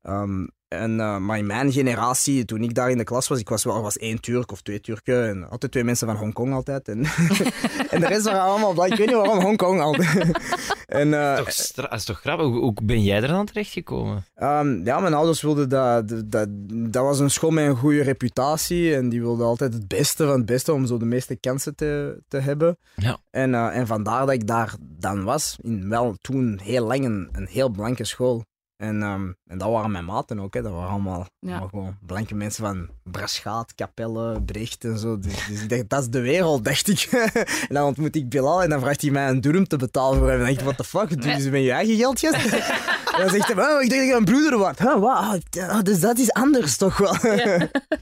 Ehm, 0.01 0.45
en, 0.67 0.99
eh, 0.99 1.17
maar 1.17 1.37
in 1.37 1.45
mijn 1.45 1.71
generatie, 1.71 2.45
toen 2.45 2.63
ik 2.63 2.73
daar 2.73 2.89
in 2.89 2.97
de 2.97 3.03
klas 3.03 3.27
was, 3.27 3.39
ik 3.39 3.49
was 3.49 3.63
wel 3.63 3.81
was 3.81 3.97
één 3.97 4.21
Turk 4.21 4.51
of 4.51 4.61
twee 4.61 4.81
Turken 4.81 5.27
en 5.27 5.49
altijd 5.49 5.71
twee 5.71 5.83
mensen 5.83 6.07
van 6.07 6.15
Hongkong 6.15 6.53
altijd. 6.53 6.87
En, 6.87 7.05
en 7.93 7.99
de 7.99 8.07
rest 8.07 8.23
waren 8.25 8.41
allemaal 8.41 8.73
blank. 8.73 8.91
Ik 8.91 8.97
weet 8.97 9.07
niet 9.07 9.15
waarom 9.15 9.39
Hongkong 9.39 9.81
altijd. 9.81 10.31
en, 10.85 11.13
eh, 11.13 11.35
Toch 11.35 11.71
dat 11.73 11.93
is 11.93 12.03
toch 12.03 12.19
grappig? 12.19 12.45
Hoe, 12.45 12.59
hoe 12.59 12.73
ben 12.83 13.03
jij 13.03 13.21
er 13.21 13.27
dan 13.27 13.45
terechtgekomen? 13.45 14.25
Ehm, 14.35 14.85
ja, 14.85 14.99
mijn 14.99 15.13
ouders 15.13 15.41
wilden 15.41 15.69
dat, 15.69 16.09
dat. 16.25 16.47
Dat 16.69 17.03
was 17.03 17.19
een 17.19 17.31
school 17.31 17.51
met 17.51 17.65
een 17.65 17.75
goede 17.75 18.03
reputatie. 18.03 18.95
En 18.95 19.09
die 19.09 19.21
wilden 19.21 19.45
altijd 19.45 19.73
het 19.73 19.87
beste 19.87 20.25
van 20.25 20.37
het 20.37 20.45
beste 20.45 20.73
om 20.73 20.85
zo 20.85 20.97
de 20.97 21.05
meeste 21.05 21.35
kansen 21.35 21.75
te, 21.75 22.21
te 22.27 22.37
hebben. 22.37 22.77
Ja. 22.95 23.17
En, 23.31 23.53
eh, 23.53 23.77
en 23.77 23.87
vandaar 23.87 24.25
dat 24.25 24.35
ik 24.35 24.47
daar 24.47 24.75
dan 24.79 25.23
was. 25.23 25.57
In 25.61 25.89
wel 25.89 26.15
toen 26.21 26.59
heel 26.63 26.85
lang 26.85 27.05
een, 27.05 27.29
een 27.31 27.47
heel 27.47 27.69
blanke 27.69 28.03
school. 28.03 28.43
En, 28.77 29.01
ehm, 29.03 29.31
en 29.47 29.57
dat 29.57 29.69
waren 29.71 29.91
mijn 29.91 30.05
maten 30.05 30.39
ook. 30.39 30.53
Hè. 30.53 30.61
Dat 30.61 30.71
waren 30.71 30.89
allemaal, 30.89 31.25
Ja. 31.39 31.49
allemaal 31.51 31.67
gewoon 31.67 31.97
blanke 32.05 32.35
mensen 32.35 32.63
van 32.63 32.89
Braschaat, 33.03 33.75
Capelle, 33.75 34.41
Brecht 34.41 34.83
en 34.83 34.97
zo. 34.99 35.19
Dus, 35.19 35.45
dus 35.47 35.61
ik 35.61 35.69
dacht, 35.69 35.89
dat 35.89 36.01
is 36.01 36.09
de 36.09 36.19
wereld, 36.21 36.65
dacht 36.65 36.87
ik. 36.89 36.99
en 37.69 37.73
dan 37.75 37.85
ontmoet 37.85 38.15
ik 38.15 38.29
Bilal 38.29 38.63
en 38.63 38.69
dan 38.69 38.79
vraagt 38.79 39.01
hij 39.01 39.11
mij 39.11 39.29
een 39.29 39.41
durm 39.41 39.67
te 39.67 39.77
betalen 39.77 40.17
voor 40.19 40.29
hem. 40.29 40.39
En 40.39 40.45
dan 40.45 40.47
denk 40.47 40.57
ik, 40.59 40.63
what 40.65 40.77
the 40.77 40.83
fuck, 40.83 41.21
doe 41.21 41.31
je 41.31 41.41
ze 41.41 41.49
met 41.49 41.63
je 41.63 41.71
eigen 41.71 41.95
geld, 41.95 42.19
gast? 42.19 42.45
En 43.15 43.21
dan 43.21 43.29
zegt 43.29 43.53
hij, 43.53 43.55
oh, 43.55 43.81
ik 43.83 43.89
dacht 43.89 44.01
dat 44.01 44.09
je 44.09 44.15
een 44.17 44.25
broeder 44.25 44.57
was. 44.57 44.77
Huh, 44.77 44.99
wat? 44.99 45.43
Ah, 45.69 45.81
Dus 45.83 45.99
dat 45.99 46.17
is 46.17 46.31
anders 46.31 46.77
toch 46.77 46.97
wel? 46.97 47.15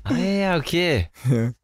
Ah 0.03 0.17
ja, 0.17 0.23
ja, 0.23 0.55
oké. 0.57 1.09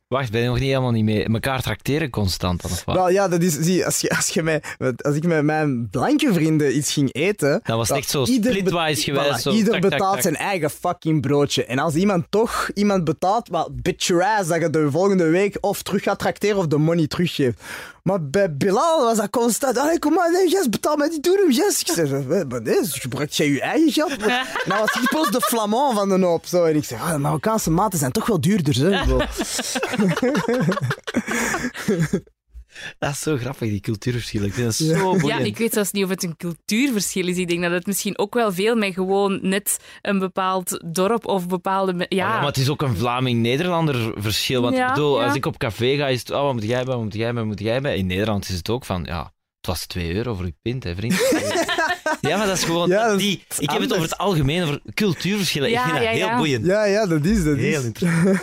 Wacht, 0.10 0.32
ben 0.32 0.42
je 0.42 0.48
nog 0.48 0.60
niet 0.60 0.68
helemaal 0.68 0.92
niet 0.92 1.04
mee? 1.04 1.30
Mekaar 1.30 1.62
trakteren 1.62 2.10
constant 2.10 2.62
dan 2.62 2.72
of 2.72 2.86
wat? 2.86 2.96
Wel 2.96 3.10
ja, 3.10 3.28
dat 3.28 3.42
is, 3.42 3.54
zie, 3.60 3.86
als, 3.86 4.00
je, 4.00 4.10
als, 4.10 4.30
je 4.30 4.44
mij, 4.44 4.64
als 4.98 5.16
ik 5.16 5.26
met 5.26 5.44
mijn 5.44 5.90
blanke 5.90 6.34
vrienden 6.34 6.78
iets 6.78 6.94
ging 6.94 7.14
eten. 7.14 7.60
Dat 7.64 7.78
was 7.78 7.90
echt 7.90 8.10
zo 8.10 8.26
splitwise 8.26 9.02
geweest. 9.02 9.40
voilà, 9.40 9.42
zo 9.42 9.52
ieder 9.52 9.72
tak, 9.72 9.82
betaalt 9.82 10.14
tak. 10.14 10.22
zijn 10.22 10.36
eigen 10.36 10.70
fucking 10.70 11.22
broodje. 11.22 11.66
En 11.66 11.80
als 11.80 11.96
iemand 11.96 12.26
toch 12.30 12.70
iemand 12.74 13.04
betaalt, 13.04 13.50
wel, 13.50 13.70
bet 13.74 14.04
your 14.04 14.24
ass 14.24 14.48
dat 14.48 14.62
je 14.62 14.70
de 14.70 14.92
volgende 14.92 15.30
week 15.30 15.58
of 15.62 15.82
terug 15.82 16.04
gaat 16.04 16.20
trakteren 16.20 16.58
of 16.58 16.68
de 16.68 16.78
money 16.78 17.08
teruggeeft. 17.08 17.62
Maar 18.10 18.30
bij 18.30 18.56
Bilal 18.56 19.04
was 19.04 19.18
dat 19.18 19.30
constant. 19.30 19.78
Allee, 19.78 20.00
kom 20.00 20.14
maar, 20.14 20.32
nee, 20.32 20.50
yes, 20.50 20.70
betaal 20.70 20.96
mij 20.96 21.10
die 21.10 21.20
toerum, 21.20 21.52
yes. 21.52 21.80
Ik 21.80 21.88
zei, 21.88 22.28
"Wat, 22.28 22.50
maar 22.50 22.62
nee, 22.62 22.80
gebruikt 22.82 23.36
jij 23.36 23.48
je 23.48 23.62
eigen 23.62 23.92
geld? 23.92 24.12
En 24.12 24.18
dan 24.68 24.80
was 24.80 25.00
ik 25.02 25.10
pas 25.10 25.30
de 25.32 25.42
flamand 25.42 25.98
van 25.98 26.10
de 26.10 26.26
hoop. 26.26 26.46
Zo. 26.46 26.64
En 26.64 26.76
ik 26.76 26.84
zei, 26.84 27.02
ah, 27.02 27.12
de 27.12 27.18
Marokkaanse 27.18 27.72
maten 27.72 28.00
zijn 28.00 28.12
toch 28.12 28.26
wel 28.26 28.42
duurder. 28.42 28.76
Hè? 28.76 29.26
Dat 33.00 33.12
is 33.12 33.20
zo 33.20 33.38
grappig, 33.38 33.70
die 33.70 33.80
cultuurverschillen. 33.80 34.48
Ik 34.48 34.54
vind 34.54 34.66
dat 34.66 34.88
Ja. 34.88 34.98
zo 34.98 35.04
boeiend. 35.04 35.40
Ja, 35.40 35.46
ik 35.46 35.58
weet 35.58 35.74
zelfs 35.74 35.92
niet 35.92 36.04
of 36.04 36.10
het 36.10 36.24
een 36.24 36.38
cultuurverschil 36.38 37.28
is. 37.28 37.38
Ik 37.38 37.48
denk 37.48 37.62
dat 37.62 37.72
het 37.72 37.86
misschien 37.86 38.18
ook 38.18 38.34
wel 38.34 38.52
veel 38.52 38.76
met 38.76 38.94
gewoon 38.94 39.40
net 39.42 39.78
een 40.02 40.20
bepaald 40.20 40.80
dorp 40.86 41.26
of 41.26 41.48
bepaalde... 41.48 42.06
Ja, 42.10 42.28
Oh, 42.30 42.36
maar 42.38 42.46
het 42.46 42.58
is 42.58 42.70
ook 42.70 42.82
een 42.82 42.96
Vlaming-Nederlander 42.98 44.14
verschil. 44.16 44.62
Want 44.62 44.76
Ja, 44.76 44.88
ik 44.88 44.94
bedoel, 44.94 45.20
ja. 45.20 45.26
als 45.26 45.36
ik 45.36 45.46
op 45.46 45.58
café 45.58 45.96
ga, 45.98 46.08
is 46.08 46.20
het, 46.20 46.32
oh, 46.32 46.42
wat 46.44 46.54
moet 46.54 46.64
jij 46.64 46.76
hebben, 46.78 46.96
wat 46.96 47.04
moet 47.04 47.14
jij 47.14 47.26
hebben, 47.26 47.44
wat 47.44 47.52
moet 47.52 47.62
jij 47.64 47.74
hebben? 47.74 47.96
In 47.96 48.06
Nederland 48.06 48.50
is 48.50 48.56
het 48.56 48.70
ook 48.70 48.86
van, 48.86 49.04
ja, 49.04 49.34
het 49.58 49.68
was 49.68 49.86
2 49.86 50.14
euro 50.16 50.34
voor 50.36 50.46
je 50.46 50.54
pint, 50.62 50.84
hè, 50.84 50.96
vriend. 50.96 51.14
ja, 52.22 52.38
maar 52.38 52.48
dat 52.48 52.58
is 52.58 52.64
gewoon, 52.64 52.90
Ja, 52.90 53.08
dat 53.08 53.20
is 53.20 53.22
die, 53.26 53.44
ik 53.58 53.70
heb 53.70 53.82
het 53.82 53.92
over 53.92 54.04
het 54.04 54.18
algemeen, 54.18 54.64
over 54.64 54.82
cultuurverschillen. 54.94 55.70
Ja, 55.70 55.78
ik 55.80 55.84
vind 55.84 55.96
dat 55.96 56.04
ja, 56.06 56.10
heel 56.12 56.26
ja. 56.28 56.38
boeiend. 56.38 56.66
ja, 56.66 56.84
ja, 56.86 57.06
dat 57.08 57.26
is 57.26 57.44
dat. 57.44 57.58
Heel 57.58 57.80
is. 57.80 57.86
interessant. 57.92 58.40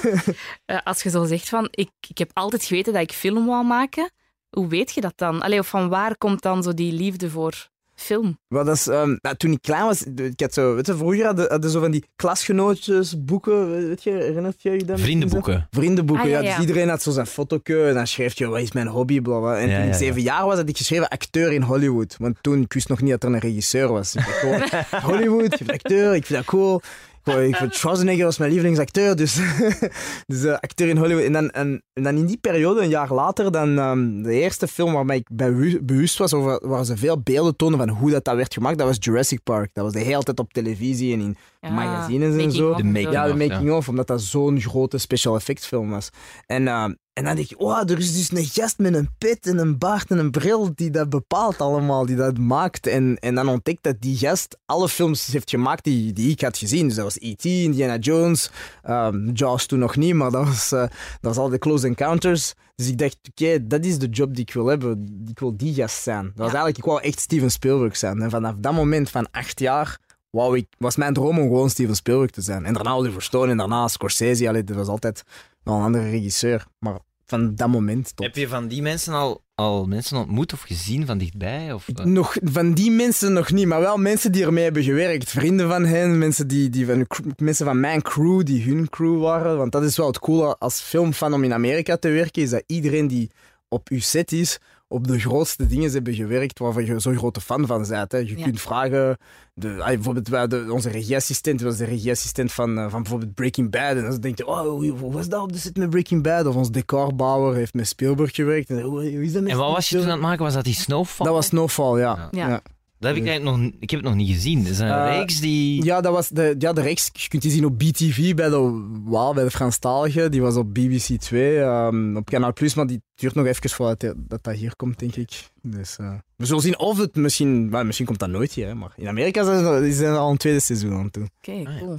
eh, 0.65 0.79
als 0.85 1.03
je 1.03 1.11
zo 1.11 1.25
zegt 1.25 1.49
van, 1.49 1.69
ik, 1.71 1.91
ik 2.09 2.19
heb 2.19 2.31
altijd 2.33 2.65
geweten 2.65 2.93
dat 2.93 3.03
ik 3.03 3.13
film 3.13 3.47
wou 3.47 3.65
maken, 3.67 4.11
hoe 4.51 4.69
weet 4.69 4.93
je 4.95 5.01
dat 5.01 5.13
dan? 5.17 5.41
Allee, 5.43 5.59
of 5.59 5.69
van 5.69 5.89
waar 5.89 6.17
komt 6.17 6.43
dan 6.43 6.63
zo 6.63 6.75
die 6.75 6.93
liefde 6.93 7.31
voor 7.31 7.69
film? 7.95 8.39
Maar 8.49 8.65
dat 8.65 8.75
is, 8.77 8.87
ehm, 8.87 9.17
nou, 9.21 9.37
toen 9.37 9.53
ik 9.53 9.63
klein 9.63 9.85
was, 9.85 10.03
ik 10.03 10.41
had 10.41 10.53
zo, 10.55 10.75
weet 10.75 10.87
je, 10.87 10.97
vroeger 10.97 11.25
hadden, 11.25 11.49
hadden 11.49 11.71
zo 11.71 11.81
van 11.81 11.91
die 11.91 12.05
klasgenootjes, 12.17 13.25
boeken, 13.25 13.71
weet 13.89 14.03
je, 14.03 14.11
herinnert 14.11 14.63
je 14.63 14.71
je 14.71 14.85
dat? 14.85 15.01
Vriendenboeken. 15.01 15.67
Vriendenboeken, 15.71 16.25
Ah, 16.25 16.31
ja, 16.31 16.39
ja, 16.39 16.45
ja. 16.45 16.51
Dus 16.57 16.67
iedereen 16.67 16.89
had 16.89 17.03
zo 17.03 17.11
zijn 17.11 17.27
fotoke 17.27 17.87
en 17.87 17.95
dan 17.95 18.07
schreef 18.07 18.39
je, 18.39 18.47
wat 18.47 18.61
is 18.61 18.73
mijn 18.73 18.87
hobby, 18.87 19.21
bla 19.21 19.39
bla. 19.39 19.57
En 19.59 19.69
Ja, 19.69 19.75
toen 19.75 19.77
ik 19.77 19.85
ja, 19.85 19.91
ja. 19.93 19.97
zeven 19.99 20.23
jaar 20.23 20.47
was, 20.47 20.57
had 20.57 20.69
ik 20.69 20.77
geschreven 20.77 21.09
acteur 21.09 21.53
in 21.53 21.63
Hollywood. 21.63 22.17
Want 22.19 22.37
toen, 22.41 22.61
ik 22.61 22.73
wist 22.73 22.89
nog 22.89 23.01
niet 23.01 23.11
dat 23.11 23.23
er 23.23 23.29
een 23.33 23.39
regisseur 23.39 23.89
was. 23.89 24.15
Ik 24.15 24.25
dacht 24.25 24.39
gewoon, 24.39 24.63
Hollywood, 25.13 25.61
ik 25.61 25.71
acteur, 25.73 26.15
ik 26.15 26.27
vind 26.27 26.39
dat 26.39 26.49
cool. 26.49 26.81
Ik 27.27 27.57
Schwarzenegger 27.71 28.25
was 28.25 28.39
mijn 28.39 28.51
lievelingsacteur, 28.51 29.17
dus, 29.17 29.41
dus 30.27 30.45
eh, 30.45 30.53
acteur 30.53 30.89
in 30.89 30.97
Hollywood. 30.97 31.25
En 31.25 31.33
dan, 31.33 31.51
en, 31.51 31.83
dan 31.93 32.17
in 32.17 32.27
die 32.27 32.37
periode, 32.37 32.81
een 32.81 32.89
jaar 32.89 33.13
later, 33.13 33.53
dan 33.53 33.79
ehm, 33.79 34.23
de 34.23 34.33
eerste 34.33 34.69
film 34.69 34.93
waarmee 34.93 35.19
ik 35.19 35.29
bewu- 35.33 35.81
bewust 35.83 36.19
was 36.19 36.35
over 36.35 36.69
waar 36.69 36.85
ze 36.85 36.97
veel 36.97 37.21
beelden 37.21 37.57
tonen 37.57 37.79
van 37.79 37.89
hoe 37.89 38.11
dat, 38.11 38.25
dat 38.25 38.37
werd 38.37 38.55
gemaakt, 38.55 38.79
dat 38.79 38.87
was 38.87 38.97
Jurassic 39.01 39.43
Park. 39.43 39.71
Dat 39.73 39.85
was 39.85 39.93
de 39.93 39.99
hele 39.99 40.23
tijd 40.23 40.39
op 40.39 40.53
televisie 40.53 41.13
en 41.13 41.21
in 41.21 41.37
Ja, 41.67 41.75
magazines 41.75 42.45
en 42.45 42.53
zo. 42.53 42.71
of 42.71 42.81
De. 42.81 43.01
Ja, 43.01 43.25
de 43.25 43.33
of, 43.33 43.39
making 43.39 43.73
of, 43.73 43.89
omdat 43.89 44.07
dat 44.07 44.23
zo'n 44.23 44.61
grote 44.61 44.99
special 44.99 45.35
effects 45.37 45.67
film 45.67 45.91
was. 45.91 46.09
En, 46.47 46.69
eh, 46.69 46.83
en 47.13 47.25
dan 47.25 47.35
denk 47.35 47.49
je, 47.49 47.59
oh, 47.59 47.91
er 47.91 47.99
is 47.99 48.17
dus 48.17 48.39
een 48.39 48.63
gast 48.63 48.79
met 48.79 48.95
een 48.95 49.09
pit 49.19 49.47
en 49.47 49.59
een 49.59 49.79
baard 49.79 50.11
en 50.11 50.19
een 50.19 50.31
bril 50.31 50.71
die 50.75 50.91
dat 50.91 51.09
bepaalt 51.09 51.61
allemaal, 51.61 52.07
die 52.07 52.17
dat 52.17 52.39
maakt. 52.39 52.87
En, 52.87 53.17
en 53.19 53.35
dan 53.35 53.49
ontdekt 53.49 53.83
dat 53.83 53.97
die 54.01 54.17
gast 54.17 54.59
alle 54.67 54.89
films 54.89 55.27
heeft 55.27 55.51
gemaakt 55.51 55.85
die, 55.85 56.13
die 56.13 56.31
ik 56.31 56.41
had 56.41 56.59
gezien. 56.59 56.87
Dus 56.87 56.97
dat 56.97 57.05
was 57.05 57.19
E.T., 57.21 57.45
Indiana 57.45 57.97
Jones, 57.97 58.51
ehm, 58.83 59.31
Jaws 59.33 59.67
toen 59.67 59.79
nog 59.79 59.97
niet, 59.97 60.15
maar 60.15 60.31
dat 60.31 60.45
was, 60.45 60.73
eh, 60.73 60.81
dat 60.81 60.91
was 61.21 61.37
al 61.37 61.49
de 61.49 61.59
Close 61.59 61.87
Encounters. 61.87 62.55
Dus 62.75 62.89
ik 62.89 62.99
dacht, 62.99 63.19
oké, 63.31 63.67
dat 63.67 63.85
is 63.85 63.99
de 63.99 64.09
job 64.09 64.35
die 64.35 64.45
ik 64.45 64.53
wil 64.53 64.67
hebben. 64.67 65.25
Ik 65.29 65.39
wil 65.39 65.57
die 65.57 65.75
gast 65.75 66.03
zijn. 66.03 66.25
Dat 66.25 66.35
was 66.37 66.47
eigenlijk, 66.47 66.79
ik 66.79 66.85
wou 66.85 67.03
echt 67.03 67.21
Steven 67.21 67.51
Spielberg 67.51 67.97
zijn. 67.97 68.23
En 68.23 68.31
vanaf 68.31 68.55
dat 68.59 68.73
moment, 68.73 69.11
van 69.11 69.29
acht 69.31 69.61
jaar, 69.61 69.99
wou 70.37 70.57
ik, 70.57 70.67
was 70.79 70.97
mijn 70.97 71.15
droom 71.15 71.39
om 71.39 71.45
gewoon 71.45 71.71
Steven 71.71 71.97
Spielberg 71.97 72.31
te 72.31 72.41
zijn. 72.41 72.65
En 72.65 72.73
daarna 72.75 72.93
Oliver 72.93 73.23
Stone 73.23 73.51
en 73.51 73.57
daarna 73.57 73.89
Scorsese. 73.89 74.49
Allee, 74.49 74.65
dat 74.65 74.77
was 74.77 74.89
altijd 74.89 75.25
wel 75.63 75.75
een 75.75 75.83
andere 75.83 76.11
regisseur. 76.11 76.67
Maar 76.79 76.99
van 77.27 77.55
dat 77.55 77.69
moment 77.69 78.17
tot... 78.17 78.27
Heb 78.27 78.37
je 78.37 78.49
van 78.49 78.69
die 78.69 78.83
mensen 78.83 79.13
al, 79.13 79.43
al 79.55 79.87
mensen 79.87 80.17
ontmoet 80.17 80.53
of 80.53 80.61
gezien 80.61 81.07
van 81.07 81.19
dichtbij? 81.19 81.73
Of, 81.73 81.89
eh? 81.89 82.05
Nog, 82.05 82.37
van 82.43 82.73
die 82.73 82.91
mensen 82.91 83.33
nog 83.33 83.53
niet, 83.53 83.67
maar 83.67 83.81
wel 83.81 83.97
mensen 83.97 84.33
die 84.33 84.45
ermee 84.45 84.65
hebben 84.65 84.83
gewerkt. 84.83 85.31
Vrienden 85.31 85.69
van 85.69 85.85
hen, 85.85 86.19
mensen, 86.19 86.49
die, 86.49 86.71
die 86.71 86.87
van, 86.87 87.07
mensen 87.37 87.67
van 87.67 87.81
mijn 87.81 88.03
crew, 88.03 88.45
die 88.45 88.63
hun 88.65 88.89
crew 88.89 89.21
waren. 89.21 89.57
Want 89.57 89.73
dat 89.73 89.83
is 89.83 89.97
wel 89.97 90.07
het 90.07 90.19
coole 90.19 90.57
als 90.59 90.81
filmfan 90.81 91.35
om 91.35 91.45
in 91.45 91.53
Amerika 91.53 91.97
te 91.97 92.09
werken, 92.09 92.43
is 92.43 92.51
dat 92.51 92.63
iedereen 92.67 93.09
die 93.09 93.31
op 93.69 93.89
uw 93.89 94.01
set 94.01 94.33
is, 94.33 94.59
op 94.89 95.07
de 95.07 95.19
grootste 95.19 95.67
dingen 95.67 95.91
hebben 95.93 96.15
gewerkt 96.15 96.59
waarvan 96.59 96.85
je 96.85 96.99
zo'n 96.99 97.17
grote 97.19 97.41
fan 97.41 97.67
van 97.67 97.87
bent. 97.89 98.13
Hè. 98.13 98.19
Je 98.19 98.39
Ja. 98.39 98.45
kunt 98.45 98.61
vragen, 98.61 99.17
de, 99.55 99.69
ah, 99.83 99.87
bijvoorbeeld 99.87 100.51
de, 100.51 100.67
onze 100.73 100.91
regieassistent 100.91 101.61
was 101.61 101.77
de 101.77 101.85
regieassistent 101.85 102.53
van, 102.53 102.79
eh, 102.79 102.91
van 102.91 103.03
bijvoorbeeld 103.03 103.35
Breaking 103.35 103.71
Bad. 103.71 103.97
En 103.97 104.03
dan 104.03 104.21
denk 104.21 104.39
je, 104.39 104.47
oh, 104.47 104.61
hoe 105.01 105.13
was 105.13 105.29
dat 105.29 105.43
op 105.43 105.53
de 105.53 105.59
set 105.59 105.77
met 105.77 105.91
Breaking 105.91 106.23
Bad? 106.23 106.47
Of 106.47 106.55
ons 106.55 106.71
decorbouwer 106.71 107.55
heeft 107.55 107.75
met 107.75 107.87
Spielberg 107.87 108.35
gewerkt. 108.35 108.71
En, 108.71 108.81
hoe, 108.81 109.01
hoe 109.01 109.23
is 109.25 109.33
dat 109.33 109.43
met 109.43 109.53
En 109.53 109.59
wat 109.59 109.73
was 109.73 109.89
je 109.89 109.97
toen 109.97 110.05
aan 110.05 110.11
het 110.11 110.21
maken? 110.21 110.45
Was 110.45 110.55
dat 110.55 110.65
die 110.65 110.75
Snowfall? 110.75 111.27
Dat 111.27 111.35
was 111.35 111.47
Snowfall, 111.47 111.99
ja. 111.99 112.29
Ja. 112.31 112.49
ja. 112.49 112.61
Dat 112.99 113.15
heb 113.15 113.23
ik 113.23 113.29
eigenlijk 113.29 113.57
nog, 113.63 113.73
ik 113.81 113.91
heb 113.91 114.01
het 114.01 114.09
nog 114.09 114.19
niet 114.19 114.31
gezien. 114.35 114.59
Het 114.59 114.69
is 114.69 114.79
een 114.79 114.89
Eh, 114.91 115.17
reeks 115.19 115.41
die... 115.41 115.85
Ja, 115.85 116.01
dat 116.01 116.13
was 116.13 116.29
de, 116.29 116.55
ja, 116.59 116.73
de 116.73 116.81
reeks. 116.81 117.11
Je 117.13 117.29
kunt 117.29 117.43
die 117.43 117.51
zien 117.51 117.65
op 117.65 117.79
BTV 117.79 118.35
bij 118.35 118.49
de 118.49 118.87
Waal, 119.05 119.35
bij 119.35 119.45
de 119.45 119.51
Franstalige. 119.51 120.29
Die 120.29 120.41
was 120.43 120.57
op 120.57 120.75
BBC 120.75 121.21
2, 121.21 121.61
ehm, 121.61 122.17
op 122.17 122.25
Kanaal 122.25 122.53
Plus, 122.53 122.75
maar 122.75 122.87
die 122.87 123.03
duurt 123.15 123.35
nog 123.35 123.47
even 123.47 123.71
voordat 123.71 124.01
dat, 124.01 124.15
dat, 124.17 124.43
dat 124.45 124.55
hier 124.55 124.77
komt, 124.77 124.99
denk 124.99 125.15
ik. 125.17 125.51
Dus 125.63 125.97
eh, 125.97 126.15
we 126.37 126.47
zullen 126.47 126.63
zien 126.63 126.79
of 126.79 126.99
het 126.99 127.17
misschien... 127.17 127.71
wel, 127.71 127.85
misschien 127.85 128.07
komt 128.07 128.19
dat 128.19 128.29
nooit 128.29 128.53
hier, 128.53 128.77
maar 128.77 128.93
in 128.97 129.09
Amerika 129.09 129.45
zijn 129.45 129.59
ze, 129.85 129.93
zijn 129.93 130.13
er 130.13 130.19
al 130.19 130.31
een 130.31 130.37
tweede 130.37 130.61
seizoen 130.61 130.93
aan 130.93 131.11
toe. 131.11 131.29
Oké, 131.39 131.53
Ah, 131.53 131.63
ja. 131.63 131.79
cool. 131.79 131.99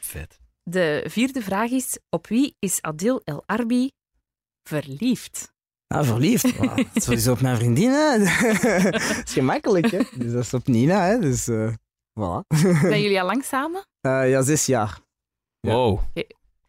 Vet. 0.00 0.40
De 0.62 1.04
vierde 1.08 1.42
vraag 1.42 1.70
is: 1.70 1.98
op 2.10 2.26
wie 2.26 2.54
is 2.58 2.78
Adil 2.80 3.20
El 3.24 3.42
Arbi 3.46 3.90
verliefd? 4.62 5.51
Ah, 5.92 6.04
verliefd. 6.04 6.56
Wow, 6.56 6.76
dat 6.76 6.86
is 6.94 7.04
sowieso 7.04 7.32
op 7.32 7.40
mijn 7.40 7.56
vriendin, 7.56 7.90
hè. 7.90 8.18
dat 8.90 9.22
is 9.24 9.32
gemakkelijk, 9.32 9.90
hè. 9.90 9.98
Dus 10.14 10.32
dat 10.32 10.42
is 10.42 10.54
op 10.54 10.66
Nina, 10.66 11.06
hè. 11.06 11.18
Dus, 11.18 11.48
eh 11.48 11.68
voilà. 12.20 12.46
Zijn 12.80 13.02
jullie 13.02 13.20
al 13.20 13.26
lang 13.26 13.44
samen? 13.44 13.86
Eh, 14.00 14.30
ja, 14.30 14.42
zes 14.42 14.66
jaar. 14.66 15.00
Ja. 15.60 15.72
Wow. 15.72 16.00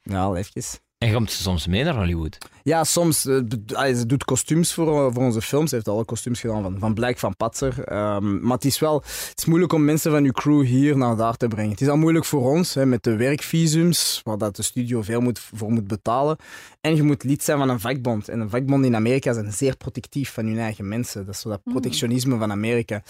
Ja, 0.02 0.24
al 0.24 0.36
even. 0.36 0.62
En 1.04 1.14
komt 1.14 1.32
ze 1.32 1.42
soms 1.42 1.68
mee 1.68 1.84
naar 1.84 1.96
Hollywood? 1.96 2.38
Ja, 2.64 2.84
soms. 2.84 3.26
eh, 3.26 3.38
d- 3.38 3.74
ah, 3.76 3.96
ze 3.96 4.06
doet 4.06 4.24
kostuums 4.24 4.74
voor, 4.74 5.06
eh, 5.08 5.14
voor 5.14 5.24
onze 5.24 5.42
films. 5.42 5.70
Ze 5.70 5.76
heeft 5.76 5.88
alle 5.88 6.06
kostuums 6.06 6.40
gedaan 6.40 6.62
van, 6.64 6.80
van 6.80 6.94
Blijk 6.94 7.18
van 7.20 7.36
Patser. 7.36 7.84
Ehm, 7.84 8.42
maar 8.42 8.56
het 8.56 8.66
is 8.66 8.80
wel 8.80 8.96
het 9.30 9.34
is 9.36 9.46
moeilijk 9.46 9.74
om 9.74 9.86
mensen 9.86 10.12
van 10.12 10.24
uw 10.24 10.32
crew 10.32 10.62
hier 10.66 10.98
naar 10.98 11.16
daar 11.16 11.36
te 11.36 11.48
brengen. 11.48 11.72
Het 11.72 11.82
is 11.82 11.88
al 11.88 11.98
moeilijk 11.98 12.26
voor 12.26 12.50
ons 12.52 12.74
hè, 12.74 12.86
met 12.86 13.04
de 13.04 13.16
werkvisums, 13.16 14.22
waar 14.24 14.38
dat 14.38 14.56
de 14.56 14.64
studio 14.64 15.02
veel 15.02 15.22
moet, 15.22 15.40
voor 15.40 15.72
moet 15.72 15.88
betalen. 15.88 16.38
En 16.82 16.96
je 16.96 17.04
moet 17.04 17.24
lid 17.24 17.44
zijn 17.44 17.58
van 17.58 17.70
een 17.70 17.80
vakbond. 17.80 18.30
En 18.30 18.40
een 18.40 18.50
vakbond 18.50 18.86
in 18.86 18.96
Amerika 18.96 19.34
zijn 19.34 19.52
zeer 19.52 19.78
protectief 19.78 20.34
van 20.34 20.46
hun 20.46 20.60
eigen 20.60 20.88
mensen. 20.88 21.26
Dat 21.26 21.34
is 21.36 21.42
zo 21.42 21.50
dat 21.50 21.64
protectionisme 21.64 22.38
van 22.38 22.52
Amerika. 22.52 23.04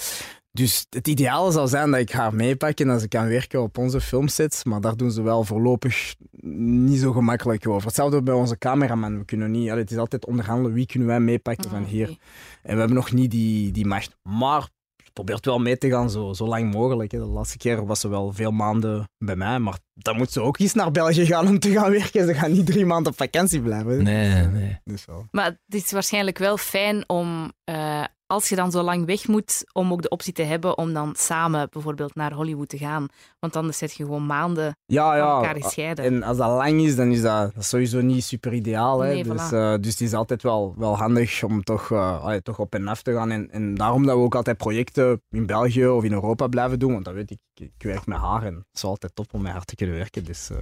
Dus 0.57 0.85
het 0.89 1.07
ideale 1.07 1.51
zou 1.51 1.67
zijn 1.67 1.91
dat 1.91 1.99
ik 1.99 2.11
haar 2.11 2.35
meepak 2.35 2.79
en 2.79 2.87
dat 2.87 3.01
ze 3.01 3.07
kan 3.07 3.27
werken 3.27 3.61
op 3.61 3.77
onze 3.77 4.01
filmsets. 4.01 4.63
Maar 4.63 4.81
daar 4.81 4.97
doen 4.97 5.11
ze 5.11 5.21
wel 5.21 5.43
voorlopig 5.43 6.15
niet 6.41 6.99
zo 6.99 7.11
gemakkelijk 7.11 7.67
over. 7.67 7.85
Hetzelfde 7.87 8.23
bij 8.23 8.33
onze 8.33 8.57
cameraman. 8.57 9.17
We 9.17 9.25
kunnen 9.25 9.51
niet, 9.51 9.69
het 9.69 9.91
is 9.91 9.97
altijd 9.97 10.25
onderhandelen 10.25 10.73
wie 10.73 10.85
kunnen 10.85 11.07
wij 11.07 11.19
meepakken 11.19 11.69
van 11.69 11.83
Ah, 11.83 11.89
hier. 11.89 12.09
oké. 12.09 12.17
En 12.63 12.73
we 12.73 12.79
hebben 12.79 12.97
nog 12.97 13.11
niet 13.11 13.31
die, 13.31 13.71
die 13.71 13.85
macht. 13.85 14.15
Maar 14.21 14.69
probeert 15.13 15.45
wel 15.45 15.59
mee 15.59 15.77
te 15.77 15.89
gaan 15.89 16.09
zo, 16.09 16.33
zo 16.33 16.47
lang 16.47 16.73
mogelijk. 16.73 17.11
Hè. 17.11 17.19
De 17.19 17.25
laatste 17.25 17.57
keer 17.57 17.85
was 17.85 17.99
ze 17.99 18.07
wel 18.07 18.31
veel 18.31 18.51
maanden 18.51 19.09
bij 19.17 19.35
mij. 19.35 19.59
Maar 19.59 19.77
dan 19.93 20.17
moet 20.17 20.31
ze 20.31 20.41
ook 20.41 20.59
eens 20.59 20.73
naar 20.73 20.91
België 20.91 21.25
gaan 21.25 21.47
om 21.47 21.59
te 21.59 21.71
gaan 21.71 21.91
werken. 21.91 22.25
Ze 22.27 22.33
gaan 22.33 22.51
niet 22.51 22.65
drie 22.65 22.85
maanden 22.85 23.11
op 23.11 23.17
vakantie 23.17 23.61
blijven. 23.61 24.03
Nee, 24.03 24.45
nee. 24.45 24.79
Dus 24.83 25.05
wel. 25.05 25.27
Maar 25.31 25.45
het 25.45 25.83
is 25.83 25.91
waarschijnlijk 25.91 26.37
wel 26.37 26.57
fijn 26.57 27.09
om, 27.09 27.51
eh, 27.63 28.03
als 28.27 28.49
je 28.49 28.55
dan 28.55 28.71
zo 28.71 28.81
lang 28.81 29.05
weg 29.05 29.27
moet, 29.27 29.63
om 29.73 29.91
ook 29.91 30.01
de 30.01 30.09
optie 30.09 30.33
te 30.33 30.43
hebben 30.43 30.77
om 30.77 30.93
dan 30.93 31.13
samen 31.17 31.67
bijvoorbeeld 31.71 32.15
naar 32.15 32.33
Hollywood 32.33 32.69
te 32.69 32.77
gaan. 32.77 33.07
Want 33.39 33.55
anders 33.55 33.77
zit 33.77 33.93
je 33.93 34.03
gewoon 34.03 34.25
maanden 34.25 34.75
Ja, 34.85 35.07
van 35.07 35.17
ja. 35.17 35.35
elkaar 35.35 35.55
gescheiden. 35.61 36.05
En 36.05 36.23
als 36.23 36.37
dat 36.37 36.49
lang 36.49 36.81
is, 36.81 36.95
dan 36.95 37.11
is 37.11 37.21
dat, 37.21 37.53
dat 37.53 37.63
is 37.63 37.69
sowieso 37.69 38.01
niet 38.01 38.23
super 38.23 38.53
ideaal. 38.53 38.99
Hè? 38.99 39.13
Nee, 39.13 39.23
dus, 39.23 39.49
voilà. 39.49 39.53
eh, 39.53 39.73
dus 39.79 39.91
het 39.91 40.01
is 40.01 40.13
altijd 40.13 40.43
wel, 40.43 40.73
wel 40.77 40.97
handig 40.97 41.43
om 41.43 41.63
toch, 41.63 41.91
eh, 41.91 42.23
allee, 42.23 42.41
toch 42.41 42.59
op 42.59 42.73
en 42.75 42.87
af 42.87 43.01
te 43.01 43.13
gaan. 43.13 43.31
En, 43.31 43.51
en 43.51 43.75
daarom 43.75 44.05
dat 44.05 44.15
we 44.15 44.21
ook 44.23 44.35
altijd 44.35 44.57
projecten 44.57 45.21
in 45.29 45.45
België 45.45 45.87
of 45.87 46.03
in 46.03 46.13
Europa 46.13 46.47
blijven 46.47 46.79
doen. 46.79 46.91
Want 46.93 47.05
dat 47.05 47.13
weet 47.13 47.31
ik, 47.31 47.39
ik 47.59 47.71
werk 47.77 48.05
met 48.05 48.17
haar 48.17 48.43
en 48.43 48.55
het 48.55 48.65
is 48.73 48.83
altijd 48.83 49.15
top 49.15 49.33
om 49.33 49.41
met 49.41 49.51
haar 49.51 49.65
te 49.65 49.75
kunnen 49.75 49.95
werken. 49.95 50.23
Dus, 50.23 50.49
eh, 50.49 50.57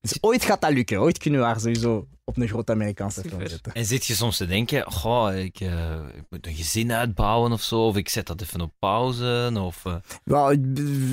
dus 0.00 0.18
ooit 0.20 0.44
gaat 0.44 0.60
dat 0.60 0.72
lukken. 0.72 1.00
Ooit 1.00 1.18
kunnen 1.18 1.40
we 1.40 1.46
haar 1.46 1.60
sowieso 1.60 2.06
op 2.24 2.36
een 2.36 2.48
grote 2.48 2.72
Amerikaanse 2.72 3.20
film 3.20 3.48
zetten. 3.48 3.72
En 3.72 3.84
zit 3.84 4.06
je 4.06 4.14
soms 4.14 4.36
te 4.36 4.46
denken, 4.46 4.92
goh, 4.92 5.36
ik, 5.36 5.60
eh, 5.60 5.92
ik 6.14 6.24
moet 6.30 6.46
een 6.46 6.54
gezin 6.54 6.92
uitbouwen 6.92 7.52
of 7.52 7.62
zo, 7.62 7.86
of 7.86 7.96
ik 7.96 8.08
zet 8.08 8.26
dat 8.26 8.40
even 8.40 8.60
op 8.60 8.72
pauze, 8.78 9.50
of... 9.60 9.84
eh, 9.84 9.94
Wel, 10.24 10.50
ik, 10.52 10.60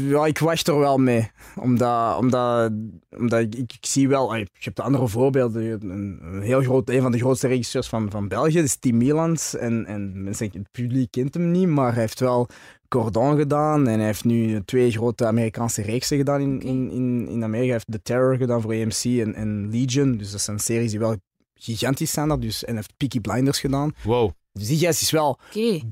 ja, 0.08 0.26
ik 0.26 0.38
wacht 0.38 0.68
er 0.68 0.80
wel 0.80 0.98
mee. 0.98 1.32
Omdat, 1.56 2.18
omdat, 2.18 2.72
omdat 3.10 3.40
ik, 3.40 3.56
ik, 3.56 3.74
ik 3.74 3.86
zie 3.86 4.08
wel... 4.08 4.36
Je 4.36 4.48
hebt 4.60 4.80
andere 4.80 5.08
voorbeelden. 5.08 5.64
Een, 5.90 6.20
een 6.22 6.42
heel 6.42 6.62
groot, 6.62 6.90
een 6.90 7.02
van 7.02 7.12
de 7.12 7.18
grootste 7.18 7.48
regisseurs 7.48 7.88
van, 7.88 8.12
van 8.12 8.28
België, 8.28 8.54
dat 8.56 8.64
is 8.64 8.76
Tim 8.76 8.98
Mielans. 8.98 9.56
En, 9.56 9.86
en 9.86 10.24
mensen, 10.24 10.50
het 10.54 10.72
publiek 10.72 11.12
kent 11.12 11.34
hem 11.34 11.52
niet, 11.52 11.68
maar 11.68 11.92
hij 11.92 12.02
heeft 12.02 12.20
wel 12.20 12.50
Cordon 12.90 13.38
gedaan. 13.38 13.88
En 13.88 13.98
hij 13.98 14.06
heeft 14.06 14.24
nu 14.24 14.64
twee 14.66 14.92
grote 14.92 15.26
Amerikaanse 15.26 15.82
reeksen 15.82 16.18
gedaan 16.18 16.42
in, 16.42 16.62
in, 16.62 16.92
in, 16.92 17.28
in 17.28 17.44
Amerika. 17.44 17.66
Hij 17.66 17.74
heeft 17.74 17.92
The 17.92 18.02
Terror 18.02 18.38
gedaan 18.38 18.62
voor 18.62 18.72
AMC 18.74 19.04
en, 19.04 19.34
en 19.36 19.70
Legion. 19.72 20.18
Dus 20.18 20.32
dat 20.32 20.42
zijn 20.42 20.60
series 20.60 20.90
die 20.90 21.00
wel 21.00 21.16
gigantisch 21.54 22.12
zijn. 22.12 22.28
daar. 22.28 22.40
Dus, 22.40 22.62
en 22.62 22.68
hij 22.68 22.76
heeft 22.76 22.98
Peaky 22.98 23.20
Blinders 23.20 23.60
gedaan. 23.60 23.94
wow. 24.04 24.32
Dus 24.52 24.68
die 24.68 24.78
gast 24.78 25.02
is 25.02 25.12
wel 25.12 25.40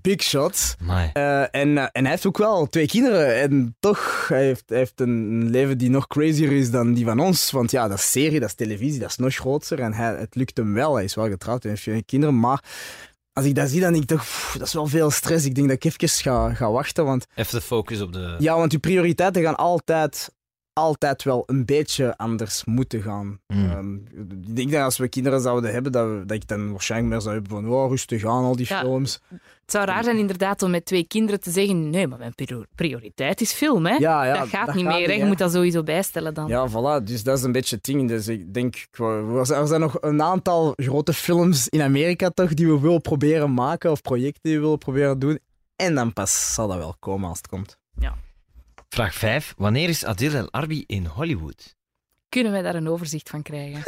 big 0.02 0.22
shot. 0.24 0.76
Eh, 1.14 1.42
en, 1.42 1.78
eh, 1.78 1.88
en 1.92 2.02
hij 2.02 2.10
heeft 2.10 2.26
ook 2.26 2.38
wel 2.38 2.68
twee 2.68 2.88
kinderen. 2.88 3.36
En 3.36 3.76
toch, 3.80 4.26
hij 4.28 4.44
heeft, 4.44 4.64
hij 4.66 4.78
heeft 4.78 5.02
een 5.02 5.50
leven 5.50 5.78
die 5.78 5.90
nog 5.90 6.08
crazier 6.08 6.52
is 6.52 6.72
dan 6.72 6.94
die 6.94 7.06
van 7.06 7.20
ons. 7.20 7.52
Want 7.52 7.72
ja, 7.72 7.88
dat 7.88 7.98
is 7.98 8.12
serie, 8.12 8.40
dat 8.40 8.50
is 8.50 8.56
televisie, 8.56 9.00
dat 9.00 9.10
is 9.10 9.18
nog 9.18 9.36
groter. 9.36 9.80
En 9.80 9.94
hij, 9.94 10.16
het 10.16 10.36
lukt 10.36 10.58
hem 10.58 10.74
wel. 10.74 10.96
Hij 10.96 11.04
is 11.04 11.16
wel 11.16 11.30
getrouwd 11.30 11.64
en 11.64 11.70
heeft 11.70 11.82
geen 11.82 12.06
kinderen. 12.06 12.40
Maar 12.40 12.64
als 13.38 13.46
ik 13.46 13.56
dat 13.56 13.70
zie, 13.70 13.82
dan 13.82 13.92
denk 13.92 14.04
ik 14.04 14.10
toch, 14.10 14.22
pff, 14.22 14.56
dat 14.58 14.68
is 14.68 14.74
wel 14.74 14.88
veel 14.88 15.12
stress. 15.12 15.46
Ik 15.46 15.56
denk 15.56 15.68
dat 15.68 15.76
ik 15.76 15.84
even 15.84 16.10
ga, 16.10 16.54
ga 16.54 16.72
wachten. 16.72 17.06
Want 17.06 17.26
Even 17.36 17.60
de 17.60 17.66
focus 17.66 18.02
op 18.02 18.14
de... 18.14 18.36
ja, 18.40 18.56
want 18.56 18.72
je 18.72 18.80
prioriteiten 18.80 19.42
gaan 19.44 19.56
altijd, 19.56 20.30
altijd 20.78 21.24
wel 21.24 21.44
een 21.46 21.66
beetje 21.66 22.18
anders 22.18 22.66
moeten 22.66 23.02
gaan. 23.02 23.40
Mm. 23.48 23.70
Ehm, 23.70 23.96
ik 24.48 24.56
denk 24.56 24.72
dat 24.72 24.82
als 24.84 24.98
we 24.98 25.08
kinderen 25.08 25.42
zouden 25.42 25.74
hebben, 25.74 25.92
dat, 25.92 26.08
we, 26.08 26.24
dat 26.26 26.38
ik 26.38 26.48
dan 26.48 26.72
waarschijnlijk 26.72 27.12
meer 27.12 27.22
zou 27.22 27.34
hebben 27.34 27.52
van 27.52 27.70
oh, 27.70 27.90
rustig 27.90 28.26
aan, 28.26 28.44
al 28.44 28.56
die 28.56 28.66
Ja. 28.70 28.80
films. 28.80 29.20
Het 29.30 29.72
zou 29.76 29.86
raar 29.86 30.04
zijn 30.04 30.18
inderdaad 30.18 30.62
om 30.62 30.72
met 30.72 30.86
twee 30.86 31.04
kinderen 31.08 31.40
te 31.40 31.52
zeggen: 31.52 31.90
nee, 31.90 32.08
maar 32.08 32.18
mijn 32.18 32.36
prior- 32.36 32.68
prioriteit 32.76 33.42
is 33.42 33.52
film. 33.54 33.86
Hè? 33.86 33.96
Ja, 33.96 34.24
ja, 34.26 34.38
dat 34.40 34.48
gaat 34.48 34.66
dat 34.66 34.76
niet 34.76 34.84
gaat 34.86 34.94
meer. 34.94 35.02
niet, 35.08 35.16
hè. 35.16 35.22
Je 35.22 35.26
moet 35.26 35.38
dat 35.38 35.52
sowieso 35.52 35.84
bijstellen 35.84 36.34
dan. 36.34 36.48
Ja, 36.48 36.68
voilà. 36.70 37.04
Dus 37.04 37.24
dat 37.24 37.38
is 37.38 37.44
een 37.44 37.52
beetje 37.52 37.76
het 37.76 37.86
ding. 37.86 38.08
Dus 38.08 38.28
ik 38.28 38.54
denk, 38.54 38.76
er 38.76 39.46
zijn- 39.46 39.60
er 39.62 39.68
zijn 39.68 39.82
nog 39.82 39.98
een 40.02 40.22
aantal 40.22 40.74
grote 40.76 41.14
films 41.14 41.68
in 41.68 41.82
Amerika 41.82 42.30
toch 42.30 42.54
die 42.54 42.68
we 42.68 42.80
willen 42.80 43.02
proberen 43.02 43.54
maken 43.54 43.92
of 43.92 44.02
projecten 44.02 44.42
die 44.44 44.56
we 44.56 44.62
willen 44.62 44.78
proberen 44.78 45.20
doen. 45.20 45.40
En 45.76 45.96
dan 45.96 46.14
pas 46.14 46.54
zal 46.54 46.68
dat 46.68 46.78
wel 46.78 46.96
komen 47.00 47.30
als 47.30 47.38
het 47.38 47.48
komt. 47.48 47.78
Vraag 48.90 49.14
5. 49.14 49.54
Wanneer 49.58 49.90
is 49.90 50.06
Adil 50.06 50.34
El 50.34 50.52
Arbi 50.52 50.84
in 50.86 51.06
Hollywood? 51.06 51.76
Kunnen 52.30 52.52
wij 52.52 52.62
daar 52.62 52.76
een 52.76 52.90
overzicht 52.90 53.30
van 53.30 53.42
krijgen? 53.42 53.84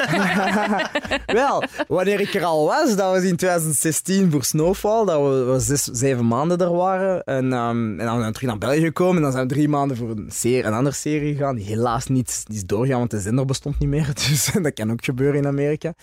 wel, 1.41 1.63
wanneer 1.87 2.19
ik 2.19 2.33
er 2.33 2.43
al 2.43 2.65
was, 2.65 2.95
dat 2.95 3.11
was 3.11 3.23
in 3.23 3.35
2016 3.35 4.31
voor 4.31 4.43
Snowfall, 4.43 5.05
dat 5.05 5.21
we, 5.21 5.43
we 5.51 5.59
zes, 5.59 5.83
zeven 5.83 6.27
maanden 6.27 6.57
er 6.57 6.73
waren. 6.73 7.23
En, 7.23 7.53
ehm, 7.53 7.99
en 7.99 8.05
dan 8.05 8.15
zijn 8.15 8.25
we 8.25 8.31
terug 8.31 8.49
naar 8.49 8.57
België 8.57 8.81
gekomen 8.81 9.15
en 9.15 9.21
dan 9.21 9.31
zijn 9.31 9.47
we 9.47 9.53
drie 9.53 9.69
maanden 9.69 9.97
voor 9.97 10.09
een, 10.09 10.31
serie, 10.31 10.63
een 10.63 10.73
andere 10.73 10.95
serie 10.95 11.35
gegaan, 11.35 11.55
die 11.55 11.65
helaas 11.65 12.07
niet, 12.07 12.43
is 12.47 12.65
doorgaan, 12.65 12.97
want 12.97 13.11
de 13.11 13.19
zender 13.19 13.45
bestond 13.45 13.79
niet 13.79 13.89
meer. 13.89 14.13
Dus 14.29 14.51
dat 14.61 14.73
kan 14.73 14.91
ook 14.91 15.05
gebeuren 15.05 15.39
in 15.39 15.47
Amerika. 15.47 15.93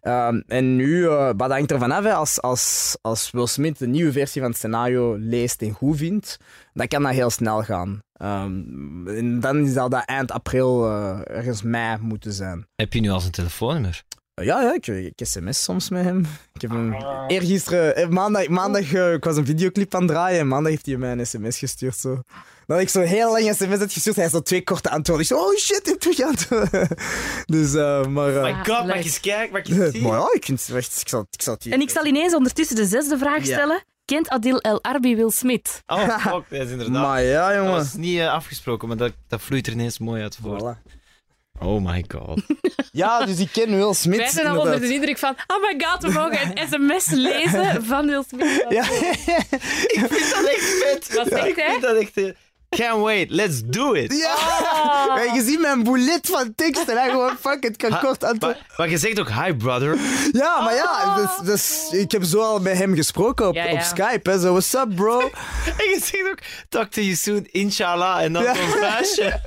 Ehm, 0.00 0.40
en 0.46 0.76
nu, 0.76 1.04
eh 1.04 1.16
maar 1.18 1.36
dat 1.36 1.50
hangt 1.50 1.72
ervan 1.72 1.90
af, 1.90 2.04
hè, 2.04 2.12
als, 2.12 2.42
als, 2.42 2.96
als 3.00 3.30
Will 3.30 3.46
Smith 3.46 3.78
de 3.78 3.86
nieuwe 3.86 4.12
versie 4.12 4.40
van 4.40 4.50
het 4.50 4.58
scenario 4.58 5.16
leest 5.18 5.62
en 5.62 5.72
goed 5.72 5.96
vindt, 5.96 6.36
dan 6.72 6.88
kan 6.88 7.02
dat 7.02 7.12
heel 7.12 7.30
snel 7.30 7.62
gaan. 7.62 8.02
Ehm, 8.18 9.08
en 9.08 9.40
dan 9.40 9.66
zal 9.68 9.88
dat 9.88 10.04
eind 10.04 10.32
april, 10.32 10.84
eh, 10.86 11.20
ergens 11.36 11.62
mei 11.62 11.96
moeten 12.00 12.32
zijn. 12.32 12.66
Heb 12.76 12.92
je 12.92 13.00
nu 13.00 13.10
al 13.10 13.20
zijn 13.20 13.32
telefoonnummer? 13.32 14.02
Ja, 14.34 14.62
ja 14.62 14.74
ik, 14.74 14.86
ik 14.86 15.12
sms 15.26 15.62
soms 15.62 15.88
met 15.88 16.04
hem. 16.04 16.26
Ik 16.52 16.60
heb 16.60 16.70
hem 16.70 16.94
eergisteren, 17.26 17.96
eh, 17.96 18.08
maandag, 18.08 18.48
maandag 18.48 18.92
eh, 18.92 19.12
ik 19.12 19.24
was 19.24 19.36
een 19.36 19.46
videoclip 19.46 19.94
aan 19.94 20.02
het 20.02 20.10
draaien 20.10 20.40
en 20.40 20.48
maandag 20.48 20.70
heeft 20.70 20.86
hij 20.86 20.96
mij 20.96 21.12
een 21.12 21.26
sms 21.26 21.58
gestuurd. 21.58 21.96
Zo. 21.96 22.20
Had 22.66 22.80
ik 22.80 22.88
zo 22.88 23.00
heel 23.00 23.32
lang 23.32 23.46
een 23.48 23.54
sms 23.54 23.78
had 23.78 23.92
gestuurd, 23.92 24.14
hij 24.16 24.24
had 24.24 24.34
zo 24.34 24.40
twee 24.40 24.64
korte 24.64 24.90
antwoorden. 24.90 25.24
Ik 25.26 25.30
zo, 25.32 25.38
oh 25.38 25.56
shit, 25.56 25.80
je 25.84 25.90
hebt 25.90 26.00
terug 26.00 26.20
antwoorden. 26.22 26.88
Dus, 27.54 27.74
eh, 27.74 28.06
maar... 28.06 28.36
eh, 28.36 28.42
my 28.42 28.52
God, 28.52 28.66
mag 28.66 28.84
leuk. 28.86 29.04
eens 29.04 29.20
kijken, 29.20 29.52
mag 29.52 29.92
maar 30.02 30.18
ja, 30.20 30.28
ik, 30.32 30.44
vind 30.44 30.66
het 30.66 30.76
echt, 30.76 31.00
ik, 31.00 31.08
zal, 31.08 31.26
ik 31.30 31.42
zal 31.42 31.54
het 31.54 31.62
hier... 31.62 31.72
En 31.72 31.80
ik 31.80 31.90
zal 31.90 32.06
ineens 32.06 32.34
ondertussen 32.34 32.76
de 32.76 32.86
zesde 32.86 33.18
vraag 33.18 33.38
Ja. 33.46 33.52
stellen. 33.52 33.82
Kent 34.08 34.28
Adil 34.28 34.58
El 34.60 34.82
Arbi 34.82 35.16
Will 35.16 35.30
Smith? 35.30 35.82
Oh, 35.86 36.18
fuck, 36.18 36.44
dat 36.50 36.60
is 36.66 36.70
inderdaad... 36.70 37.02
Maar 37.02 37.22
ja, 37.22 37.48
Dat 37.48 37.56
jongen. 37.56 37.72
was 37.72 37.94
niet 37.94 38.18
eh, 38.18 38.32
afgesproken, 38.32 38.88
maar 38.88 38.96
dat, 38.96 39.12
dat 39.28 39.40
vloeit 39.42 39.66
er 39.66 39.72
ineens 39.72 39.98
mooi 39.98 40.22
uit 40.22 40.38
voort. 40.42 40.62
Voilà. 40.62 40.92
Oh 41.60 41.84
my 41.84 42.04
god. 42.08 42.40
Ja, 42.92 43.24
dus 43.24 43.38
ik 43.38 43.48
ken 43.52 43.70
Will 43.76 43.92
Smith. 43.94 44.18
Wij 44.18 44.28
zijn 44.28 44.46
al 44.46 44.58
onder 44.60 44.80
de 44.80 44.92
indruk 44.94 45.18
van, 45.18 45.36
oh 45.46 45.62
my 45.62 45.84
god, 45.86 46.02
we 46.02 46.10
mogen 46.10 46.58
een 46.58 46.68
sms 46.68 47.06
lezen 47.10 47.84
van 47.84 48.06
Will 48.06 48.24
Smith. 48.28 48.64
Ja, 48.78 48.82
ik 48.82 50.04
vind 50.08 50.30
dat 50.34 50.44
echt 50.44 50.82
vet. 50.82 51.14
Wat 51.14 51.26
zegt 51.28 51.46
ik 51.46 51.56
hij? 51.56 51.70
vind 51.70 51.82
dat 51.82 51.96
echt... 51.96 52.14
Can't 52.76 53.00
wait, 53.02 53.30
let's 53.30 53.62
do 53.64 53.92
it. 53.94 54.12
Ja! 54.12 54.34
Hey, 55.14 55.34
je 55.34 55.42
ziet 55.44 55.60
mijn 55.60 55.82
boulet 55.82 56.26
van 56.30 56.52
teksten. 56.54 56.98
En 56.98 57.10
gewoon, 57.10 57.36
fuck, 57.40 57.62
het 57.62 57.76
kan 57.76 57.90
Ha- 57.92 57.98
kort 57.98 58.24
antwoorden. 58.24 58.58
Maar, 58.66 58.74
maar 58.76 58.88
je 58.90 58.98
zegt 58.98 59.20
ook 59.20 59.30
hi, 59.30 59.54
brother. 59.54 59.98
Ja, 60.32 60.60
maar 60.60 60.74
ja, 60.74 61.14
dus, 61.16 61.30
dus, 61.44 61.88
ik 61.90 62.10
heb 62.10 62.24
zo 62.24 62.40
al 62.40 62.60
met 62.60 62.78
hem 62.78 62.94
gesproken 62.94 63.48
op, 63.48 63.54
Ja, 63.54 63.64
ja. 63.64 63.72
op 63.72 63.80
Skype. 63.80 64.30
Hè, 64.30 64.40
zo, 64.40 64.50
what's 64.50 64.72
up, 64.74 64.94
bro? 64.94 65.18
En 65.78 65.84
je 65.90 65.98
zegt 66.02 66.30
ook, 66.30 66.38
talk 66.68 66.90
to 66.90 67.00
you 67.00 67.14
soon, 67.14 67.46
inshallah. 67.50 68.22
En 68.22 68.32
dan 68.32 68.42
Ja. 68.42 68.54
zo'n 68.54 68.68
vuistje. 68.80 69.40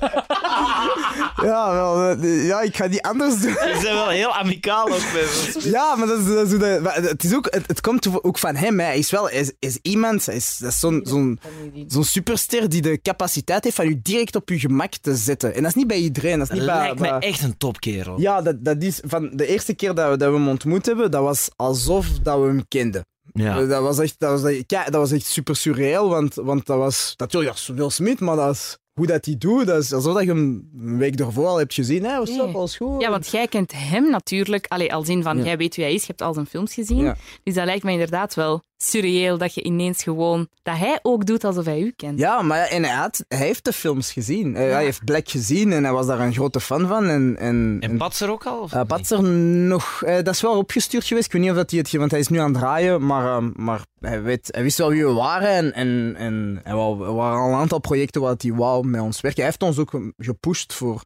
Ja, 1.42 1.72
wel, 1.72 2.10
eh, 2.10 2.46
ja, 2.46 2.60
ik 2.60 2.76
ga 2.76 2.88
die 2.88 3.04
anders 3.04 3.38
doen. 3.40 3.50
Je 3.50 3.68
bent 3.72 3.82
wel 3.82 4.08
heel 4.08 4.34
amicaal 4.34 4.84
ook 4.88 5.12
met 5.12 5.56
Ja, 5.64 5.94
maar, 5.96 6.06
dat 6.06 6.18
is, 6.18 6.26
dat 6.26 6.44
is 6.46 6.50
hoe 6.50 6.58
dat- 6.60 6.80
maar 6.80 6.94
het, 6.94 7.24
is 7.24 7.34
ook, 7.34 7.46
het, 7.50 7.66
het 7.66 7.80
komt 7.80 8.22
ook 8.24 8.38
van 8.38 8.56
hem. 8.56 8.80
Hè. 8.80 8.86
Hij 8.86 8.98
is 8.98 9.10
wel 9.10 9.28
hij 9.28 9.38
is, 9.40 9.46
hij 9.46 9.54
is 9.68 9.78
iemand, 9.82 10.26
hij 10.26 10.34
is, 10.34 10.56
dat 10.60 10.70
is 10.70 10.80
zo'n 10.80 11.00
zo'n 11.04 11.40
zo'n 11.88 12.04
superster 12.04 12.68
die 12.68 12.82
de 12.82 12.98
capaciteit 13.16 13.64
heeft 13.64 13.76
van 13.76 13.88
je 13.88 14.00
direct 14.02 14.36
op 14.36 14.48
je 14.48 14.58
gemak 14.58 14.92
te 14.96 15.16
zetten. 15.16 15.54
En 15.54 15.60
dat 15.62 15.70
is 15.70 15.76
niet 15.76 15.86
bij 15.86 15.96
iedereen. 15.98 16.38
Dat 16.38 16.50
is 16.50 16.56
niet 16.58 16.66
bij, 16.66 16.76
Lijkt 16.76 17.00
me 17.00 17.08
bij- 17.08 17.18
echt 17.18 17.42
een 17.42 17.56
topkerel. 17.56 18.20
Ja, 18.20 18.42
dat, 18.42 18.64
dat 18.64 18.82
is 18.82 19.00
van 19.04 19.30
de 19.34 19.46
eerste 19.46 19.74
keer 19.74 19.94
dat 19.94 20.10
we, 20.10 20.16
dat 20.16 20.30
we 20.30 20.36
hem 20.36 20.48
ontmoet 20.48 20.86
hebben, 20.86 21.10
dat 21.10 21.22
was 21.22 21.50
alsof 21.56 22.06
dat 22.08 22.40
we 22.40 22.46
hem 22.46 22.68
kenden. 22.68 23.04
Ja. 23.32 23.64
Dat, 23.66 23.82
was 23.82 23.98
echt, 23.98 24.14
dat, 24.18 24.40
was, 24.40 24.52
ja, 24.66 24.84
dat 24.84 24.94
was 24.94 25.12
echt 25.12 25.26
super 25.26 25.56
surreal, 25.56 26.08
want, 26.08 26.34
want 26.34 26.66
dat 26.66 26.78
was 26.78 27.14
natuurlijk 27.16 27.58
ja, 27.58 27.74
Will 27.74 27.90
Smith, 27.90 28.20
maar 28.20 28.36
dat 28.36 28.54
is, 28.54 28.76
hoe 28.92 29.06
dat 29.06 29.24
hij 29.24 29.34
doet, 29.38 29.66
dat 29.66 29.82
is 29.82 29.92
alsof 29.92 30.14
dat 30.14 30.22
je 30.22 30.28
hem 30.28 30.68
een 30.78 30.98
week 30.98 31.20
ervoor 31.20 31.46
al 31.46 31.58
hebt 31.58 31.74
gezien. 31.74 32.04
Hè, 32.04 32.18
Nee. 32.22 32.40
up, 32.40 32.54
alles 32.54 32.76
goed? 32.76 33.00
Ja, 33.02 33.10
want 33.10 33.28
jij 33.28 33.46
kent 33.48 33.72
hem 33.76 34.10
natuurlijk, 34.10 34.66
allee, 34.68 34.94
al 34.94 35.04
zin 35.04 35.22
van, 35.22 35.38
Ja. 35.38 35.44
jij 35.44 35.56
weet 35.56 35.76
wie 35.76 35.84
hij 35.84 35.94
is, 35.94 36.00
je 36.00 36.06
hebt 36.06 36.22
al 36.22 36.34
zijn 36.34 36.46
films 36.46 36.74
gezien. 36.74 37.02
Ja. 37.04 37.16
Dus 37.42 37.54
dat 37.54 37.64
lijkt 37.64 37.84
me 37.84 37.92
inderdaad 37.92 38.34
wel 38.34 38.62
surreëel 38.84 39.38
dat 39.38 39.54
je 39.54 39.62
ineens 39.62 40.02
gewoon, 40.02 40.48
dat 40.62 40.76
hij 40.76 40.98
ook 41.02 41.26
doet 41.26 41.44
alsof 41.44 41.64
hij 41.64 41.80
u 41.80 41.92
kent. 41.96 42.18
Ja, 42.18 42.42
maar 42.42 42.58
ja, 42.58 42.68
en 42.68 42.82
hij, 42.84 42.94
had, 42.94 43.24
hij 43.28 43.38
heeft 43.38 43.64
de 43.64 43.72
films 43.72 44.12
gezien. 44.12 44.54
Hij- 44.54 44.70
Hij 44.70 44.84
heeft 44.84 45.04
Black 45.04 45.28
gezien 45.28 45.72
en 45.72 45.84
hij 45.84 45.92
was 45.92 46.06
daar 46.06 46.20
een 46.20 46.32
grote 46.32 46.60
fan 46.60 46.86
van. 46.86 47.06
En, 47.08 47.36
en, 47.38 47.76
En 47.80 47.96
Patser 47.96 48.30
ook 48.30 48.46
al? 48.46 48.66
Eh, 48.70 48.78
niet? 48.78 48.86
Patser 48.86 49.22
nog, 49.22 50.02
eh, 50.02 50.14
dat 50.14 50.28
is 50.34 50.40
wel 50.40 50.56
opgestuurd 50.58 51.04
geweest. 51.04 51.26
Ik 51.26 51.32
weet 51.32 51.42
niet 51.42 51.50
of 51.50 51.56
dat 51.56 51.70
hij 51.70 51.78
het, 51.78 51.88
ge- 51.88 51.98
want 51.98 52.10
hij 52.10 52.20
is 52.20 52.28
nu 52.28 52.38
aan 52.38 52.50
het 52.52 52.58
draaien, 52.60 53.06
maar, 53.06 53.36
eh, 53.36 53.44
maar 53.54 53.80
hij, 54.00 54.22
weet, 54.22 54.48
hij 54.50 54.62
wist 54.62 54.78
wel 54.78 54.88
wie 54.88 55.04
we 55.06 55.12
waren 55.12 55.48
en, 55.48 55.72
en, 55.74 56.14
en 56.16 56.60
er 56.64 56.76
wa- 56.76 57.06
er 57.06 57.14
waren 57.14 57.38
al 57.40 57.48
een 57.48 57.58
aantal 57.58 57.78
projecten 57.80 58.20
waar 58.20 58.34
hij 58.38 58.52
wou 58.52 58.86
met 58.86 59.00
ons 59.00 59.20
werken. 59.20 59.40
Hij 59.42 59.50
heeft 59.50 59.62
ons 59.62 59.78
ook 59.78 60.00
gepusht 60.18 60.72
voor, 60.72 61.02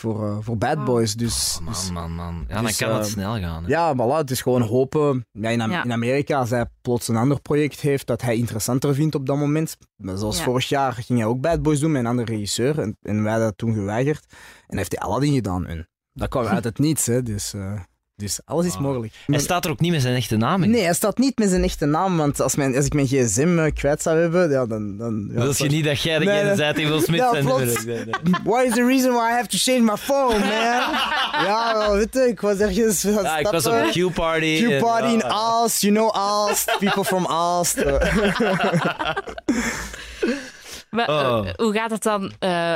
voor, 0.00 0.26
eh, 0.28 0.36
voor 0.40 0.56
Bad 0.58 0.76
Wow. 0.76 0.84
Boys. 0.86 1.14
Dus, 1.14 1.58
Oh, 1.62 1.68
dus- 1.68 1.90
man, 1.90 2.12
man, 2.12 2.32
man. 2.34 2.44
Ja, 2.48 2.54
dan 2.54 2.64
dus, 2.64 2.76
kan 2.76 2.94
het 2.94 3.04
eh, 3.04 3.10
snel 3.12 3.38
gaan. 3.38 3.62
hè. 3.64 3.68
ja, 3.68 3.94
voilà, 3.94 4.16
het 4.16 4.30
is 4.30 4.42
gewoon 4.42 4.62
hopen. 4.62 5.26
Ja, 5.32 5.48
in, 5.48 5.60
Am- 5.60 5.70
Ja. 5.70 5.84
in 5.84 5.92
Amerika, 5.92 6.38
als 6.38 6.50
hij 6.50 6.66
plots 6.80 7.08
een 7.08 7.16
ander 7.16 7.40
project 7.40 7.80
heeft 7.80 8.06
dat 8.06 8.22
hij 8.22 8.36
interessanter 8.36 8.94
vindt 8.94 9.14
op 9.14 9.26
dat 9.26 9.36
moment. 9.36 9.76
Maar 9.96 10.16
Zoals 10.16 10.38
Ja. 10.38 10.44
vorig 10.44 10.68
jaar 10.68 10.92
ging 10.92 11.18
hij 11.18 11.28
ook 11.28 11.40
Bad 11.40 11.62
Boys 11.62 11.80
doen 11.80 11.92
met 11.92 12.00
een 12.00 12.06
andere 12.06 12.32
regisseur. 12.32 12.78
En, 12.78 12.96
en 13.02 13.22
wij 13.22 13.38
dat 13.38 13.58
toen 13.58 13.74
geweigerd. 13.74 14.34
En 14.66 14.76
heeft 14.76 14.92
hij 14.92 15.00
Aladdin 15.08 15.32
gedaan. 15.34 15.66
En 15.66 15.88
dat 16.12 16.28
kwam 16.28 16.44
uit 16.56 16.64
het 16.64 16.78
niets, 16.78 17.06
hè. 17.06 17.22
Dus, 17.22 17.54
eh, 17.54 17.80
dus 18.20 18.40
alles 18.44 18.66
is 18.66 18.74
Ah. 18.74 18.80
mogelijk. 18.80 19.12
Hij 19.26 19.38
staat 19.38 19.64
er 19.64 19.70
ook 19.70 19.80
niet 19.80 19.92
met 19.92 20.02
zijn 20.02 20.14
echte 20.14 20.36
naam 20.36 20.62
in. 20.62 20.70
Nee, 20.70 20.82
hij 20.84 20.94
staat 20.94 21.18
niet 21.18 21.38
met 21.38 21.48
zijn 21.48 21.62
echte 21.64 21.86
naam, 21.86 22.16
want 22.16 22.40
als, 22.40 22.54
mijn, 22.54 22.76
als 22.76 22.84
ik 22.84 22.92
mijn 22.92 23.06
gsm 23.06 23.58
eh, 23.58 23.72
kwijt 23.74 24.02
zou 24.02 24.18
hebben, 24.18 24.50
ja, 24.50 24.66
dan... 24.66 24.96
dan 24.96 25.28
ja, 25.32 25.40
Wil 25.40 25.52
je 25.56 25.68
niet 25.68 25.84
dat 25.84 26.02
jij 26.02 26.18
degene 26.18 26.42
nee. 26.44 26.56
bent 26.56 26.76
die 26.76 26.88
Will 26.88 27.00
Smith 27.00 27.20
Ja, 27.20 27.30
zijn 27.30 27.44
klopt. 27.44 27.64
nummer- 27.64 27.84
Nee, 27.86 28.04
nee. 28.04 28.34
What 28.44 28.64
is 28.64 28.72
the 28.74 28.84
reason 28.86 29.12
why 29.12 29.28
I 29.30 29.32
have 29.34 29.46
to 29.48 29.56
change 29.60 29.80
my 29.80 29.96
phone, 29.96 30.38
man? 30.38 30.48
ja, 31.46 31.74
wel, 31.78 31.94
weet 31.96 32.14
je, 32.14 32.20
ik 32.28 32.40
was 32.40 32.58
ergens... 32.58 33.02
Ja, 33.02 33.38
ik 33.38 33.48
was 33.48 33.66
op 33.66 33.72
een 33.72 33.90
Q-party. 34.10 34.64
Q-party 34.78 35.12
in 35.12 35.24
Aalst, 35.24 35.80
you 35.82 35.94
know 35.94 36.10
Aalst, 36.16 36.76
people 36.78 37.04
from 37.04 37.26
Aalst. 37.26 37.84
Maar, 40.90 41.08
Oh. 41.08 41.46
eh, 41.48 41.54
hoe 41.56 41.72
gaat 41.72 41.90
het 41.90 42.02
dan 42.02 42.32
eh, 42.38 42.74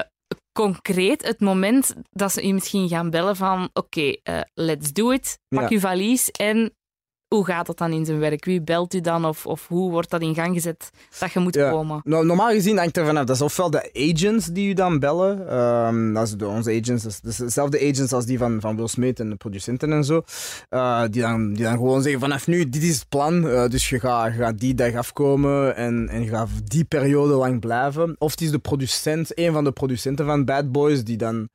concreet, 0.54 1.26
het 1.26 1.40
moment 1.40 1.94
dat 2.10 2.32
ze 2.32 2.46
je 2.46 2.54
misschien 2.54 2.88
gaan 2.88 3.10
bellen 3.10 3.36
van 3.36 3.70
oké, 3.72 4.12
eh, 4.22 4.40
let's 4.54 4.92
do 4.92 5.10
it, 5.10 5.38
pak 5.48 5.60
Ja. 5.62 5.68
je 5.68 5.80
valies 5.80 6.30
en 6.30 6.74
hoe 7.34 7.44
gaat 7.44 7.66
dat 7.66 7.78
dan 7.78 7.92
in 7.92 8.04
zijn 8.04 8.18
werk? 8.18 8.44
Wie 8.44 8.62
belt 8.62 8.94
u 8.94 9.00
dan 9.00 9.24
of, 9.24 9.46
of 9.46 9.68
hoe 9.68 9.90
wordt 9.90 10.10
dat 10.10 10.20
in 10.22 10.34
gang 10.34 10.54
gezet 10.54 10.90
dat 11.18 11.32
je 11.32 11.40
moet 11.40 11.54
Ja. 11.54 11.70
komen? 11.70 12.00
Nou, 12.04 12.26
normaal 12.26 12.48
gezien 12.50 12.78
hangt 12.78 12.96
er 12.96 13.06
vanaf. 13.06 13.24
Dat 13.24 13.36
is 13.36 13.42
ofwel 13.42 13.70
de 13.70 13.90
agents 14.12 14.46
die 14.46 14.68
u 14.68 14.72
dan 14.72 14.98
bellen. 14.98 15.48
ehm, 15.48 16.12
dat 16.12 16.22
is 16.26 16.32
de, 16.36 16.46
onze 16.46 16.70
agents. 16.82 17.02
Dat 17.02 17.20
is, 17.32 17.36
dezelfde 17.36 17.78
agents 17.78 18.12
als 18.12 18.26
die 18.26 18.38
van, 18.38 18.60
van 18.60 18.76
Will 18.76 18.86
Smith 18.86 19.20
en 19.20 19.30
de 19.30 19.36
producenten 19.36 19.92
en 19.92 20.04
zo. 20.04 20.22
Eh, 20.68 21.02
die, 21.10 21.22
dan, 21.22 21.52
die 21.52 21.62
dan 21.62 21.72
gewoon 21.76 22.02
zeggen: 22.02 22.20
vanaf 22.20 22.46
nu, 22.46 22.68
dit 22.68 22.82
is 22.82 22.94
het 22.98 23.08
plan. 23.08 23.48
eh, 23.48 23.68
dus 23.68 23.88
je 23.88 24.00
gaat, 24.00 24.32
je 24.32 24.38
gaat 24.38 24.58
die 24.58 24.74
dag 24.74 24.94
afkomen 24.94 25.76
en, 25.76 26.08
en 26.08 26.22
je 26.22 26.28
gaat 26.28 26.48
die 26.64 26.84
periode 26.84 27.34
lang 27.34 27.60
blijven. 27.60 28.16
Of 28.18 28.30
het 28.30 28.40
is 28.40 28.50
de 28.50 28.58
producent, 28.58 29.38
een 29.38 29.52
van 29.52 29.64
de 29.64 29.72
producenten 29.72 30.26
van 30.26 30.44
Bad 30.44 30.72
Boys, 30.72 31.04
die 31.04 31.16
dan, 31.16 31.48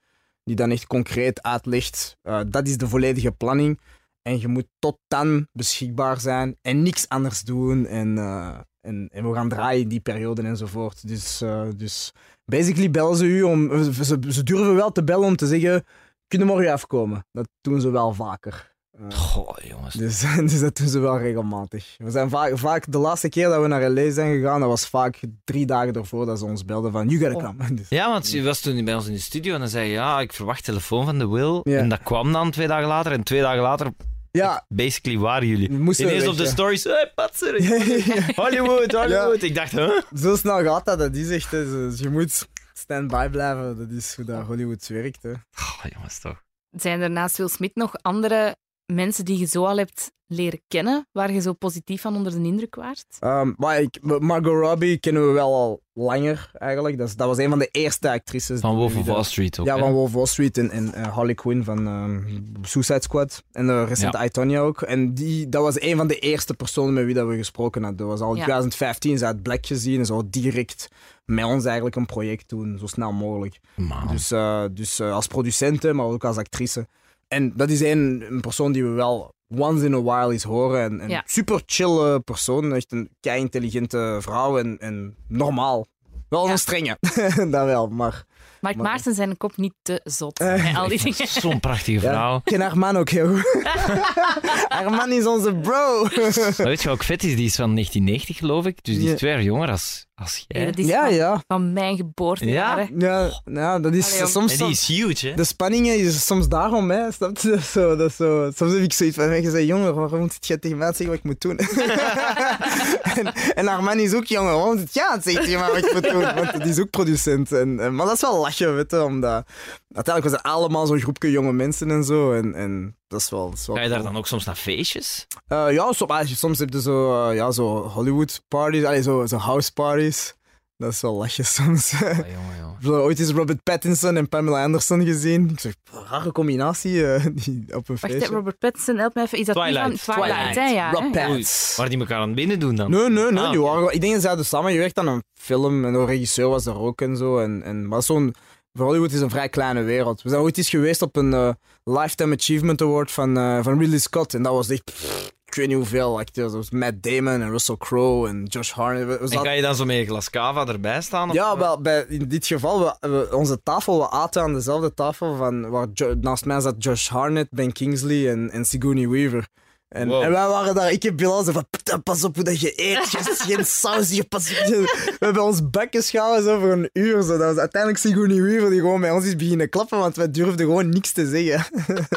die 0.43 0.55
dan 0.55 0.71
echt 0.71 0.87
concreet 0.87 1.43
uitlegt: 1.43 2.17
eh, 2.21 2.39
dat 2.49 2.67
is 2.67 2.77
de 2.77 2.87
volledige 2.87 3.31
planning. 3.31 3.79
En 4.21 4.39
je 4.39 4.47
moet 4.47 4.67
tot 4.79 4.97
dan 5.08 5.47
beschikbaar 5.51 6.19
zijn 6.19 6.58
en 6.62 6.82
niks 6.84 7.10
anders 7.10 7.41
doen. 7.41 7.86
En, 7.86 8.17
eh, 8.17 8.60
en, 8.82 9.10
en 9.12 9.29
we 9.29 9.34
gaan 9.34 9.49
draaien 9.49 9.82
in 9.82 9.88
die 9.88 9.99
periode 9.99 10.41
enzovoort. 10.41 11.08
Dus, 11.08 11.41
eh, 11.41 11.67
dus 11.75 12.12
basically 12.45 12.91
bellen 12.91 13.17
ze 13.17 13.25
u 13.25 13.41
om. 13.41 13.84
Ze, 13.84 14.19
ze 14.29 14.43
durven 14.43 14.75
wel 14.75 14.91
te 14.91 15.03
bellen 15.03 15.27
om 15.27 15.36
te 15.36 15.47
zeggen: 15.47 15.84
kunnen 16.27 16.47
morgen 16.47 16.71
afkomen. 16.71 17.25
Dat 17.32 17.49
doen 17.62 17.82
ze 17.82 17.89
wel 17.89 18.13
vaker. 18.13 18.68
Goh, 19.09 19.57
jongens. 19.63 19.95
dus, 19.95 20.19
dus 20.51 20.59
dat 20.59 20.77
doen 20.77 20.88
ze 20.88 20.99
wel 20.99 21.17
regelmatig. 21.19 21.95
We 21.97 22.12
zijn 22.12 22.29
vaak, 22.29 22.57
vaak, 22.57 22.91
de 22.91 22.97
laatste 22.97 23.29
keer 23.29 23.49
dat 23.49 23.62
we 23.62 23.67
naar 23.67 23.89
LA 23.89 24.12
zijn 24.12 24.35
gegaan, 24.35 24.59
dat 24.59 24.69
was 24.69 24.88
vaak 24.88 25.19
drie 25.43 25.65
dagen 25.65 25.93
ervoor 25.93 26.25
dat 26.25 26.39
ze 26.39 26.45
ons 26.45 26.65
belden 26.65 26.91
van, 26.91 27.07
you 27.09 27.19
gotta 27.21 27.47
Oh. 27.47 27.57
come. 27.57 27.73
Dus- 27.75 27.89
Ja, 27.89 28.09
want 28.09 28.31
je 28.31 28.43
was 28.43 28.59
toen 28.59 28.85
bij 28.85 28.95
ons 28.95 29.07
in 29.07 29.13
de 29.13 29.19
studio 29.19 29.53
en 29.53 29.59
dan 29.59 29.69
zei 29.69 29.85
je, 29.88 29.91
ja, 29.93 30.19
ik 30.19 30.33
verwacht 30.33 30.63
telefoon 30.63 31.05
van 31.05 31.17
de 31.19 31.27
Will. 31.27 31.62
En 31.73 31.89
dat 31.89 32.03
kwam 32.03 32.31
dan 32.31 32.51
twee 32.51 32.67
dagen 32.67 32.88
later. 32.88 33.12
En 33.12 33.23
twee 33.23 33.41
dagen 33.41 33.62
later, 33.62 33.88
ja, 34.31 34.65
basically, 34.67 35.17
waren 35.17 35.47
jullie. 35.47 35.71
moesten 35.71 36.05
Ineens 36.05 36.21
weg, 36.23 36.31
op 36.31 36.38
de 36.38 36.45
stories, 36.45 36.83
hey, 36.83 37.12
patser. 37.15 37.53
Hollywood, 38.43 38.91
Hollywood. 38.91 39.41
Ik 39.41 39.55
dacht, 39.55 39.71
huh? 39.71 40.01
Zo 40.15 40.35
snel 40.35 40.63
gaat 40.63 40.85
dat, 40.85 40.99
dat 40.99 41.15
is 41.15 41.29
echt. 41.29 41.51
Dus 41.51 41.99
je 41.99 42.09
moet 42.09 42.47
stand-by 42.73 43.27
blijven. 43.31 43.77
Dat 43.77 43.89
is 43.89 44.15
hoe 44.15 44.25
dat 44.25 44.45
Hollywood 44.45 44.88
werkt. 44.88 45.23
Hè. 45.23 45.31
Oh, 45.31 45.85
jongens, 45.95 46.19
toch. 46.19 46.43
Zijn 46.71 47.01
er 47.01 47.09
naast 47.09 47.38
Will 47.38 47.47
Smith 47.47 47.75
nog 47.75 47.93
andere 48.01 48.55
mensen 48.93 49.25
die 49.25 49.38
je 49.39 49.45
zo 49.45 49.65
al 49.65 49.78
hebt 49.78 50.12
leren 50.32 50.62
kennen, 50.67 51.08
waar 51.12 51.32
je 51.34 51.41
zo 51.41 51.54
positief 51.54 52.02
van 52.02 52.15
onder 52.15 52.32
de 52.32 52.47
indruk 52.47 52.75
waart? 52.75 53.06
Ehm, 53.19 53.52
maar 53.58 53.82
ik, 53.82 53.97
Margot 54.19 54.54
Robbie 54.63 54.97
kennen 54.97 55.28
we 55.28 55.34
wel 55.34 55.54
al 55.56 55.82
langer 55.93 56.52
eigenlijk. 56.54 56.97
Dat, 56.97 57.08
is- 57.08 57.15
dat 57.15 57.28
was 57.28 57.38
een 57.38 57.49
van 57.49 57.60
de 57.60 57.67
eerste 57.67 58.10
actrices. 58.12 58.60
Van 58.60 58.75
Wolf 58.75 58.95
of 58.97 59.06
Wall 59.06 59.23
Street 59.23 59.60
ook. 59.60 59.65
Ja, 59.65 59.73
hè? 59.75 59.80
van 59.80 59.91
Wolf 59.91 60.08
of 60.08 60.13
Wall 60.13 60.25
Street 60.25 60.58
en, 60.58 60.69
en 60.71 60.93
eh, 60.93 61.08
Harley 61.15 61.34
Quinn 61.34 61.63
van 61.63 61.88
ehm, 61.88 62.21
Suicide 62.62 63.02
Squad. 63.02 63.43
En 63.52 63.67
de 63.67 63.84
recente 63.86 64.17
Ja. 64.17 64.23
I, 64.25 64.30
Tonya 64.30 64.60
ook. 64.60 64.82
En 64.82 65.13
die, 65.13 65.49
dat 65.49 65.63
was 65.63 65.82
een 65.82 65.97
van 65.97 66.08
de 66.08 66.19
eerste 66.19 66.54
personen 66.54 66.93
met 66.93 67.06
wie 67.06 67.13
dat 67.13 67.28
we 67.28 67.38
gesproken 67.38 67.82
hadden. 67.84 67.99
Dat 67.99 68.08
was 68.10 68.19
al 68.28 68.32
in 68.32 68.38
Ja. 68.38 68.43
2015. 68.43 69.17
Ze 69.17 69.25
had 69.25 69.41
Black 69.41 69.65
gezien 69.65 69.99
en 69.99 70.06
zo 70.06 70.21
direct 70.30 70.88
met 71.25 71.45
ons 71.45 71.65
eigenlijk 71.65 71.95
een 71.95 72.06
project 72.06 72.49
doen, 72.49 72.78
zo 72.80 72.88
snel 72.88 73.12
mogelijk. 73.12 73.60
Man. 73.75 74.08
Dus, 74.08 74.32
eh, 74.32 74.63
dus 74.71 74.99
eh, 74.99 75.13
als 75.13 75.28
producenten, 75.28 75.95
maar 75.95 76.06
ook 76.06 76.23
als 76.23 76.38
actrice. 76.38 76.88
En 77.29 77.53
dat 77.55 77.69
is 77.69 77.79
een, 77.81 78.23
een 78.29 78.41
persoon 78.41 78.71
die 78.71 78.83
we 78.83 78.89
wel 78.89 79.33
once 79.57 79.85
in 79.85 79.93
a 79.93 80.01
while 80.01 80.31
eens 80.31 80.43
horen. 80.43 80.81
En, 80.83 80.99
en 80.99 81.09
Ja. 81.09 81.23
super 81.25 81.61
chill 81.65 82.19
persoon. 82.19 82.73
Echt 82.73 82.91
een 82.91 83.09
kei 83.19 83.39
intelligente 83.39 84.17
vrouw 84.21 84.57
en, 84.59 84.77
en 84.79 85.15
normaal. 85.27 85.85
Wel 86.29 86.45
Ja. 86.45 86.51
een 86.51 86.57
strenge, 86.59 86.97
dat 87.51 87.65
wel. 87.65 87.87
Maar 87.87 88.23
Mark 88.61 88.75
Maar- 88.75 88.85
Maarten 88.85 89.13
zijn 89.13 89.37
kop 89.37 89.57
niet 89.57 89.73
te 89.81 90.01
zot. 90.03 90.39
Met 90.39 90.75
al 90.75 90.87
die 90.87 91.03
dingen. 91.03 91.27
Zo'n 91.27 91.59
prachtige 91.59 92.01
ja, 92.01 92.11
vrouw. 92.13 92.35
ik 92.37 92.41
ken 92.43 92.61
haar 92.61 92.77
man 92.77 92.97
ook 92.97 93.09
heel 93.09 93.27
goed. 93.37 93.63
haar 94.67 94.91
man 94.91 95.11
is 95.11 95.25
onze 95.25 95.55
bro. 95.55 96.01
Maar 96.03 96.53
weet 96.57 96.81
je 96.81 96.87
wat 96.87 96.87
ook 96.87 97.03
vet 97.03 97.23
is? 97.23 97.35
Die 97.35 97.45
is 97.45 97.55
van 97.55 97.73
1990, 97.73 98.37
geloof 98.37 98.65
ik. 98.65 98.83
Dus 98.83 98.95
die 98.95 99.03
is 99.03 99.09
Ja. 99.11 99.15
twee 99.17 99.31
jaar 99.31 99.43
jonger 99.43 99.69
als, 99.69 100.05
als 100.19 100.45
jij. 100.47 100.62
Nee, 100.62 100.71
dat 100.71 100.79
is 100.79 100.88
ja, 100.88 101.03
van, 101.05 101.13
ja. 101.13 101.41
van 101.47 101.73
mijn 101.73 101.95
geboortejaren. 101.95 102.89
Ja, 102.97 103.41
ja, 103.45 103.79
dat 103.79 103.93
is 103.93 104.13
Allee, 104.13 104.27
soms... 104.27 104.51
En 104.51 104.58
die 104.58 104.69
is 104.69 104.88
huge, 104.88 105.27
hè? 105.27 105.34
De 105.34 105.43
spanningen 105.43 105.97
is 105.97 106.25
soms 106.25 106.47
daarom, 106.47 106.91
hè. 106.91 107.12
Snap 107.12 107.38
je? 107.38 107.49
Dat 107.60 107.60
is 107.60 107.71
zo, 107.71 107.95
dat 107.95 108.10
is 108.10 108.15
zo. 108.15 108.51
Soms 108.55 108.73
heb 108.73 108.82
ik 108.82 108.93
zoiets 108.93 109.15
van, 109.15 109.41
je 109.41 109.49
zei, 109.49 109.65
jongen, 109.65 109.95
waarom 109.95 110.29
zit 110.29 110.47
je 110.47 110.60
tegen 110.60 110.77
mij 110.77 110.86
aan 110.88 110.93
het 110.93 111.01
zeggen 111.01 111.15
wat 111.15 111.25
ik 111.25 111.32
moet 111.32 111.41
doen? 111.41 111.58
en, 113.19 113.34
en 113.55 113.67
haar 113.67 113.84
man 113.84 113.99
is 113.99 114.13
ook 114.13 114.25
jonger, 114.25 114.53
waarom 114.53 114.77
zit 114.77 114.93
jij 114.93 115.05
aan 115.05 115.13
het 115.15 115.23
zeggen 115.23 115.43
tegen 115.43 115.60
mij 115.60 115.69
wat 115.69 115.86
ik 115.86 115.93
moet 115.93 116.12
doen? 116.12 116.21
Want 116.36 116.62
die 116.62 116.71
is 116.71 116.79
ook 116.79 116.89
producent. 116.89 117.51
En, 117.51 117.79
en- 117.79 117.95
maar 117.95 118.05
dat 118.05 118.15
is 118.15 118.21
wel 118.21 118.39
lachen, 118.39 118.75
weet 118.75 118.91
je, 118.91 119.03
omdat... 119.03 119.45
Uiteindelijk 119.93 120.36
was 120.36 120.43
het 120.43 120.53
allemaal 120.53 120.86
zo'n 120.86 120.99
groepje 120.99 121.32
jonge 121.32 121.53
mensen 121.53 121.91
en 121.91 122.03
zo. 122.03 122.34
En, 122.34 122.55
en 122.55 122.95
dat 123.10 123.19
is 123.19 123.30
wel... 123.30 123.50
Dat 123.50 123.60
is 123.60 123.67
wel 123.67 123.76
Ga 123.76 123.82
je 123.82 123.89
daar 123.89 124.04
dan 124.04 124.17
ook 124.17 124.28
soms 124.28 124.45
naar 124.45 124.56
feestjes? 124.56 125.28
Eh, 125.48 125.72
ja, 125.72 125.91
soms, 125.91 126.39
soms 126.39 126.60
heb 126.60 126.74
je 126.74 126.82
zo, 126.82 127.30
eh, 127.30 127.36
ja, 127.36 127.52
zo 127.52 127.88
Hollywood 127.88 128.41
parties, 128.48 128.84
allee, 128.84 129.02
zo, 129.02 129.26
zo 129.26 129.38
house 129.38 129.74
parties. 129.74 130.34
Dat 130.78 130.91
is 130.91 131.02
wel 131.02 131.13
lachen 131.13 131.45
soms. 131.58 131.93
Ah, 131.93 132.02
jongen, 132.02 132.58
jongen. 132.60 132.76
Ik 132.80 132.86
heb 132.86 132.93
ooit 132.93 133.19
eens 133.19 133.32
Robert 133.32 133.63
Pattinson 133.63 134.17
en 134.17 134.30
Pamela 134.30 134.63
Anderson 134.63 135.06
gezien. 135.06 135.50
Ik 135.50 135.60
zeg, 135.60 135.74
rare 136.10 136.32
combinatie 136.32 137.06
eh, 137.13 137.26
die 137.43 137.65
op 137.76 137.89
een 137.89 137.98
Wacht, 138.02 138.13
feestje. 138.13 138.34
Robert 138.34 138.60
Pattinson, 138.60 138.98
help 138.98 139.13
me 139.13 139.22
even. 139.22 139.38
Is 139.38 139.45
dat 139.45 139.56
Twilight. 139.56 140.02
van 140.02 140.15
Twilight? 140.15 140.56
hè? 140.56 140.67
Ja, 140.67 140.91
Rob 140.91 141.04
hè? 141.04 141.10
Pattinson. 141.10 141.78
Waar 141.78 141.89
die 141.89 142.00
elkaar 142.00 142.19
aan 142.19 142.28
het 142.28 142.36
binnen 142.36 142.60
doen 142.60 142.76
dan? 142.76 142.91
Nee, 142.91 143.10
nee, 143.10 143.32
nee. 143.32 143.43
Ah, 143.43 143.52
die 143.52 143.62
waren, 143.62 143.93
ik 143.93 144.02
denk 144.02 144.13
dat 144.13 144.22
ze 144.22 144.28
hadden 144.28 144.45
samengewerkt 144.45 144.98
aan 144.98 145.08
een 145.08 145.24
film 145.39 145.86
en 145.86 145.93
de 145.93 146.06
regisseur 146.06 146.50
was 146.50 146.65
er 146.65 146.80
ook 146.80 147.02
en 147.02 147.17
zo. 147.17 147.39
En, 147.39 147.63
en, 147.63 147.88
maar 147.88 148.04
zo'n, 148.04 148.36
voor 148.73 148.86
Hollywood 148.86 149.12
is 149.12 149.19
een 149.21 149.29
vrij 149.29 149.49
kleine 149.49 149.82
wereld. 149.84 150.22
We 150.22 150.30
zijn 150.30 150.41
ooit 150.41 150.57
eens 150.57 150.70
geweest 150.70 151.01
op 151.01 151.15
een 151.15 151.34
eh, 151.34 151.49
Lifetime 151.84 152.36
Achievement 152.36 152.82
Award 152.82 153.11
van, 153.11 153.38
eh, 153.38 153.59
van 153.63 153.80
Ridley 153.80 153.99
Scott. 153.99 154.34
En 154.34 154.43
dat 154.43 154.53
was 154.53 154.70
echt, 154.70 154.84
pff, 154.84 155.32
ik 155.45 155.53
weet 155.55 155.67
niet 155.67 155.76
hoeveel 155.76 156.20
acteurs. 156.20 156.51
Dat 156.51 156.55
was 156.55 156.70
Matt 156.72 157.03
Damon 157.03 157.41
en 157.41 157.49
Russell 157.49 157.76
Crowe 157.78 158.28
en 158.30 158.43
Josh 158.45 158.72
Hartnett. 158.72 159.07
We- 159.20 159.28
we 159.28 159.36
En 159.36 159.41
ga 159.45 159.51
je 159.51 159.61
dan 159.61 159.76
zo 159.76 159.86
met 159.86 159.95
een 159.97 160.05
glas 160.05 160.30
cava 160.30 160.65
erbij 160.67 161.01
staan? 161.01 161.30
of- 161.30 161.36
Ja, 161.36 161.57
wel, 161.57 161.82
bij, 161.82 162.05
in 162.09 162.28
dit 162.28 162.47
geval, 162.47 162.80
we, 162.80 163.07
we- 163.09 163.36
onze 163.36 163.63
tafel, 163.63 163.99
we 163.99 164.09
aten 164.09 164.41
aan 164.41 164.53
dezelfde 164.53 164.93
tafel. 164.93 165.36
Van, 165.36 165.70
waar 165.70 165.88
Jo- 165.93 166.13
naast 166.22 166.45
mij 166.45 166.59
zat 166.59 166.76
Josh 166.84 167.07
Hartnett, 167.09 167.49
Ben 167.51 167.72
Kingsley 167.72 168.30
en, 168.32 168.51
en 168.51 168.65
Sigourney 168.65 169.07
Weaver. 169.09 169.47
En, 169.89 170.07
Wow. 170.07 170.23
en 170.23 170.31
wij 170.31 170.47
waren 170.47 170.75
daar, 170.75 170.91
ik 170.91 171.03
heb 171.03 171.17
Bilal 171.17 171.43
zo 171.43 171.51
van, 171.51 171.65
"Puta, 171.69 171.97
pas 171.97 172.23
op 172.23 172.35
hoe 172.35 172.43
dat 172.43 172.59
je 172.59 172.73
eet, 172.75 172.97
geen, 173.07 173.35
geen 173.35 173.65
saus, 173.65 174.09
je 174.11 174.23
pas 174.23 174.49
op. 174.49 174.65
je-" 174.67 175.15
We 175.19 175.25
hebben 175.25 175.43
ons 175.43 175.69
bekken 175.69 176.03
schouwen 176.03 176.43
zo 176.43 176.59
voor 176.59 176.71
een 176.71 176.89
uur. 176.93 177.21
Zo. 177.21 177.27
Dat 177.37 177.47
was 177.47 177.57
uiteindelijk 177.57 178.01
Sigourney 178.01 178.41
Weaver 178.41 178.69
die 178.69 178.79
gewoon 178.79 179.01
bij 179.01 179.11
ons 179.11 179.25
is 179.25 179.35
beginnen 179.35 179.69
klappen, 179.69 179.97
want 179.99 180.15
wij 180.15 180.31
durfden 180.31 180.65
gewoon 180.65 180.89
niks 180.89 181.11
te 181.11 181.27
zeggen. 181.27 181.65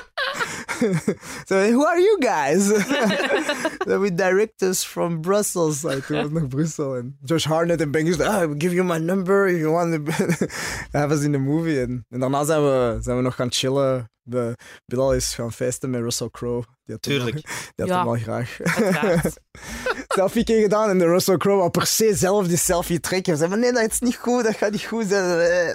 so, 1.48 1.54
who 1.72 1.84
are 1.86 2.00
you 2.00 2.16
guys? 2.20 2.66
so, 3.86 4.00
we 4.00 4.14
directors 4.14 4.84
from 4.84 5.20
Brussels. 5.20 5.82
Like, 5.92 6.06
toen 6.06 6.16
was 6.16 6.24
het 6.24 6.32
nog 6.32 6.48
Brussel. 6.48 6.96
En 6.96 7.16
Josh 7.24 7.44
Hartnett 7.46 7.80
en 7.80 7.90
Ben 7.90 8.20
ah, 8.20 8.42
I 8.42 8.46
will 8.46 8.58
give 8.60 8.74
you 8.74 8.84
my 8.86 8.98
number 8.98 9.46
if 9.48 9.58
you 9.60 9.70
want 9.72 9.92
to 10.06 10.12
have 10.98 11.12
us 11.14 11.22
in 11.22 11.32
the 11.32 11.38
movie. 11.38 11.80
En, 11.80 12.06
en 12.10 12.20
daarna 12.20 12.44
zijn 12.44 12.62
we, 12.62 12.98
zijn 13.00 13.16
we 13.16 13.22
nog 13.22 13.34
gaan 13.34 13.52
chillen. 13.52 14.10
De, 14.24 14.56
Bilal 14.86 15.14
is 15.14 15.34
gaan 15.34 15.52
feesten 15.52 15.90
met 15.90 16.00
Russell 16.00 16.28
Crowe. 16.30 16.64
Die 16.84 16.94
had 16.94 17.04
hem 17.04 17.14
Tuurlijk. 17.14 17.34
wel- 17.34 17.54
Die 17.74 17.84
had 17.84 17.88
Ja. 17.88 17.96
hem 17.96 18.04
wel 18.04 18.20
graag. 18.22 18.56
Selfie 20.08 20.44
keer 20.44 20.62
gedaan 20.62 20.88
en 20.90 20.98
de 20.98 21.04
Russell 21.06 21.36
Crowe 21.36 21.58
wou 21.58 21.70
per 21.70 21.86
se 21.86 22.14
zelf 22.14 22.46
die 22.46 22.56
selfie 22.56 23.00
trekken. 23.00 23.32
Ze 23.32 23.38
zei, 23.38 23.50
maar 23.50 23.58
nee, 23.58 23.72
dat 23.72 23.90
is 23.90 24.00
niet 24.00 24.16
goed, 24.16 24.44
dat 24.44 24.56
gaat 24.56 24.70
niet 24.70 24.82
goed 24.84 25.06
zijn. 25.08 25.74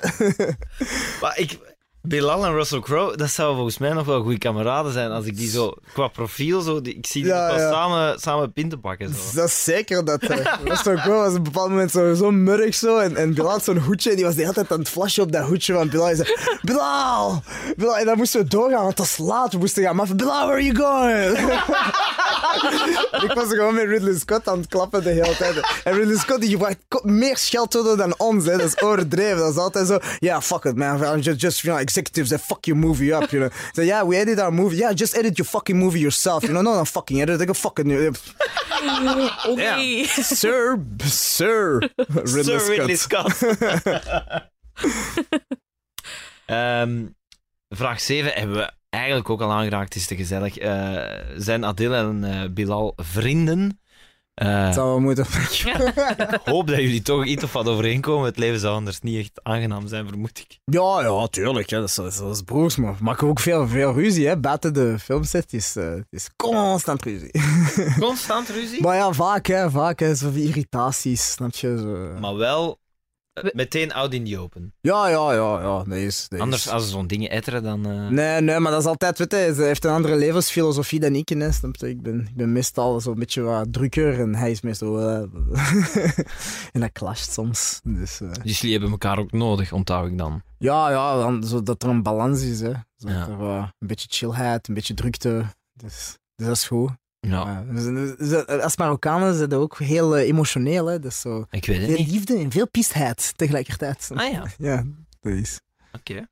Maar 1.21 1.37
ik... 1.39 1.75
Bilal 2.07 2.45
en 2.45 2.53
Russell 2.53 2.79
Crowe, 2.79 3.17
dat 3.17 3.29
zouden 3.29 3.55
volgens 3.55 3.77
mij 3.77 3.93
nog 3.93 4.05
wel 4.05 4.21
goede 4.21 4.37
kameraden 4.37 4.91
zijn 4.91 5.11
als 5.11 5.25
ik 5.25 5.37
die 5.37 5.49
zo 5.49 5.73
qua 5.93 6.07
profiel 6.07 6.61
zo, 6.61 6.81
die- 6.81 6.95
ik 6.97 7.05
zie 7.07 7.23
die 7.23 7.31
Ja, 7.31 7.47
nog 7.47 7.55
wel 7.55 7.65
ja. 7.65 7.71
samen, 7.71 8.19
samen 8.19 8.51
pinten 8.53 8.79
pakken. 8.79 9.09
Zo. 9.09 9.15
Dat 9.35 9.47
is 9.47 9.63
zeker 9.63 10.05
dat. 10.05 10.21
eh, 10.21 10.53
Russell 10.63 10.95
Crowe 10.95 11.17
was 11.19 11.29
op 11.29 11.35
een 11.37 11.43
bepaald 11.43 11.69
moment 11.69 11.91
zo, 11.91 12.13
zo 12.13 12.31
murrig 12.31 12.75
zo. 12.75 12.97
En, 12.97 13.15
en 13.15 13.33
Bilal 13.33 13.51
had 13.51 13.63
zo'n 13.63 13.77
hoedje 13.77 14.09
en 14.09 14.15
die 14.15 14.25
was 14.25 14.35
de 14.35 14.41
hele 14.41 14.53
tijd 14.53 14.71
aan 14.71 14.79
het 14.79 14.89
flashen 14.89 15.23
op 15.23 15.31
dat 15.31 15.45
hoedje 15.45 15.73
van 15.73 15.89
Bilal. 15.89 16.05
Hij 16.05 16.15
zei, 16.15 16.35
Bilal! 16.61 17.41
Bilal! 17.75 17.97
En 17.97 18.05
dan 18.05 18.17
moesten 18.17 18.41
we 18.41 18.47
doorgaan, 18.47 18.83
want 18.83 18.97
het 18.97 18.99
was 18.99 19.17
laat. 19.17 19.51
We 19.51 19.57
moesten 19.57 19.83
gaan. 19.83 19.95
Maar 19.95 20.15
Bilal, 20.15 20.47
where 20.47 20.51
are 20.51 20.63
you 20.63 20.75
going? 20.75 21.37
ik 23.25 23.31
was 23.33 23.47
gewoon 23.47 23.73
met 23.73 23.85
Ridley 23.85 24.19
Scott 24.19 24.47
aan 24.47 24.57
het 24.59 24.67
klappen 24.67 25.03
de 25.03 25.09
hele 25.09 25.35
tijd. 25.35 25.81
En 25.83 25.93
Ridley 25.93 26.17
Scott 26.17 26.41
die 26.41 26.49
gebruikt 26.49 27.03
meer 27.03 27.37
scheldwoorden 27.37 27.97
dan 27.97 28.13
ons. 28.17 28.45
Hè. 28.45 28.57
Dat 28.57 28.67
is 28.67 28.81
overdreven. 28.81 29.37
Dat 29.37 29.51
is 29.51 29.57
altijd 29.57 29.87
zo, 29.87 29.99
yeah, 30.19 30.41
fuck 30.41 30.63
it 30.63 30.75
man. 30.75 31.19
Just, 31.19 31.41
just 31.41 31.59
you 31.61 31.73
know, 31.73 31.79
executives, 31.87 32.29
they 32.29 32.39
fuck 32.39 32.65
your 32.65 32.79
movie 32.79 33.15
up. 33.15 33.29
You 33.29 33.41
know. 33.41 33.59
So, 33.71 33.81
yeah, 33.81 34.07
we 34.07 34.15
edit 34.15 34.39
our 34.39 34.53
movie. 34.53 34.77
Yeah, 34.77 34.95
just 34.95 35.13
edit 35.13 35.37
your 35.37 35.49
fucking 35.49 35.79
movie 35.79 35.99
yourself. 35.99 36.43
You 36.43 36.53
know, 36.53 36.61
no, 36.61 36.75
no 36.75 36.85
fucking 36.85 37.21
edit. 37.21 37.49
A 37.49 37.53
fucking... 37.53 37.91
Oké. 39.47 40.05
Sir, 40.05 40.79
sir, 41.05 41.89
Ridley 42.07 42.43
Sir 42.43 42.59
Scott. 42.59 42.67
Ridley 42.69 42.95
Scott. 42.95 43.33
Ehm, 46.47 47.05
vraag 47.69 47.99
7 47.99 48.33
hebben 48.33 48.55
we 48.55 48.71
eigenlijk 48.97 49.29
ook 49.29 49.41
al 49.41 49.51
aangeraakt, 49.51 49.95
is 49.95 50.07
te 50.07 50.15
gezellig. 50.15 50.57
Eh, 50.57 51.03
zijn 51.37 51.65
Adil 51.65 51.93
en 51.93 52.23
eh, 52.23 52.49
Bilal 52.49 52.93
vrienden? 52.95 53.79
Eh, 54.33 54.65
Het 54.65 54.73
zou 54.73 54.87
wel 54.87 54.99
moeten. 54.99 55.25
Ik 56.31 56.39
hoop 56.45 56.67
dat 56.67 56.77
jullie 56.77 57.01
toch 57.01 57.25
iets 57.25 57.43
of 57.43 57.53
wat 57.53 57.67
overeenkomen. 57.67 58.25
Het 58.25 58.37
leven 58.37 58.59
zou 58.59 58.75
anders 58.75 59.01
niet 59.01 59.19
echt 59.19 59.39
aangenaam 59.43 59.87
zijn, 59.87 60.07
vermoed 60.07 60.39
ik. 60.39 60.59
Ja, 60.65 61.01
ja, 61.01 61.27
tuurlijk. 61.27 61.69
Ja, 61.69 61.79
dat, 61.79 61.89
is, 61.89 61.95
dat, 61.95 62.11
is, 62.11 62.17
dat 62.17 62.45
broers, 62.45 62.75
maar 62.75 62.91
we 62.97 63.03
maken 63.03 63.27
ook 63.27 63.39
veel, 63.39 63.67
veel 63.67 63.93
ruzie 63.93 64.27
hè, 64.27 64.37
buiten 64.39 64.73
de 64.73 64.99
filmset. 64.99 65.53
Is, 65.53 65.75
eh, 65.75 65.89
het 65.89 66.05
is 66.09 66.29
constant 66.35 67.03
ruzie. 67.03 67.31
Constant 67.99 68.49
ruzie? 68.49 68.81
maar 68.81 68.95
ja, 68.95 69.11
vaak, 69.11 69.45
hè, 69.45 69.69
vaak. 69.69 69.99
Hè, 69.99 70.15
zo 70.15 70.29
van 70.31 70.39
irritaties, 70.39 71.31
snap 71.31 71.55
je? 71.55 71.77
Zo. 71.77 72.19
Maar 72.19 72.35
wel 72.35 72.79
eh, 73.43 73.53
meteen 73.53 73.93
out 73.93 74.13
in 74.13 74.25
the 74.25 74.37
open. 74.39 74.73
Ja, 74.81 75.07
ja, 75.07 75.33
ja, 75.33 75.61
ja. 75.61 75.83
Dat 75.83 75.97
is, 75.97 76.21
dat 76.29 76.37
is- 76.39 76.39
Anders, 76.43 76.69
als 76.69 76.83
ze 76.83 76.89
zo'n 76.89 77.07
dingen 77.07 77.29
etteren, 77.29 77.63
dan... 77.63 77.85
eh, 77.85 78.07
Nee, 78.07 78.41
nee, 78.41 78.59
maar 78.59 78.71
dat 78.71 78.81
is 78.81 78.87
altijd, 78.87 79.17
weet 79.17 79.31
je, 79.31 79.53
ze 79.55 79.61
heeft 79.63 79.85
een 79.85 79.91
andere 79.91 80.15
levensfilosofie 80.15 80.99
dan 80.99 81.15
ik. 81.15 81.29
Hè? 81.29 81.47
Ik, 81.87 82.01
ben, 82.01 82.19
ik 82.29 82.35
ben 82.35 82.51
meestal 82.51 82.99
zo'n 83.01 83.19
beetje 83.19 83.41
wat 83.41 83.73
drukker 83.73 84.19
en 84.19 84.35
hij 84.35 84.51
is 84.51 84.61
meestal... 84.61 84.99
eh, 85.01 85.17
en 86.73 86.81
dat 86.81 86.91
clasht 86.91 87.31
soms. 87.31 87.79
Dus, 87.83 88.21
eh, 88.21 88.31
Dus 88.43 88.55
jullie 88.57 88.71
hebben 88.71 88.91
elkaar 88.91 89.19
ook 89.19 89.31
nodig, 89.31 89.71
onthoud 89.71 90.07
ik 90.07 90.17
dan. 90.17 90.41
Ja, 90.57 90.89
ja, 90.89 91.17
dan, 91.19 91.43
zodat 91.43 91.83
er 91.83 91.89
een 91.89 92.03
balans 92.03 92.41
is. 92.41 92.59
Hè. 92.59 92.71
Zodat 92.95 93.15
Ja. 93.15 93.27
er 93.27 93.73
een 93.79 93.87
beetje 93.87 94.07
chillheid, 94.09 94.67
een 94.67 94.73
beetje 94.73 94.93
drukte. 94.93 95.45
Dus, 95.73 96.17
dus 96.35 96.45
dat 96.47 96.55
is 96.55 96.67
goed. 96.67 96.91
Ja, 97.19 97.65
Ja, 98.19 98.39
als 98.41 98.77
Marokkanen 98.77 99.35
zijn 99.35 99.49
dat 99.49 99.59
ook 99.59 99.77
heel 99.77 100.17
eh, 100.17 100.27
emotioneel. 100.27 100.85
Hè. 100.85 100.99
Dat 100.99 101.11
is 101.11 101.21
zo 101.21 101.45
ik 101.49 101.65
weet 101.65 101.77
het 101.77 101.87
veel 101.87 101.97
niet. 101.97 102.11
liefde 102.11 102.37
en 102.37 102.51
veel 102.51 102.69
piestheid 102.69 103.33
tegelijkertijd. 103.37 104.09
Ah 104.13 104.31
ja, 104.31 104.45
Ja, 104.69 104.83
dat 105.21 105.33
is. 105.33 105.59
oké. 105.91 106.27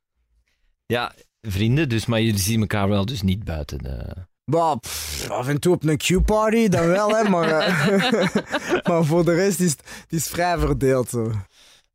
Ja, 0.86 1.14
vrienden, 1.40 1.88
dus, 1.88 2.06
maar 2.06 2.20
jullie 2.22 2.40
zien 2.40 2.60
elkaar 2.60 2.88
wel 2.88 3.06
dus 3.06 3.22
niet 3.22 3.44
buiten 3.44 3.78
de... 3.78 4.14
Bah, 4.44 4.76
pff, 4.80 5.30
af 5.30 5.48
en 5.48 5.60
toe 5.60 5.74
op 5.74 5.84
een 5.84 5.96
Q-party, 5.96 6.68
dan 6.68 6.86
wel, 6.86 7.16
hè, 7.16 7.28
maar, 7.28 7.48
eh, 7.48 8.26
maar 8.88 9.04
voor 9.04 9.24
de 9.24 9.34
rest 9.34 9.60
is 9.60 9.70
het, 9.70 9.82
het 10.00 10.12
is 10.12 10.26
vrij 10.26 10.58
verdeeld. 10.58 11.08
Zo. 11.08 11.32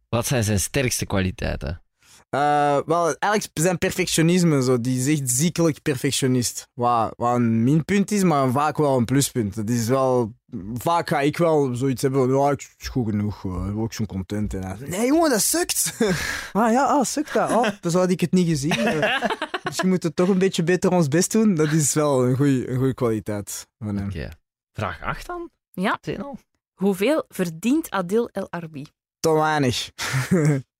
Wat 0.09 0.27
zijn 0.27 0.43
zijn 0.43 0.59
sterkste 0.59 1.05
kwaliteiten? 1.05 1.81
Eh, 2.31 2.77
wel, 2.85 3.15
eigenlijk 3.19 3.51
zijn 3.53 3.77
perfectionisme, 3.77 4.63
zo. 4.63 4.81
die 4.81 4.99
is 4.99 5.19
echt 5.19 5.29
ziekelijk 5.29 5.81
perfectionist. 5.81 6.67
Wat, 6.73 7.13
wat 7.17 7.35
een 7.35 7.63
minpunt 7.63 8.11
is, 8.11 8.23
maar 8.23 8.51
vaak 8.51 8.77
wel 8.77 8.97
een 8.97 9.05
pluspunt. 9.05 9.55
Het 9.55 9.69
is 9.69 9.87
wel, 9.87 10.33
vaak 10.73 11.09
ga 11.09 11.19
ik 11.19 11.37
wel 11.37 11.75
zoiets 11.75 12.01
hebben 12.01 12.29
van, 12.29 12.37
ja, 12.37 12.51
ik 12.51 12.75
is 12.77 12.87
goed 12.87 13.09
genoeg, 13.09 13.43
ik 13.43 13.51
ben 13.51 13.77
ook 13.77 13.93
zo'n 13.93 14.05
content. 14.05 14.53
En 14.53 14.77
nee 14.85 15.07
jongen, 15.07 15.29
dat 15.29 15.41
sukt. 15.41 15.97
ah 16.51 16.71
ja, 16.71 16.85
ah, 16.85 17.03
sukt 17.03 17.33
dat? 17.33 17.51
Oh, 17.51 17.67
dan 17.79 17.91
had 17.91 18.09
ik 18.09 18.21
het 18.21 18.31
niet 18.31 18.47
gezien. 18.47 18.71
Eh, 18.71 19.21
dus 19.63 19.81
we 19.81 19.87
moeten 19.87 20.13
toch 20.13 20.29
een 20.29 20.39
beetje 20.39 20.63
beter 20.63 20.91
ons 20.91 21.07
best 21.07 21.31
doen. 21.31 21.55
Dat 21.55 21.71
is 21.71 21.93
wel 21.93 22.25
een 22.25 22.35
goede 22.35 22.69
een 22.69 22.77
goeie 22.77 22.93
kwaliteit 22.93 23.67
van 23.79 23.95
hem. 23.95 24.07
Oké. 24.07 24.29
Vraag 24.73 25.01
8 25.01 25.25
dan? 25.25 25.49
Ja. 25.71 25.99
Hoeveel 26.73 27.25
verdient 27.27 27.89
Adil 27.89 28.29
El 28.29 28.47
Arbi? 28.49 28.85
Te 29.19 29.31
weinig. 29.31 29.91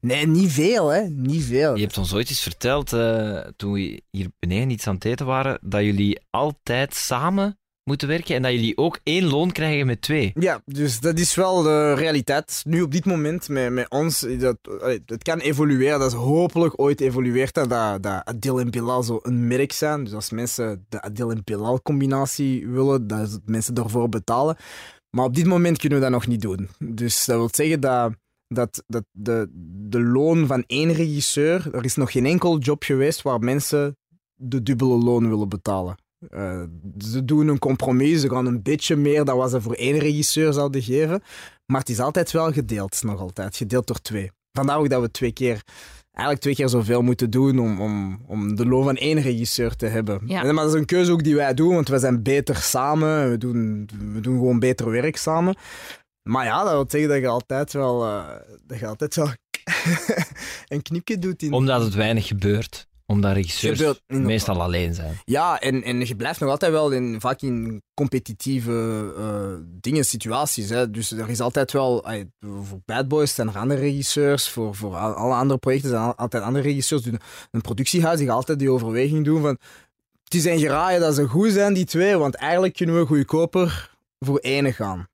nee, 0.00 0.26
niet 0.26 0.52
veel, 0.52 0.88
hè. 0.88 1.08
Niet 1.08 1.44
veel. 1.44 1.74
Je 1.74 1.82
hebt 1.82 1.98
ons 1.98 2.14
ooit 2.14 2.28
eens 2.28 2.42
verteld, 2.42 2.92
eh, 2.92 3.38
toen 3.56 3.72
we 3.72 4.02
hier 4.10 4.28
beneden 4.38 4.70
iets 4.70 4.86
aan 4.86 4.94
het 4.94 5.04
eten 5.04 5.26
waren, 5.26 5.58
dat 5.62 5.82
jullie 5.82 6.20
altijd 6.30 6.94
samen 6.94 7.58
moeten 7.88 8.08
werken 8.08 8.34
en 8.34 8.42
dat 8.42 8.52
jullie 8.52 8.76
ook 8.76 9.00
één 9.02 9.24
loon 9.24 9.52
krijgen 9.52 9.86
met 9.86 10.02
twee. 10.02 10.32
Ja, 10.34 10.62
dus 10.64 11.00
dat 11.00 11.18
is 11.18 11.34
wel 11.34 11.62
de 11.62 11.94
realiteit. 11.94 12.62
Nu 12.66 12.82
op 12.82 12.92
dit 12.92 13.04
moment 13.04 13.48
met, 13.48 13.72
met 13.72 13.90
ons, 13.90 14.26
dat, 14.38 14.58
het 15.06 15.22
kan 15.22 15.38
evolueren. 15.38 15.98
Dat 15.98 16.12
is 16.12 16.18
hopelijk 16.18 16.80
ooit 16.80 17.00
evolueert 17.00 17.54
dat, 17.54 17.70
dat, 17.70 18.02
dat 18.02 18.24
Adil 18.24 18.60
en 18.60 18.70
Bilal 18.70 19.02
zo 19.02 19.18
een 19.22 19.46
merk 19.46 19.72
zijn. 19.72 20.04
Dus 20.04 20.12
als 20.12 20.30
mensen 20.30 20.86
de 20.88 21.02
Adil 21.02 21.30
en 21.30 21.44
Bilal 21.44 21.82
combinatie 21.82 22.68
willen, 22.68 23.06
dat 23.06 23.40
mensen 23.44 23.74
daarvoor 23.74 24.08
betalen. 24.08 24.56
Maar 25.10 25.24
op 25.24 25.34
dit 25.34 25.46
moment 25.46 25.78
kunnen 25.78 25.98
we 25.98 26.04
dat 26.04 26.14
nog 26.14 26.26
niet 26.26 26.40
doen. 26.40 26.68
Dus 26.78 27.24
dat 27.24 27.36
wil 27.36 27.48
zeggen 27.52 27.80
dat, 27.80 28.12
dat, 28.48 28.82
dat 28.86 29.04
de, 29.12 29.48
de 29.88 30.00
loon 30.00 30.46
van 30.46 30.64
één 30.66 30.92
regisseur, 30.92 31.74
er 31.74 31.84
is 31.84 31.94
nog 31.96 32.12
geen 32.12 32.26
enkel 32.26 32.58
job 32.58 32.82
geweest 32.82 33.22
waar 33.22 33.38
mensen 33.40 33.96
de 34.34 34.62
dubbele 34.62 34.96
loon 35.04 35.28
willen 35.28 35.48
betalen. 35.48 35.96
Eh, 36.28 36.62
ze 36.98 37.24
doen 37.24 37.48
een 37.48 37.58
compromis, 37.58 38.20
ze 38.20 38.30
gaan 38.30 38.46
een 38.46 38.62
beetje 38.62 38.96
meer 38.96 39.24
dan 39.24 39.36
wat 39.36 39.50
ze 39.50 39.60
voor 39.60 39.74
één 39.74 39.98
regisseur 39.98 40.52
zouden 40.52 40.82
geven. 40.82 41.22
Maar 41.66 41.80
het 41.80 41.88
is 41.88 42.00
altijd 42.00 42.30
wel 42.30 42.52
gedeeld, 42.52 43.02
nog 43.02 43.20
altijd. 43.20 43.56
Gedeeld 43.56 43.86
door 43.86 44.00
twee. 44.00 44.30
Vandaar 44.52 44.78
ook 44.78 44.88
dat 44.88 45.00
we 45.00 45.10
twee 45.10 45.32
keer, 45.32 45.62
eigenlijk 46.10 46.40
twee 46.40 46.54
keer 46.54 46.68
zoveel 46.68 47.02
moeten 47.02 47.30
doen 47.30 47.58
om, 47.58 47.80
om, 47.80 48.22
om 48.26 48.56
de 48.56 48.66
loon 48.66 48.84
van 48.84 48.96
één 48.96 49.20
regisseur 49.20 49.76
te 49.76 49.86
hebben. 49.86 50.20
Ja. 50.26 50.44
En- 50.44 50.54
Maar 50.54 50.64
dat 50.64 50.74
is 50.74 50.80
een 50.80 50.86
keuze 50.86 51.12
ook 51.12 51.24
die 51.24 51.34
wij 51.34 51.54
doen, 51.54 51.74
want 51.74 51.88
we 51.88 51.98
zijn 51.98 52.22
beter 52.22 52.56
samen. 52.56 53.30
We 53.30 53.38
doen, 53.38 53.88
we 54.12 54.20
doen 54.20 54.34
gewoon 54.38 54.58
beter 54.58 54.90
werk 54.90 55.16
samen. 55.16 55.56
Maar 56.26 56.44
ja, 56.44 56.62
dat 56.64 56.72
wil 56.72 56.84
zeggen 56.88 57.10
dat 57.10 57.20
je 57.20 57.28
altijd 57.28 57.72
wel, 57.72 58.04
eh, 58.04 58.24
dat 58.66 58.78
je 58.78 58.86
altijd 58.86 59.14
wel 59.14 59.30
een 60.68 60.82
knipje 60.82 61.18
doet 61.18 61.42
in... 61.42 61.52
Omdat 61.52 61.82
het 61.82 61.94
weinig 61.94 62.26
gebeurt. 62.26 62.86
Omdat 63.08 63.32
regisseurs 63.32 64.00
meestal 64.06 64.62
alleen 64.62 64.94
zijn. 64.94 65.20
Ja, 65.24 65.60
en, 65.60 65.82
en 65.82 66.06
je 66.06 66.16
blijft 66.16 66.40
nog 66.40 66.50
altijd 66.50 66.72
wel 66.72 66.90
in, 66.90 67.20
vaak 67.20 67.40
in 67.42 67.82
competitieve 67.94 69.12
eh, 69.16 69.64
dingen, 69.80 70.04
situaties. 70.04 70.68
Hè. 70.68 70.90
Dus 70.90 71.10
er 71.10 71.28
is 71.28 71.40
altijd 71.40 71.72
wel, 71.72 72.04
voor 72.40 72.80
Bad 72.84 73.08
Boys 73.08 73.34
zijn 73.34 73.48
er 73.48 73.56
andere 73.58 73.80
regisseurs, 73.80 74.48
voor, 74.48 74.74
voor 74.74 74.96
al- 74.96 75.12
alle 75.14 75.34
andere 75.34 75.58
projecten 75.58 75.90
zijn 75.90 76.02
al- 76.02 76.14
altijd 76.16 76.42
andere 76.42 76.64
regisseurs. 76.64 77.02
Dus 77.02 77.12
een 77.50 77.60
productiehuis 77.60 78.18
die 78.18 78.26
gaat 78.26 78.36
altijd 78.36 78.58
die 78.58 78.70
overweging 78.70 79.24
doen 79.24 79.40
van, 79.40 79.58
het 80.24 80.34
is 80.34 80.44
een 80.44 80.58
geraaien 80.58 81.00
dat 81.00 81.14
ze 81.14 81.26
goed 81.26 81.52
zijn, 81.52 81.74
die 81.74 81.84
twee, 81.84 82.16
want 82.16 82.34
eigenlijk 82.34 82.74
kunnen 82.74 82.98
we 82.98 83.06
goedkoper 83.06 83.90
voor 84.18 84.38
ene 84.38 84.72
gaan. 84.72 85.08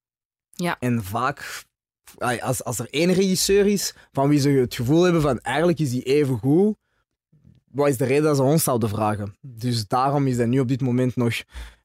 Ja. 0.63 0.77
En 0.79 1.05
vaak, 1.05 1.65
als, 2.41 2.65
als 2.65 2.79
er 2.79 2.87
één 2.91 3.13
regisseur 3.13 3.67
is 3.67 3.95
van 4.13 4.29
wie 4.29 4.41
ze 4.41 4.49
het 4.49 4.75
gevoel 4.75 5.03
hebben 5.03 5.23
van, 5.23 5.39
eigenlijk 5.39 5.79
is 5.79 5.91
die 5.91 6.03
even 6.03 6.39
goed, 6.39 6.75
wat 7.71 7.89
is 7.89 7.97
de 7.97 8.05
reden 8.05 8.23
dat 8.25 8.37
ze 8.37 8.43
ons 8.43 8.63
zouden 8.65 8.89
vragen? 8.89 9.37
Dus 9.41 9.87
daarom 9.87 10.27
is 10.27 10.37
dat 10.37 10.47
nu 10.47 10.61
op 10.61 10.69
dit 10.69 10.81
moment 10.81 11.17
nog, 11.17 11.35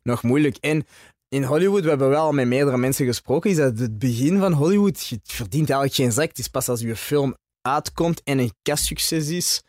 nog 0.03 0.23
moeilijk. 0.23 0.57
En 0.57 0.85
in 1.29 1.43
Hollywood, 1.43 1.83
we 1.83 1.89
hebben 1.89 2.09
wel 2.09 2.31
met 2.31 2.47
meerdere 2.47 2.77
mensen 2.77 3.05
gesproken, 3.05 3.49
is 3.49 3.55
dat 3.57 3.79
het 3.79 3.99
begin 3.99 4.39
van 4.39 4.53
Hollywood, 4.53 5.07
je 5.07 5.19
verdient 5.23 5.69
eigenlijk 5.69 5.93
geen 5.93 6.11
zak. 6.11 6.27
Het 6.27 6.39
is 6.39 6.47
pas 6.47 6.69
als 6.69 6.81
je 6.81 6.95
film 6.95 7.35
uitkomt 7.61 8.21
en 8.23 8.39
een 8.39 8.53
kastsucces 8.61 9.29
is, 9.29 9.61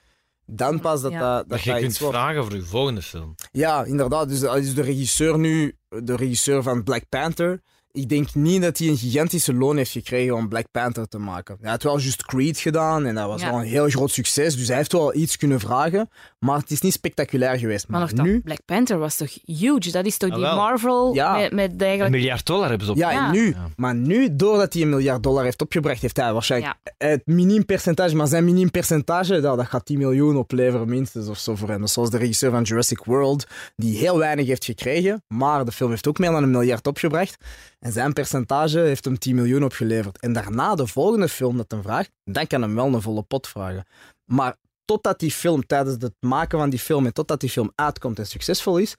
dan 0.47 0.81
pas 0.81 1.01
dat 1.01 1.13
Ja. 1.13 1.19
dat, 1.19 1.39
dat, 1.39 1.49
Dat 1.49 1.63
je 1.63 1.81
kunt 1.81 1.99
wordt. 1.99 2.15
vragen 2.17 2.45
voor 2.45 2.55
je 2.55 2.63
volgende 2.63 3.03
film. 3.03 3.35
Ja, 3.53 3.85
inderdaad. 3.85 4.29
Dus, 4.29 4.41
dus 4.41 4.75
de 4.75 4.83
regisseur 4.83 5.39
nu, 5.39 5.77
de 5.89 6.17
regisseur 6.17 6.63
van 6.63 6.83
Black 6.83 7.09
Panther, 7.09 7.61
ik 7.99 8.09
denk 8.09 8.35
niet 8.35 8.63
dat 8.63 8.79
hij 8.79 8.89
een 8.89 8.97
gigantische 8.97 9.55
loon 9.55 9.77
heeft 9.77 9.91
gekregen 9.91 10.35
om 10.35 10.49
Black 10.49 10.67
Panther 10.71 11.09
te 11.09 11.19
maken. 11.19 11.57
Hij 11.61 11.71
had 11.71 11.83
wel 11.83 11.99
just 11.99 12.25
Creed 12.25 12.59
gedaan 12.59 13.07
en 13.07 13.15
dat 13.15 13.27
was 13.27 13.41
Ja. 13.41 13.51
wel 13.51 13.59
een 13.61 13.67
heel 13.67 13.89
groot 13.89 14.11
succes. 14.11 14.57
Dus 14.57 14.69
hij 14.69 14.77
heeft 14.77 14.93
wel 14.93 15.15
iets 15.15 15.37
kunnen 15.37 15.61
vragen, 15.61 16.11
maar 16.39 16.59
het 16.59 16.71
is 16.71 16.81
niet 16.81 16.93
spectaculair 16.93 17.59
geweest. 17.59 17.89
Maar 17.89 18.01
Maar, 18.01 18.15
nog 18.15 18.25
nu... 18.25 18.33
dan, 18.33 18.43
Black 18.43 18.59
Panther 18.65 18.99
was 18.99 19.17
toch 19.17 19.39
huge? 19.45 19.91
Dat 19.91 20.07
is 20.07 20.17
toch 20.17 20.29
Ah, 20.31 20.35
die 20.37 20.45
wel. 20.45 20.57
Marvel 20.57 21.15
Ja. 21.15 21.37
met, 21.37 21.53
met 21.53 21.71
Een 21.73 21.79
eigenlijk... 21.81 22.11
miljard 22.11 22.47
dollar 22.47 22.69
hebben 22.69 22.87
ze 22.87 22.93
op. 22.93 22.99
Ja, 22.99 23.11
Ja. 23.11 23.27
en 23.27 23.33
nu. 23.33 23.49
Ja. 23.51 23.69
Maar 23.77 23.95
nu, 23.95 24.37
doordat 24.37 24.73
hij 24.73 24.83
een 24.83 24.89
miljard 24.89 25.23
dollar 25.23 25.45
heeft 25.45 25.63
opgebracht, 25.63 26.01
heeft 26.03 26.17
hij 26.17 26.33
waarschijnlijk 26.33 26.77
Ja. 26.99 27.07
het 27.09 27.23
miniem 27.27 27.65
percentage. 27.65 28.17
Maar 28.17 28.27
zijn 28.27 28.45
miniem 28.45 28.71
percentage, 28.71 29.41
dat, 29.41 29.57
dat 29.57 29.67
gaat 29.67 29.85
10 29.87 29.99
miljoen 29.99 30.37
opleveren 30.37 30.89
minstens 30.89 31.29
of 31.29 31.39
zo 31.39 31.55
voor 31.57 31.69
hem. 31.69 31.83
Is 31.83 31.93
zoals 31.93 32.11
de 32.11 32.19
regisseur 32.19 32.51
van 32.51 32.63
Jurassic 32.63 33.05
World, 33.05 33.47
die 33.77 33.99
heel 33.99 34.19
weinig 34.19 34.47
heeft 34.47 34.65
gekregen, 34.65 35.23
maar 35.29 35.65
de 35.65 35.73
film 35.73 35.91
heeft 35.91 36.07
ook 36.09 36.19
meer 36.19 36.31
dan 36.31 36.43
een 36.43 36.51
miljard 36.51 36.87
opgebracht. 36.87 37.37
En 37.81 37.88
zijn 37.93 38.13
percentage 38.13 38.79
heeft 38.79 39.05
hem 39.05 39.19
10 39.19 39.35
miljoen 39.35 39.65
opgeleverd. 39.65 40.19
En 40.21 40.33
daarna, 40.33 40.75
de 40.75 40.87
volgende 40.87 41.29
film 41.29 41.57
dat 41.57 41.71
hem 41.71 41.83
vraagt, 41.83 42.11
dan 42.25 42.47
kan 42.47 42.63
hem 42.63 42.75
wel 42.75 42.95
een 42.95 43.03
volle 43.03 43.23
pot 43.23 43.49
vragen. 43.49 43.85
Maar 44.25 44.57
totdat 44.85 45.19
die 45.19 45.31
film, 45.33 45.67
tijdens 45.67 45.97
het 46.03 46.15
maken 46.21 46.59
van 46.59 46.71
die 46.71 46.79
film 46.79 47.07
en 47.07 47.13
totdat 47.13 47.41
die 47.41 47.51
film 47.51 47.73
uitkomt 47.75 48.19
en 48.19 48.27
succesvol 48.27 48.79
is, 48.79 48.95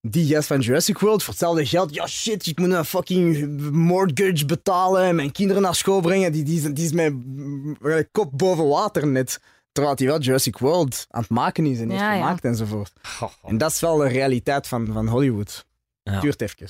die 0.00 0.34
gast 0.34 0.46
van 0.46 0.60
Jurassic 0.60 0.98
World 0.98 1.22
voor 1.22 1.32
hetzelfde 1.32 1.66
geld, 1.66 1.94
ja 1.94 2.06
shit, 2.06 2.46
ik 2.46 2.58
moet 2.58 2.70
een 2.72 2.84
fucking 2.84 3.50
mortgage 3.70 4.44
betalen 4.46 5.02
en 5.02 5.14
mijn 5.14 5.32
kinderen 5.32 5.62
naar 5.62 5.74
school 5.74 6.00
brengen, 6.00 6.32
die, 6.32 6.42
die, 6.44 6.56
is- 6.56 6.74
die 6.74 6.84
is 6.84 6.92
met 6.92 7.12
mm, 7.12 7.76
kop 8.12 8.30
boven 8.38 8.68
water 8.68 9.06
net. 9.06 9.40
Terwijl 9.72 9.96
hij 9.96 10.06
wel 10.06 10.18
Jurassic 10.20 10.58
World 10.58 11.06
aan 11.10 11.20
het 11.20 11.30
maken 11.30 11.66
is 11.66 11.80
en 11.80 11.88
heeft 11.90 12.00
Ja, 12.02 12.12
ja. 12.12 12.20
gemaakt 12.20 12.44
enzovoort. 12.44 12.92
Goh, 13.02 13.30
En 13.42 13.58
dat 13.58 13.70
is 13.70 13.80
wel 13.80 13.96
de 13.96 14.08
realiteit 14.08 14.66
van, 14.68 14.86
van 14.92 15.08
Hollywood. 15.08 15.66
Ja. 16.02 16.20
Duurt 16.20 16.40
even. 16.40 16.68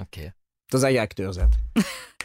Oké. 0.00 0.34
Dat 0.70 0.92
je 0.92 1.00
acteur 1.00 1.34
bent. 1.34 1.56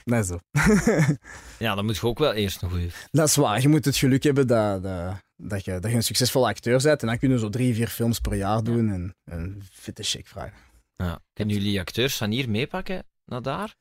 is 0.19 0.27
zo. 0.27 0.39
Ja, 1.59 1.75
dan 1.75 1.85
moet 1.85 1.97
je 1.97 2.07
ook 2.07 2.19
wel 2.19 2.33
eerst 2.33 2.61
een 2.61 2.69
goede. 2.69 2.89
Dat 3.11 3.27
is 3.27 3.35
waar. 3.35 3.61
Je 3.61 3.67
moet 3.67 3.85
het 3.85 3.97
geluk 3.97 4.23
hebben 4.23 4.47
dat, 4.47 4.83
dat, 4.83 5.15
dat, 5.35 5.65
je, 5.65 5.79
dat 5.79 5.91
je 5.91 5.97
een 5.97 6.03
succesvolle 6.03 6.47
acteur 6.47 6.81
bent. 6.81 7.01
En 7.01 7.07
dan 7.07 7.17
kunnen 7.17 7.37
we 7.37 7.43
zo 7.43 7.49
drie, 7.49 7.73
vier 7.73 7.87
films 7.87 8.19
per 8.19 8.35
jaar 8.35 8.63
doen 8.63 8.91
en 8.91 9.15
een 9.25 9.63
fitte 9.71 10.03
check 10.03 10.27
vragen. 10.27 10.57
Ja. 10.95 11.19
Kunnen 11.33 11.55
jullie 11.55 11.79
acteurs 11.79 12.17
van 12.17 12.31
hier 12.31 12.49
meepakken 12.49 13.05
naar 13.25 13.41
daar? 13.41 13.75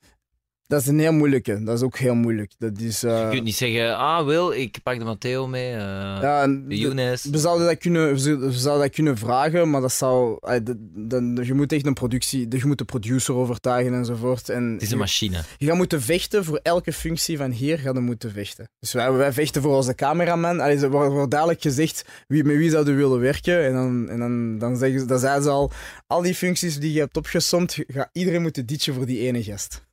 Dat 0.72 0.80
is 0.80 0.86
een 0.86 0.98
heel 0.98 1.12
moeilijke. 1.12 1.62
Dat 1.62 1.76
is 1.76 1.82
ook 1.82 1.98
heel 1.98 2.14
moeilijk. 2.14 2.52
Dat 2.58 2.78
is... 2.80 3.02
eh, 3.02 3.22
Je 3.22 3.28
kunt 3.30 3.44
niet 3.44 3.54
zeggen, 3.54 3.96
ah 3.96 4.24
Wil, 4.26 4.52
ik 4.52 4.78
pak 4.82 4.98
de 4.98 5.04
Matteo 5.04 5.46
mee. 5.46 5.72
eh 5.72 5.78
ja, 6.20 6.46
de 6.46 6.78
Younes. 6.78 7.24
we 7.24 7.38
zouden, 7.38 7.66
dat 7.66 7.78
kunnen, 7.78 8.12
we 8.12 8.18
zouden- 8.50 8.80
dat 8.86 8.94
kunnen 8.94 9.16
vragen, 9.18 9.70
maar 9.70 9.80
dat 9.80 9.92
zou... 9.92 10.38
eh, 10.40 10.56
de- 10.64 11.40
je 11.42 11.54
moet 11.54 11.72
echt 11.72 11.86
een 11.86 11.92
productie... 11.94 12.46
Je 12.56 12.66
moet 12.66 12.78
de 12.78 12.84
producer 12.84 13.34
overtuigen 13.34 13.94
enzovoort. 13.94 14.48
En 14.48 14.72
Het 14.72 14.82
is 14.82 14.90
een 14.90 14.98
machine. 14.98 15.40
Je 15.58 15.66
gaat 15.66 15.76
moeten 15.76 16.02
vechten 16.02 16.44
voor 16.44 16.60
elke 16.62 16.92
functie 16.92 17.36
van 17.36 17.50
hier, 17.50 17.78
ga 17.78 17.90
je 17.92 18.00
moeten 18.00 18.30
vechten. 18.32 18.70
Dus 18.80 18.92
wij, 18.92 19.12
wij 19.12 19.32
vechten 19.32 19.62
voor 19.62 19.76
onze 19.76 19.94
cameraman. 19.94 20.60
Allee, 20.60 20.76
er 20.78 20.90
wordt, 20.90 21.12
wordt 21.12 21.30
duidelijk 21.30 21.60
gezegd 21.62 22.04
wie, 22.28 22.44
met 22.44 22.56
wie 22.56 22.70
zouden 22.70 22.96
willen 22.96 23.20
werken. 23.20 23.64
En 23.64 23.72
dan, 23.72 24.08
en 24.08 24.18
dan, 24.18 24.58
dan, 24.58 24.76
zeggen 24.76 25.00
ze, 25.00 25.06
dan 25.06 25.18
zeiden 25.18 25.42
ze 25.42 25.50
al, 25.50 25.70
al 26.06 26.22
die 26.22 26.34
functies 26.34 26.78
die 26.78 26.92
je 26.92 26.98
hebt 27.00 27.16
opgesomd, 27.16 27.76
gaat 27.86 28.08
iedereen 28.12 28.42
moeten 28.42 28.66
ditchen 28.66 28.94
voor 28.94 29.06
die 29.06 29.18
ene 29.18 29.42
gast. 29.42 29.90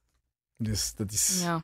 Dus 0.61 0.93
dat 0.95 1.11
is... 1.11 1.41
Ja. 1.43 1.63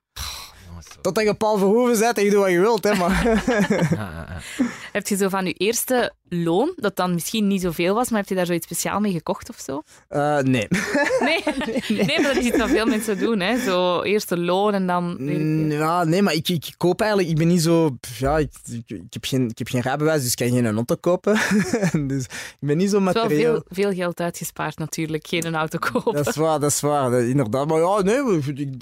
Totdat 1.02 1.24
je 1.24 1.34
Paul 1.34 1.58
Verhoeven 1.58 2.00
bent 2.00 2.18
en 2.18 2.24
je 2.24 2.30
doet 2.30 2.40
wat 2.40 2.50
je 2.52 2.60
wilt, 2.60 2.84
hè, 2.84 2.96
maar... 2.96 3.24
Heb 4.92 5.08
je 5.08 5.16
zo 5.16 5.30
van 5.30 5.46
je 5.46 5.54
eerste 5.54 6.14
loon, 6.30 6.74
dat 6.76 6.96
dan 6.96 7.14
misschien 7.14 7.48
niet 7.48 7.62
zoveel 7.62 7.94
was, 7.96 8.10
maar 8.10 8.20
heb 8.20 8.30
je 8.30 8.36
daar 8.36 8.46
zoiets 8.46 8.66
speciaal 8.66 9.00
mee 9.00 9.12
gekocht 9.12 9.50
of 9.50 9.60
zo? 9.60 9.82
Eh, 10.08 10.40
nee. 10.40 10.68
Nee, 11.20 11.44
nee. 11.88 12.22
maar 12.22 12.34
dat 12.34 12.36
is 12.36 12.46
iets 12.46 12.58
wat 12.58 12.70
veel 12.70 12.86
mensen 12.86 13.20
doen. 13.20 13.40
Hè? 13.40 13.60
Zo 13.60 14.02
eerste 14.02 14.38
loon 14.38 14.74
en 14.74 14.88
dan... 14.88 15.16
Mm, 15.20 15.72
Ja, 15.72 16.04
nee, 16.04 16.22
maar 16.22 16.34
ik, 16.34 16.50
ik, 16.50 16.74
koop 16.78 17.00
eigenlijk... 17.02 17.32
Ik 17.32 17.38
ben 17.38 17.48
niet 17.48 17.62
zo... 17.62 17.98
Ja, 18.18 18.38
ik, 18.38 18.52
ik, 18.72 18.90
ik 18.90 19.14
heb, 19.14 19.26
geen, 19.26 19.50
ik 19.50 19.58
heb 19.58 19.68
geen 19.68 19.82
rijbewijs, 19.82 20.22
dus 20.22 20.32
ik 20.32 20.38
kan 20.38 20.50
geen 20.50 20.76
auto 20.76 20.96
kopen. 20.96 21.34
dus 22.08 22.24
ik 22.24 22.58
ben 22.60 22.78
niet 22.78 22.90
zo 22.90 22.98
is 22.98 23.04
wel 23.04 23.14
materieel... 23.14 23.54
veel, 23.54 23.64
veel 23.70 23.94
geld 23.94 24.20
uitgespaard 24.20 24.78
natuurlijk, 24.78 25.28
geen 25.28 25.46
een 25.46 25.56
auto 25.56 25.78
kopen. 25.78 26.14
Dat 26.14 26.28
is 26.28 26.36
waar, 26.36 26.60
dat 26.60 26.72
is 26.72 26.80
waar, 26.80 27.22
inderdaad. 27.22 27.68
Maar 27.68 27.80
ja, 27.80 28.02
nee, 28.02 28.24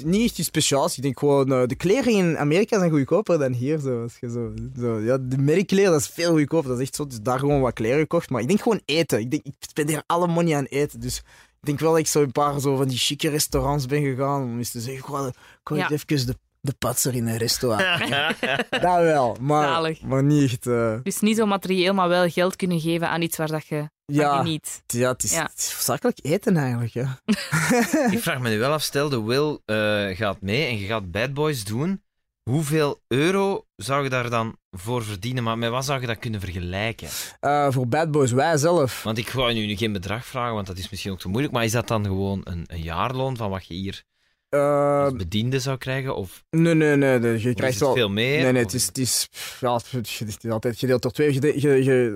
niet 0.04 0.24
echt 0.24 0.40
iets 0.40 0.48
speciaals. 0.48 0.98
Ik 0.98 1.04
denk 1.04 1.20
gewoon, 1.20 1.52
eh, 1.52 1.68
de 1.68 1.76
kleren 1.76 2.14
in 2.14 2.38
Amerika 2.38 2.80
zijn 2.80 2.92
goedkoper 2.92 3.40
dan 3.40 3.54
hier. 3.54 3.80
Zo, 3.80 4.02
als 4.02 4.18
je 4.20 4.30
zo, 4.30 4.54
zo, 4.80 5.00
ja, 5.00 5.18
de 5.22 5.38
merkkleren, 5.38 5.92
dat 5.92 6.00
is 6.00 6.08
veel 6.08 6.32
goedkoper. 6.32 6.70
Dat 6.70 6.80
is 6.80 6.84
echt 6.84 6.96
zo. 6.96 7.08
Dus 7.08 7.20
daar 7.34 7.42
gewoon 7.42 7.62
wat 7.62 7.74
kleren 7.74 8.00
gekocht. 8.00 8.30
Maar 8.30 8.42
ik 8.42 8.48
denk 8.48 8.62
gewoon 8.62 8.82
eten. 8.86 9.20
Ik, 9.20 9.32
denk, 9.32 9.44
ik 9.46 9.54
spendeer 9.60 10.04
alle 10.06 10.28
money 10.28 10.56
aan 10.56 10.66
eten. 10.66 11.00
Dus 11.00 11.18
ik 11.18 11.26
denk 11.68 11.80
wel 11.80 11.90
dat 11.92 12.00
ik 12.00 12.08
zo 12.08 12.22
een 12.22 12.32
paar 12.32 12.60
zo 12.60 12.76
van 12.76 12.88
die 12.88 12.98
chique 12.98 13.30
restaurants 13.30 13.86
ben 13.86 14.02
gegaan. 14.04 14.44
Om 14.44 14.58
eens 14.58 14.72
te 14.72 14.80
zeggen, 14.82 15.04
gewoon, 15.06 15.28
ik 15.28 15.36
wil 15.70 15.78
Ja. 15.78 15.90
even 15.90 16.26
de, 16.26 16.38
de 16.62 16.74
patser 16.80 17.16
in 17.16 17.28
een 17.28 17.38
restaurant. 17.38 18.10
dat 18.70 18.82
wel, 18.82 19.38
maar, 19.42 19.68
Zalig. 19.68 20.02
maar 20.02 20.24
niet 20.24 20.52
echt... 20.52 20.68
eh, 20.68 20.96
Dus 21.04 21.20
niet 21.20 21.38
zo 21.38 21.46
materieel, 21.46 21.94
maar 21.94 22.10
wel 22.10 22.30
geld 22.30 22.56
kunnen 22.56 22.80
geven 22.80 23.10
aan 23.10 23.22
iets 23.22 23.38
waar 23.38 23.48
dat 23.48 23.66
je 23.68 23.90
ja, 24.06 24.38
geniet. 24.38 24.84
ja, 24.88 25.12
het 25.12 25.24
is, 25.24 25.32
Ja. 25.34 25.42
het 25.44 25.58
is 25.58 25.86
zakelijk 25.86 26.20
eten 26.22 26.58
eigenlijk. 26.58 26.94
Ja. 26.94 27.20
Ik 28.12 28.20
vraag 28.20 28.40
me 28.40 28.50
nu 28.50 28.60
wel 28.60 28.72
af, 28.72 28.82
stel 28.82 29.10
de 29.10 29.22
Will 29.24 29.60
eh, 29.66 30.18
gaat 30.18 30.42
mee 30.42 30.66
en 30.66 30.78
je 30.80 30.86
gaat 30.88 31.12
Bad 31.12 31.34
Boys 31.34 31.64
doen. 31.64 32.02
Hoeveel 32.50 33.02
euro 33.08 33.66
zou 33.76 34.04
je 34.04 34.10
daar 34.10 34.30
dan 34.30 34.58
voor 34.72 35.04
verdienen? 35.04 35.44
Maar 35.44 35.58
met 35.58 35.70
wat 35.70 35.86
zou 35.86 36.02
je 36.02 36.08
dat 36.08 36.20
kunnen 36.20 36.40
vergelijken? 36.40 37.08
Eh, 37.40 37.68
voor 37.72 37.88
Bad 37.88 38.12
Boys, 38.12 38.32
wij 38.32 38.58
zelf. 38.58 39.04
Want 39.04 39.18
ik 39.18 39.28
ga 39.30 39.50
je 39.50 39.66
nu 39.66 39.76
geen 39.76 39.94
bedrag 39.94 40.26
vragen, 40.26 40.54
want 40.54 40.68
dat 40.68 40.78
is 40.78 40.90
misschien 40.90 41.12
ook 41.12 41.20
te 41.20 41.28
moeilijk. 41.28 41.54
Maar 41.54 41.64
is 41.64 41.72
dat 41.72 41.88
dan 41.88 42.06
gewoon 42.06 42.42
een, 42.44 42.64
een 42.68 42.82
jaarloon 42.82 43.38
van 43.38 43.50
wat 43.50 43.66
je 43.66 43.74
hier 43.74 44.04
Eh, 44.50 45.04
als 45.04 45.14
bediende 45.14 45.60
zou 45.60 45.78
krijgen? 45.78 46.16
Of, 46.16 46.44
nee, 46.50 46.74
nee, 46.74 46.96
nee. 46.96 47.20
nee, 47.20 47.42
Je 47.42 47.54
krijgt 47.54 47.78
veel 47.78 48.10
meer? 48.10 48.42
Nee, 48.42 48.52
nee, 48.52 48.64
het 48.64 48.74
is, 48.74 48.86
het 48.86 48.98
is, 48.98 49.30
ja, 49.60 49.80
het 49.90 50.22
is 50.28 50.52
altijd 50.52 50.78
gedeeld 50.78 51.02
door 51.02 51.12
twee. 51.12 51.34
Je, 51.34 51.62
je, 51.62 51.84
je, 51.84 52.16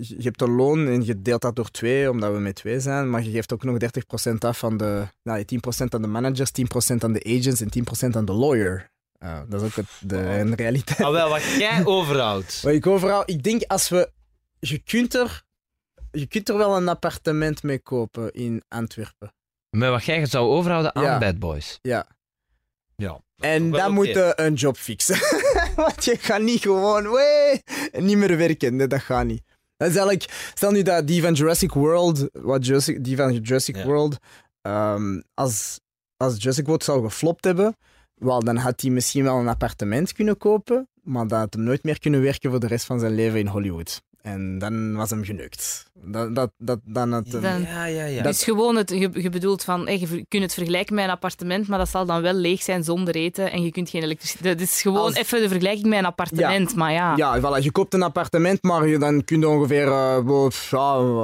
je 0.00 0.22
hebt 0.22 0.42
een 0.42 0.54
loon 0.54 0.86
en 0.86 1.04
je 1.04 1.22
deelt 1.22 1.42
dat 1.42 1.56
door 1.56 1.70
twee, 1.70 2.10
omdat 2.10 2.32
we 2.32 2.38
met 2.38 2.54
twee 2.54 2.80
zijn. 2.80 3.10
Maar 3.10 3.22
je 3.22 3.30
geeft 3.30 3.52
ook 3.52 3.62
nog 3.64 3.76
30% 4.30 4.32
af 4.38 4.58
van 4.58 4.76
de... 4.76 5.06
Nou, 5.22 5.44
10% 5.44 5.88
aan 5.88 6.02
de 6.02 6.08
managers, 6.08 6.50
10% 6.94 6.98
aan 6.98 7.12
de 7.12 7.24
agents 7.38 7.60
en 7.60 7.68
10% 8.10 8.16
aan 8.16 8.24
de 8.24 8.32
lawyer. 8.32 8.90
Uh, 9.22 9.40
dat 9.48 9.62
is 9.62 9.66
ook 9.66 9.74
het, 9.74 9.86
de 10.00 10.16
een 10.16 10.54
realiteit. 10.54 11.00
Ah, 11.00 11.10
wel, 11.10 11.28
wat 11.28 11.42
jij 11.42 11.84
overhoudt. 11.96 12.60
Wat 12.62 12.72
ik 12.72 12.86
overal... 12.86 13.22
Ik 13.26 13.42
denk 13.42 13.62
als 13.62 13.88
we... 13.88 14.10
Je 14.60 14.78
kunt 14.78 15.14
er... 15.14 15.42
Je 16.10 16.26
kunt 16.26 16.48
er 16.48 16.56
wel 16.56 16.76
een 16.76 16.88
appartement 16.88 17.62
mee 17.62 17.78
kopen 17.78 18.32
in 18.32 18.62
Antwerpen. 18.68 19.32
Met 19.70 19.90
wat 19.90 20.04
jij 20.04 20.26
zou 20.26 20.48
overhouden 20.50 20.94
aan 20.94 21.02
Ja. 21.02 21.18
Bad 21.18 21.38
Boys. 21.38 21.78
Ja. 21.82 22.06
Ja. 22.96 23.20
En 23.38 23.70
Wel 23.70 23.80
dan 23.80 23.86
oké. 23.88 23.94
moet 23.94 24.06
je 24.06 24.32
een 24.36 24.54
job 24.54 24.76
fixen. 24.76 25.18
Want 25.76 26.04
je 26.04 26.16
gaat 26.18 26.40
niet 26.40 26.60
gewoon 26.60 27.10
wee, 27.10 27.62
niet 28.02 28.16
meer 28.16 28.36
werken. 28.36 28.76
Nee, 28.76 28.86
dat 28.86 29.00
gaat 29.00 29.24
niet. 29.24 29.42
Dat 29.76 29.88
is 29.88 29.96
eigenlijk, 29.96 30.50
stel 30.54 30.70
nu 30.70 30.82
dat 30.82 31.06
die 31.06 31.22
van 31.22 31.32
Jurassic 31.34 31.72
World, 31.72 32.28
wat 32.32 32.66
Jurassic, 32.66 33.04
die 33.04 33.16
van 33.16 33.32
Jurassic 33.32 33.76
Ja. 33.76 33.84
World, 33.84 34.16
ehm, 34.62 35.20
als, 35.34 35.80
als 36.16 36.34
Jurassic 36.36 36.66
World 36.66 36.84
zou 36.84 37.02
geflopt 37.04 37.44
hebben, 37.44 37.76
wel, 38.22 38.40
dan 38.40 38.56
had 38.56 38.80
hij 38.80 38.90
misschien 38.90 39.22
wel 39.22 39.38
een 39.38 39.48
appartement 39.48 40.12
kunnen 40.12 40.36
kopen, 40.36 40.88
maar 41.02 41.26
dat 41.26 41.38
had 41.38 41.54
hem 41.54 41.62
nooit 41.62 41.82
meer 41.82 41.98
kunnen 41.98 42.22
werken 42.22 42.50
voor 42.50 42.60
de 42.60 42.66
rest 42.66 42.86
van 42.86 43.00
zijn 43.00 43.14
leven 43.14 43.38
in 43.38 43.46
Hollywood. 43.46 44.02
En 44.22 44.58
dan 44.58 44.94
was 44.96 45.10
hem 45.10 45.24
genukt. 45.24 45.90
Dat, 46.04 46.34
dat, 46.34 46.50
dat, 46.58 46.80
dan 46.84 47.12
het, 47.12 47.30
Dan- 47.30 47.62
Ja, 47.62 47.84
ja, 47.84 48.04
ja. 48.04 48.22
Dus 48.22 48.44
gewoon, 48.44 48.76
het, 48.76 48.90
je, 48.90 49.10
je 49.12 49.28
bedoelt 49.30 49.64
van, 49.64 49.80
je 49.98 50.24
kunt 50.28 50.42
het 50.42 50.54
vergelijken 50.54 50.94
met 50.94 51.04
een 51.04 51.10
appartement, 51.10 51.68
maar 51.68 51.78
dat 51.78 51.88
zal 51.88 52.06
dan 52.06 52.22
wel 52.22 52.32
leeg 52.32 52.62
zijn 52.62 52.84
zonder 52.84 53.14
eten 53.14 53.52
en 53.52 53.62
je 53.62 53.70
kunt 53.70 53.90
geen 53.90 54.02
elektriciteit. 54.02 54.58
Dat 54.58 54.68
is 54.68 54.82
gewoon 54.82 54.98
Als- 54.98 55.14
even 55.14 55.40
de 55.42 55.48
vergelijking 55.48 55.86
met 55.88 55.98
een 55.98 56.04
appartement, 56.04 56.74
maar 56.74 56.92
ja. 56.92 57.16
Ja, 57.16 57.38
voilà, 57.40 57.62
je 57.62 57.72
koopt 57.72 57.94
een 57.94 58.02
appartement, 58.02 58.62
maar 58.62 58.88
je, 58.88 58.98
dan 58.98 59.24
kun 59.24 59.40
je 59.40 59.48
ongeveer 59.48 59.86
eh, 59.88 60.50
ja, 60.70 60.78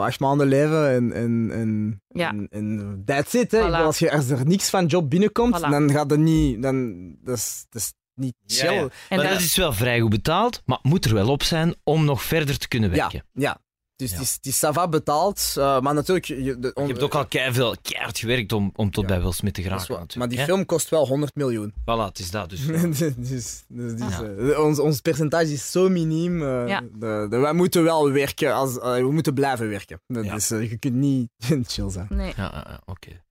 acht 0.04 0.20
maanden 0.20 0.46
leven 0.46 0.90
en, 0.90 1.12
en, 1.12 1.50
en, 1.52 2.02
Ja. 2.08 2.28
en, 2.30 2.46
en 2.50 3.02
that's 3.04 3.34
it. 3.34 3.50
Hè. 3.52 3.60
Voilà. 3.68 3.72
Als, 3.84 3.98
je, 3.98 4.12
als 4.12 4.28
er 4.30 4.46
niks 4.46 4.70
van 4.70 4.86
job 4.86 5.10
binnenkomt, 5.10 5.58
Voilà. 5.58 5.70
dan 5.70 5.90
gaat 5.90 6.10
het 6.10 6.20
niet... 6.20 6.62
Dan, 6.62 6.96
dat, 7.24 7.36
is, 7.36 7.66
dat 7.70 7.80
is 7.82 7.92
niet 8.18 8.34
Ja, 8.46 8.56
chill. 8.66 8.74
ja. 8.74 8.80
En 8.80 8.88
maar 9.08 9.18
dat- 9.18 9.28
dat 9.32 9.40
is 9.42 9.56
wel 9.56 9.72
vrij 9.72 10.00
goed 10.00 10.10
betaald, 10.10 10.62
maar 10.64 10.76
het 10.82 10.86
moet 10.86 11.04
er 11.04 11.14
wel 11.14 11.28
op 11.28 11.42
zijn 11.42 11.74
om 11.84 12.04
nog 12.04 12.22
verder 12.22 12.58
te 12.58 12.68
kunnen 12.68 12.90
werken. 12.90 13.24
ja. 13.32 13.60
Dus 13.96 14.10
Ja. 14.10 14.16
het 14.16 14.24
is, 14.24 14.34
het 14.34 14.46
is 14.46 14.56
ça 14.64 14.68
va 14.72 14.88
betaald, 14.88 15.54
eh, 15.56 15.80
maar 15.80 15.94
natuurlijk... 15.94 16.26
Je, 16.26 16.56
de- 16.58 16.72
Je 16.74 16.82
hebt 16.86 17.02
ook 17.02 17.14
al 17.14 17.26
keiveel, 17.26 17.74
keihard 17.82 18.18
gewerkt 18.18 18.52
om, 18.52 18.70
om 18.74 18.90
tot 18.90 19.02
Ja. 19.02 19.08
bij 19.08 19.20
Will 19.22 19.32
Smith 19.32 19.54
te 19.54 19.62
geraken. 19.62 20.06
Maar 20.18 20.28
die 20.28 20.38
hè. 20.38 20.44
film 20.44 20.66
kost 20.66 20.88
wel 20.88 21.06
100 21.06 21.34
miljoen. 21.34 21.72
Voilà, 21.80 21.84
het 22.04 22.18
is 22.18 22.30
dat 22.30 22.50
dus. 22.50 22.66
dus 22.98 22.98
dus, 23.16 23.64
dus 23.68 23.94
die 23.94 24.52
eh, 24.52 24.64
ons, 24.64 24.78
ons 24.78 25.00
percentage 25.00 25.52
is 25.52 25.70
zo 25.70 25.88
miniem. 25.88 26.42
eh, 26.42 26.68
Ja. 26.68 26.80
de, 26.80 27.26
de- 27.30 27.36
wij 27.36 27.52
moeten 27.52 27.82
wel 27.82 28.10
werken, 28.10 28.54
als, 28.54 28.74
we 28.74 29.08
moeten 29.12 29.34
blijven 29.34 29.68
werken. 29.68 30.00
Dat 30.06 30.24
Ja. 30.24 30.34
is, 30.34 30.50
eh, 30.50 30.70
je 30.70 30.76
kunt 30.76 30.94
niet 30.94 31.28
chill 31.72 31.90
zijn. 31.90 32.06
Nee. 32.10 32.32
Ja, 32.36 32.80
oké. 32.86 33.22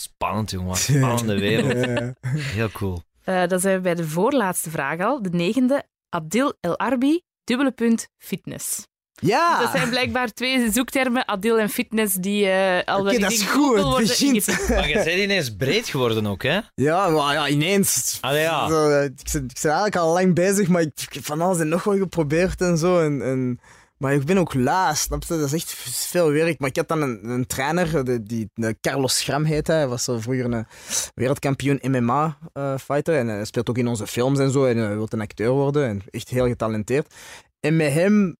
Spannend, 0.00 0.50
jongen. 0.50 0.76
Spannende 0.96 1.38
wereld. 1.38 2.12
Heel 2.28 2.70
cool. 2.70 3.02
Eh, 3.26 3.46
dan 3.46 3.60
zijn 3.60 3.76
we 3.76 3.80
bij 3.80 3.94
de 3.94 4.08
voorlaatste 4.08 4.70
vraag 4.70 5.00
al, 5.00 5.22
de 5.22 5.30
negende. 5.30 5.84
Adil 6.08 6.54
El 6.60 6.78
Arbi, 6.78 7.22
dubbele 7.44 7.70
punt, 7.70 8.08
fitness. 8.18 8.86
ja! 9.12 9.60
Dat 9.60 9.70
zijn 9.70 9.88
blijkbaar 9.88 10.32
twee 10.32 10.70
zoektermen, 10.72 11.28
Adil 11.28 11.58
en 11.58 11.68
fitness, 11.68 12.14
die 12.14 12.48
eh 12.48 12.94
al 12.94 13.04
wel 13.04 13.12
Oké, 13.12 13.20
dat 13.20 13.32
in 13.32 13.36
is 13.36 13.42
goed. 13.42 14.68
Maar 14.68 14.88
je 14.88 14.94
bent 15.04 15.18
ineens 15.18 15.56
breed 15.56 15.88
geworden 15.88 16.26
ook, 16.26 16.42
hè? 16.42 16.60
Ja, 16.74 17.08
maar 17.08 17.32
ja, 17.32 17.48
ineens. 17.48 18.18
Allee, 18.20 18.42
ja. 18.42 18.68
Zo, 18.68 18.90
eh, 18.90 19.04
ik, 19.04 19.30
ben, 19.32 19.44
ik 19.44 19.58
ben 19.62 19.72
eigenlijk 19.72 19.96
al 19.96 20.12
lang 20.12 20.34
bezig, 20.34 20.68
maar 20.68 20.82
ik, 20.82 21.00
ik 21.00 21.12
heb 21.12 21.24
van 21.24 21.40
alles 21.40 21.58
en 21.58 21.68
nog 21.68 21.84
wat 21.84 21.98
geprobeerd 21.98 22.60
en 22.60 22.78
zo. 22.78 23.00
En, 23.00 23.22
en, 23.22 23.60
maar 23.98 24.14
ik 24.14 24.24
ben 24.24 24.38
ook 24.38 24.54
laat, 24.54 24.98
snap 24.98 25.22
je? 25.22 25.38
Dat 25.38 25.52
is 25.52 25.52
echt 25.52 25.72
veel 26.08 26.30
werk. 26.30 26.58
Maar 26.58 26.68
ik 26.68 26.76
had 26.76 26.88
dan 26.88 27.02
een, 27.02 27.28
een 27.28 27.46
trainer, 27.46 28.24
die, 28.26 28.50
Carlos 28.80 29.18
Schram 29.18 29.44
heet 29.44 29.66
hij. 29.66 29.76
Hij 29.76 29.88
was 29.88 30.04
zo 30.04 30.20
vroeger 30.20 30.44
een 30.44 30.66
wereldkampioen 31.14 31.78
MMA-fighter. 31.82 33.16
en 33.16 33.28
hij 33.28 33.44
speelt 33.44 33.70
ook 33.70 33.78
in 33.78 33.88
onze 33.88 34.06
films 34.06 34.38
en 34.38 34.50
zo. 34.50 34.64
En 34.64 34.76
hij 34.76 34.94
wil 34.94 35.06
een 35.10 35.20
acteur 35.20 35.50
worden. 35.50 35.88
En 35.88 36.02
echt 36.10 36.28
heel 36.28 36.46
getalenteerd. 36.46 37.14
En 37.60 37.76
met 37.76 37.92
hem, 37.92 38.36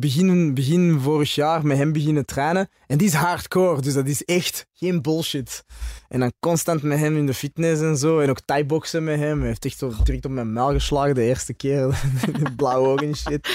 begin, 0.00 0.54
begin 0.54 1.00
vorig 1.00 1.34
jaar, 1.34 1.66
met 1.66 1.76
hem 1.76 1.92
beginnen 1.92 2.26
trainen. 2.26 2.68
En 2.86 2.98
die 2.98 3.06
is 3.06 3.14
hardcore, 3.14 3.80
dus 3.80 3.94
dat 3.94 4.06
is 4.06 4.24
echt 4.24 4.66
geen 4.72 5.02
bullshit. 5.02 5.64
En 6.08 6.20
dan 6.20 6.32
constant 6.40 6.82
met 6.82 6.98
hem 6.98 7.16
in 7.16 7.26
de 7.26 7.34
fitness 7.34 7.82
en 7.82 7.96
zo. 7.96 8.20
En 8.20 8.30
ook 8.30 8.40
thai-boksen 8.40 9.04
met 9.04 9.18
hem. 9.18 9.38
Hij 9.38 9.48
heeft 9.48 9.64
echt 9.64 10.04
direct 10.04 10.24
op 10.24 10.30
mijn 10.30 10.52
muil 10.52 10.72
geslagen 10.72 11.14
de 11.14 11.22
eerste 11.22 11.54
keer. 11.54 12.02
Blauwe 12.56 12.88
ogen 12.88 13.06
en 13.06 13.16
shit. 13.16 13.48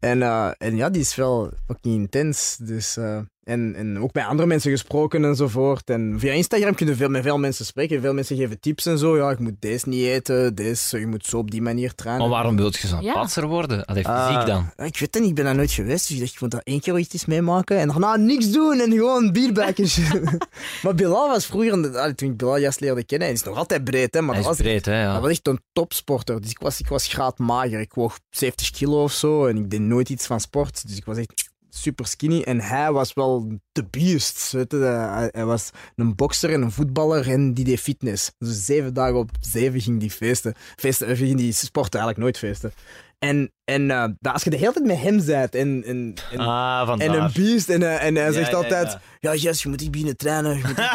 En, 0.00 0.22
eh, 0.22 0.50
en 0.58 0.76
ja, 0.76 0.90
die 0.90 1.00
is 1.00 1.14
wel 1.14 1.50
fucking 1.66 1.94
intens. 1.94 2.56
Dus, 2.60 2.96
eh, 2.96 3.20
en, 3.44 3.74
en 3.74 3.98
ook 3.98 4.14
met 4.14 4.24
andere 4.24 4.48
mensen 4.48 4.70
gesproken 4.70 5.24
enzovoort. 5.24 5.90
En 5.90 6.14
via 6.18 6.32
Instagram 6.32 6.74
kun 6.74 6.86
je 6.86 6.94
veel, 6.94 7.08
met 7.08 7.22
veel 7.22 7.38
mensen 7.38 7.64
spreken. 7.64 8.00
Veel 8.00 8.14
mensen 8.14 8.36
geven 8.36 8.60
tips 8.60 8.86
en 8.86 8.98
zo. 8.98 9.16
Ja, 9.16 9.30
ik 9.30 9.38
moet 9.38 9.54
deze 9.58 9.88
niet 9.88 10.04
eten. 10.04 10.54
Deze, 10.54 10.98
je 11.00 11.06
moet 11.06 11.26
zo 11.26 11.36
op 11.38 11.50
die 11.50 11.62
manier 11.62 11.94
trainen. 11.94 12.22
Maar 12.28 12.34
waarom 12.36 12.56
wilt 12.56 12.76
je 12.78 12.86
zo'n 12.86 13.02
Ja. 13.02 13.12
patser 13.12 13.46
worden? 13.46 13.84
Allee, 13.84 14.02
fysiek 14.04 14.18
Ah, 14.18 14.46
dan. 14.46 14.70
Ik 14.86 14.98
weet 14.98 15.00
het 15.00 15.18
niet, 15.18 15.28
ik 15.28 15.34
ben 15.34 15.44
daar 15.44 15.54
nooit 15.54 15.72
geweest. 15.72 16.08
Dus 16.08 16.16
ik 16.16 16.20
dacht, 16.22 16.34
ik 16.34 16.40
moet 16.40 16.50
dat 16.50 16.60
één 16.64 16.80
keer 16.80 16.92
ooit 16.92 17.12
eens 17.12 17.24
meemaken. 17.24 17.78
En 17.78 17.88
daarna 17.88 18.16
niks 18.16 18.50
doen 18.50 18.80
en 18.80 18.92
gewoon 18.92 19.32
bierbuikjes. 19.32 19.98
maar 20.82 20.94
Bilal 20.94 21.28
was 21.28 21.46
vroeger, 21.46 22.14
toen 22.14 22.30
ik 22.30 22.36
Bilal 22.36 22.56
juist 22.56 22.80
leerde 22.80 23.04
kennen, 23.04 23.26
hij 23.28 23.36
is 23.36 23.42
nog 23.42 23.56
altijd 23.56 23.84
breed, 23.84 24.14
hè, 24.14 24.20
maar 24.20 24.34
Hij 24.34 24.42
dat 24.44 24.52
is 24.52 24.58
was, 24.58 24.66
breed, 24.66 24.84
hè? 24.86 24.92
hij 24.92 25.02
Ja. 25.02 25.20
was 25.20 25.30
echt 25.30 25.48
een 25.48 25.60
topsporter. 25.72 26.40
Dus 26.40 26.50
ik 26.50 26.58
was, 26.58 26.80
ik 26.80 26.88
was 26.88 27.06
graadmager. 27.06 27.80
Ik 27.80 27.94
woog 27.94 28.18
70 28.30 28.70
kilo 28.70 29.02
of 29.02 29.12
zo 29.12 29.46
en 29.46 29.56
ik 29.56 29.70
deed 29.70 29.80
nooit 29.80 30.08
iets 30.08 30.26
van 30.26 30.40
sport. 30.40 30.88
Dus 30.88 30.96
ik 30.96 31.04
was 31.04 31.16
echt 31.16 31.49
super 31.70 32.06
skinny. 32.06 32.42
En 32.42 32.60
hij 32.60 32.92
was 32.92 33.12
wel 33.12 33.58
de 33.72 33.84
beest. 33.90 34.52
Weet 34.52 34.70
je? 34.70 34.76
Hij, 34.76 35.28
hij 35.32 35.44
was 35.44 35.70
een 35.96 36.14
bokser 36.14 36.52
en 36.52 36.62
een 36.62 36.72
voetballer 36.72 37.30
en 37.30 37.54
die 37.54 37.64
deed 37.64 37.80
fitness. 37.80 38.30
Dus 38.38 38.64
zeven 38.64 38.94
dagen 38.94 39.16
op 39.16 39.30
zeven 39.40 39.80
ging 39.80 40.00
die 40.00 40.10
feesten. 40.10 40.54
feesten 40.76 41.06
eh, 41.08 41.16
ging 41.16 41.36
die 41.36 41.52
sporten, 41.52 42.00
eigenlijk 42.00 42.18
nooit 42.18 42.38
feesten. 42.38 42.72
En, 43.18 43.52
en 43.64 43.90
eh, 43.90 44.04
dat 44.20 44.32
als 44.32 44.42
je 44.42 44.50
de 44.50 44.56
hele 44.56 44.72
tijd 44.72 44.86
met 44.86 45.00
hem 45.00 45.24
bent 45.24 45.54
en, 45.54 45.82
en, 45.86 46.14
en, 46.32 46.38
Ah, 46.38 46.94
en 46.98 47.12
een 47.12 47.30
beest 47.34 47.68
en, 47.68 47.82
eh, 47.82 48.04
en 48.04 48.14
hij 48.14 48.24
Ja, 48.24 48.32
zegt 48.32 48.50
ja, 48.50 48.56
altijd... 48.56 48.98
ja. 49.20 49.34
Jess, 49.34 49.62
je 49.62 49.68
moet 49.68 49.80
echt 49.80 49.90
beginnen 49.90 50.16
trainen. 50.16 50.56
Je 50.56 50.62
moet 50.66 50.78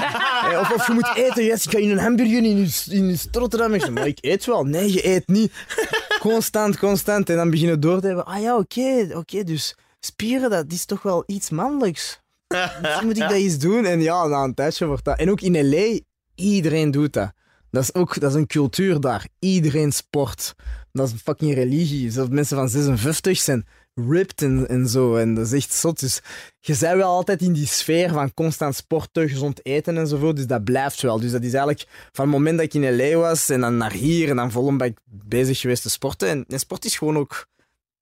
Eh, 0.51 0.59
of, 0.59 0.71
of 0.71 0.87
je 0.87 0.93
moet 0.93 1.11
eten, 1.15 1.45
Jess. 1.45 1.65
Ik 1.65 1.71
ga 1.71 1.77
je 1.77 1.91
een 1.91 1.97
hamburger 1.97 2.35
in 2.37 2.57
je, 2.57 2.85
in 2.89 3.07
je. 3.07 3.73
Ik 3.73 3.81
zeg, 3.81 3.89
maar 3.89 4.07
ik 4.07 4.17
eet 4.21 4.45
wel. 4.45 4.63
Nee, 4.63 4.93
je 4.93 5.07
eet 5.07 5.27
niet. 5.27 5.51
Constant, 6.19 6.77
constant. 6.77 7.29
En 7.29 7.35
dan 7.35 7.49
beginnen 7.49 7.79
door 7.79 7.99
te 8.01 8.07
hebben. 8.07 8.25
Ah 8.25 8.41
ja, 8.41 8.57
oké, 8.57 9.07
oké. 9.13 9.43
dus 9.43 9.75
spieren, 10.05 10.49
dat 10.49 10.71
is 10.71 10.85
toch 10.85 11.01
wel 11.01 11.23
iets 11.25 11.49
mannelijks. 11.49 12.19
Misschien 12.47 13.05
moet 13.07 13.17
ik 13.17 13.21
dat 13.21 13.31
eens 13.31 13.57
doen. 13.57 13.85
En 13.85 14.01
ja, 14.01 14.25
na 14.25 14.43
een 14.43 14.53
tijdje 14.53 14.85
wordt 14.85 15.03
dat... 15.03 15.19
En 15.19 15.29
ook 15.29 15.41
in 15.41 15.69
L.A., 15.69 15.99
iedereen 16.35 16.91
doet 16.91 17.13
dat. 17.13 17.33
Dat 17.75 17.83
is 17.83 17.93
ook 17.93 18.19
dat 18.19 18.29
is 18.29 18.35
een 18.35 18.47
cultuur 18.47 18.99
daar. 18.99 19.27
Iedereen 19.39 19.91
sport. 19.91 20.55
Dat 20.91 21.07
is 21.07 21.13
een 21.13 21.19
fucking 21.19 21.53
religie. 21.53 22.11
Zelfs 22.11 22.29
mensen 22.29 22.57
van 22.57 22.69
56 22.69 23.37
zijn 23.37 23.65
ripped 23.93 24.41
en, 24.41 24.67
en 24.67 24.87
zo. 24.87 25.15
En 25.15 25.33
dat 25.33 25.45
is 25.45 25.53
echt 25.53 25.73
zot. 25.73 25.99
Dus 25.99 26.21
je 26.59 26.77
bent 26.79 26.95
wel 26.95 27.09
altijd 27.09 27.41
in 27.41 27.53
die 27.53 27.67
sfeer 27.67 28.09
van 28.09 28.33
constant 28.33 28.75
sporten, 28.75 29.29
gezond 29.29 29.65
eten 29.65 29.97
enzovoort. 29.97 30.35
Dus 30.35 30.47
dat 30.47 30.63
blijft 30.63 31.01
wel. 31.01 31.19
Dus 31.19 31.31
dat 31.31 31.43
is 31.43 31.53
eigenlijk 31.53 31.87
van 32.11 32.25
het 32.25 32.33
moment 32.33 32.57
dat 32.57 32.65
ik 32.65 32.83
in 32.83 32.95
L.A. 32.95 33.17
was 33.17 33.49
en 33.49 33.61
dan 33.61 33.77
naar 33.77 33.93
hier 33.93 34.29
en 34.29 34.35
dan 34.35 34.51
volop 34.51 34.77
ben 34.77 34.87
ik 34.87 34.97
bezig 35.05 35.59
geweest 35.59 35.81
te 35.81 35.89
sporten. 35.89 36.29
En, 36.29 36.45
en 36.47 36.59
sport 36.59 36.85
is 36.85 36.97
gewoon 36.97 37.17
ook... 37.17 37.47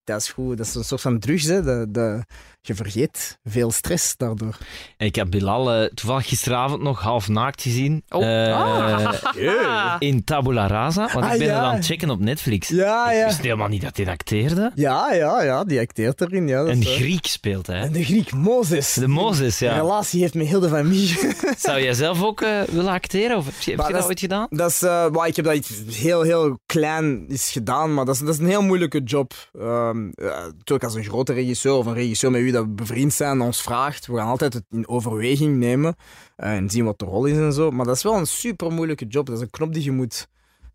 Dat 0.04 0.22
is 0.22 0.32
goed. 0.32 0.58
Dat 0.58 0.66
is 0.66 0.76
een 0.76 0.84
soort 0.84 1.02
van 1.02 1.20
drugs. 1.20 1.44
Hè. 1.44 1.88
Dat, 1.92 2.24
je 2.66 2.76
vergeet 2.76 3.38
veel 3.44 3.72
stress 3.72 4.18
daardoor. 4.18 4.58
Ik 4.98 5.16
heb 5.16 5.30
Bilal 5.30 5.72
eh, 5.74 5.86
toevallig 5.94 6.28
gisteravond 6.28 6.82
nog 6.82 7.02
half 7.02 7.28
naakt 7.30 7.62
gezien. 7.62 8.04
Oh. 8.10 8.24
Eh, 8.48 8.52
Ah. 8.54 9.96
In 10.00 10.24
Tabula 10.24 10.68
Rasa. 10.68 11.10
Want 11.14 11.26
Ah, 11.26 11.34
ik 11.34 11.38
ben 11.40 11.48
ja. 11.48 11.54
het 11.56 11.64
aan 11.64 11.76
het 11.76 11.86
checken 11.86 12.10
op 12.10 12.20
Netflix. 12.20 12.68
Ja, 12.68 13.12
Ik 13.12 13.18
ja. 13.18 13.26
wist 13.26 13.42
helemaal 13.42 13.68
niet 13.68 13.82
dat 13.82 13.98
hij 13.98 14.08
acteerde. 14.08 14.72
Ja, 14.76 15.14
ja, 15.14 15.44
ja. 15.44 15.64
Die 15.64 15.80
acteert 15.80 16.22
erin. 16.22 16.48
Ja, 16.48 16.60
Een 16.60 16.80
is. 16.82 16.96
Griek 16.96 17.26
speelt 17.26 17.68
hij. 17.68 17.80
En 17.82 17.92
de 17.92 18.04
Griek, 18.04 18.32
Mozes. 18.34 18.94
De 18.94 19.08
Mozes, 19.08 19.60
Een 19.62 19.68
ja. 19.68 19.76
relatie 19.78 20.22
heeft 20.22 20.34
met 20.34 20.48
heel 20.48 20.60
de 20.60 20.70
familie. 20.70 21.18
Zou 21.58 21.82
jij 21.82 21.94
zelf 21.94 22.24
ook 22.24 22.42
eh, 22.42 22.62
willen 22.62 22.92
acteren? 22.94 23.38
Of 23.38 23.46
heb 23.46 23.54
je, 23.60 23.70
heb 23.70 23.80
Maar 23.80 23.88
je 23.88 23.94
dat 23.94 24.02
dat 24.02 24.02
is- 24.02 24.08
ooit 24.08 24.32
gedaan? 24.32 24.48
Dat 24.50 24.70
is, 24.70 24.82
eh, 24.82 25.06
well, 25.12 25.28
ik 25.28 25.36
heb 25.36 25.46
dat 25.46 25.56
iets 25.56 25.72
heel, 25.98 26.22
heel 26.22 26.60
klein 26.66 27.26
is 27.28 27.50
gedaan, 27.52 27.94
maar 27.94 28.06
dat 28.06 28.16
is, 28.16 28.22
dat 28.22 28.30
is 28.34 28.40
een 28.40 28.48
heel 28.48 28.62
moeilijke 28.64 29.02
job. 29.04 29.34
Ehm 29.60 30.10
eh, 30.14 30.26
natuurlijk 30.28 30.84
als 30.84 30.96
een 30.96 31.04
grote 31.04 31.34
regisseur 31.34 31.74
of 31.74 31.86
een 31.86 31.94
regisseur 31.94 32.32
met 32.32 32.42
wie 32.42 32.52
dat 32.54 32.64
we 32.66 32.70
bevriend 32.70 33.14
zijn 33.14 33.42
ons 33.42 33.62
vraagt, 33.62 34.08
we 34.08 34.18
gaan 34.18 34.28
altijd 34.28 34.54
het 34.54 34.64
in 34.70 34.88
overweging 34.88 35.58
nemen 35.58 35.96
eh, 36.36 36.56
en 36.56 36.70
zien 36.70 36.86
wat 36.86 37.00
de 37.00 37.06
rol 37.06 37.26
is 37.26 37.38
en 37.38 37.54
zo. 37.54 37.72
Maar 37.72 37.86
dat 37.86 37.96
is 37.96 38.04
wel 38.04 38.18
een 38.18 38.28
super 38.28 38.72
moeilijke 38.72 39.06
job. 39.06 39.26
Dat 39.26 39.36
is 39.36 39.42
een 39.42 39.50
knop 39.50 39.74
die 39.74 39.84
je 39.84 39.92
moet, 39.92 40.28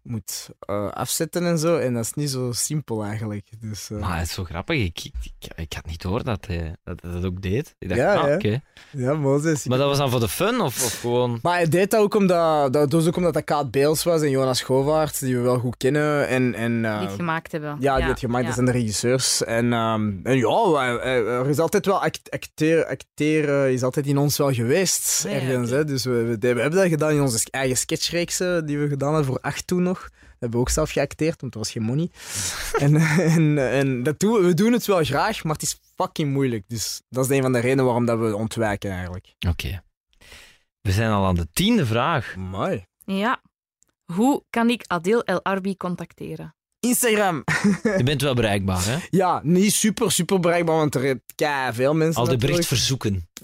moet 0.08 0.48
eh, 0.60 0.88
afzetten 0.88 1.46
en 1.46 1.58
zo. 1.58 1.76
En 1.76 1.94
dat 1.94 2.04
is 2.04 2.12
niet 2.12 2.30
zo 2.30 2.52
simpel 2.52 3.04
eigenlijk. 3.04 3.46
Dus, 3.60 3.90
eh, 3.90 3.98
Maar 3.98 4.18
het 4.18 4.26
is 4.26 4.32
zo 4.34 4.44
grappig. 4.44 4.84
Ik, 4.84 5.04
ik, 5.04 5.12
ik, 5.22 5.52
ik 5.56 5.72
had 5.72 5.86
niet 5.86 6.02
door 6.02 6.24
dat 6.24 6.46
hij 6.46 6.76
dat, 6.84 7.00
dat 7.00 7.24
ook 7.24 7.42
deed. 7.42 7.74
Ik 7.78 7.88
dacht, 7.88 8.00
Ja, 8.00 8.14
ah, 8.14 8.28
ja. 8.28 8.34
oké. 8.34 8.60
ja, 8.90 9.14
Mozes. 9.14 9.64
Maar 9.66 9.78
dat 9.78 9.88
was 9.88 9.98
dan 9.98 10.10
voor 10.10 10.20
de 10.20 10.28
fun 10.28 10.60
of, 10.60 10.84
of 10.84 11.00
gewoon... 11.00 11.38
Maar 11.42 11.54
hij 11.54 11.68
deed 11.68 11.90
dat 11.90 12.00
ook 12.00 12.14
omdat 12.14 12.72
dat, 12.72 12.90
dus 12.90 13.06
ook 13.06 13.16
omdat 13.16 13.34
dat 13.34 13.44
Kaat 13.44 13.70
Beels 13.70 14.04
was 14.04 14.22
en 14.22 14.30
Jonas 14.30 14.62
Govaert, 14.62 15.20
die 15.20 15.36
we 15.36 15.42
wel 15.42 15.58
goed 15.58 15.76
kennen. 15.76 16.28
En, 16.28 16.54
en, 16.54 16.84
eh, 16.84 16.98
Die 16.98 17.06
het 17.06 17.16
gemaakt 17.16 17.52
hebben. 17.52 17.76
Ja, 17.80 17.96
die 17.96 18.04
het 18.04 18.18
gemaakt, 18.18 18.40
ja. 18.40 18.46
dat 18.46 18.54
zijn 18.54 18.66
de 18.66 18.72
regisseurs. 18.72 19.44
En, 19.44 19.72
ehm, 19.72 20.12
en 20.22 20.36
ja, 20.36 20.98
er 21.24 21.48
is 21.48 21.58
altijd 21.58 21.86
wel 21.86 22.02
act, 22.02 22.30
acteer, 22.30 22.86
acteren 22.86 23.72
is 23.72 23.82
altijd 23.82 24.06
in 24.06 24.18
ons 24.18 24.36
wel 24.36 24.52
geweest. 24.52 25.22
Ja, 25.22 25.30
ergens, 25.30 25.70
hè. 25.70 25.84
Dus 25.84 26.04
we, 26.04 26.10
we, 26.22 26.36
we 26.38 26.60
hebben 26.60 26.80
dat 26.80 26.88
gedaan 26.88 27.12
in 27.12 27.20
onze 27.20 27.46
eigen 27.50 27.76
sketchreeksen 27.76 28.66
die 28.66 28.78
we 28.78 28.88
gedaan 28.88 29.14
hebben 29.14 29.32
voor 29.32 29.40
acht 29.40 29.66
toen 29.66 29.82
nog. 29.82 29.97
Dat 30.02 30.38
hebben 30.38 30.58
we 30.58 30.64
ook 30.66 30.70
zelf 30.72 30.90
geacteerd, 30.90 31.40
want 31.40 31.52
er 31.54 31.58
was 31.58 31.70
geen 31.70 31.82
money. 31.82 32.10
en 32.84 32.96
en, 33.18 33.70
en 33.70 34.02
dat 34.02 34.20
doen, 34.20 34.42
we- 34.46 34.54
doen 34.54 34.72
het 34.72 34.86
wel 34.86 35.04
graag, 35.04 35.44
maar 35.44 35.52
het 35.52 35.62
is 35.62 35.80
fucking 35.96 36.32
moeilijk. 36.32 36.64
Dus 36.68 37.02
dat 37.08 37.24
is 37.30 37.36
een 37.36 37.42
van 37.42 37.52
de 37.52 37.58
redenen 37.58 37.84
waarom 37.84 38.06
dat 38.06 38.18
we 38.18 38.36
ontwijken 38.36 38.90
eigenlijk. 38.90 39.34
Oké. 39.48 39.82
We 40.80 40.92
zijn 40.92 41.10
al 41.10 41.26
aan 41.26 41.34
de 41.34 41.48
tiende 41.52 41.86
vraag. 41.86 42.36
Mooi. 42.36 42.84
Ja. 43.04 43.40
Hoe 44.12 44.44
kan 44.50 44.70
ik 44.70 44.84
Adil 44.86 45.22
El 45.22 45.42
Arbi 45.42 45.76
contacteren? 45.76 46.54
Instagram. 46.80 47.44
Je 47.82 48.02
bent 48.04 48.22
wel 48.22 48.34
bereikbaar, 48.34 48.84
hè? 48.84 48.96
Ja, 49.18 49.40
niet 49.42 49.72
super, 49.72 50.12
super 50.12 50.40
bereikbaar, 50.40 50.76
want 50.76 50.94
er 50.94 51.20
zijn 51.36 51.74
veel 51.74 51.94
mensen 51.94 52.20
Al 52.20 52.24
de 52.28 52.30
natuurlijk. 52.32 52.62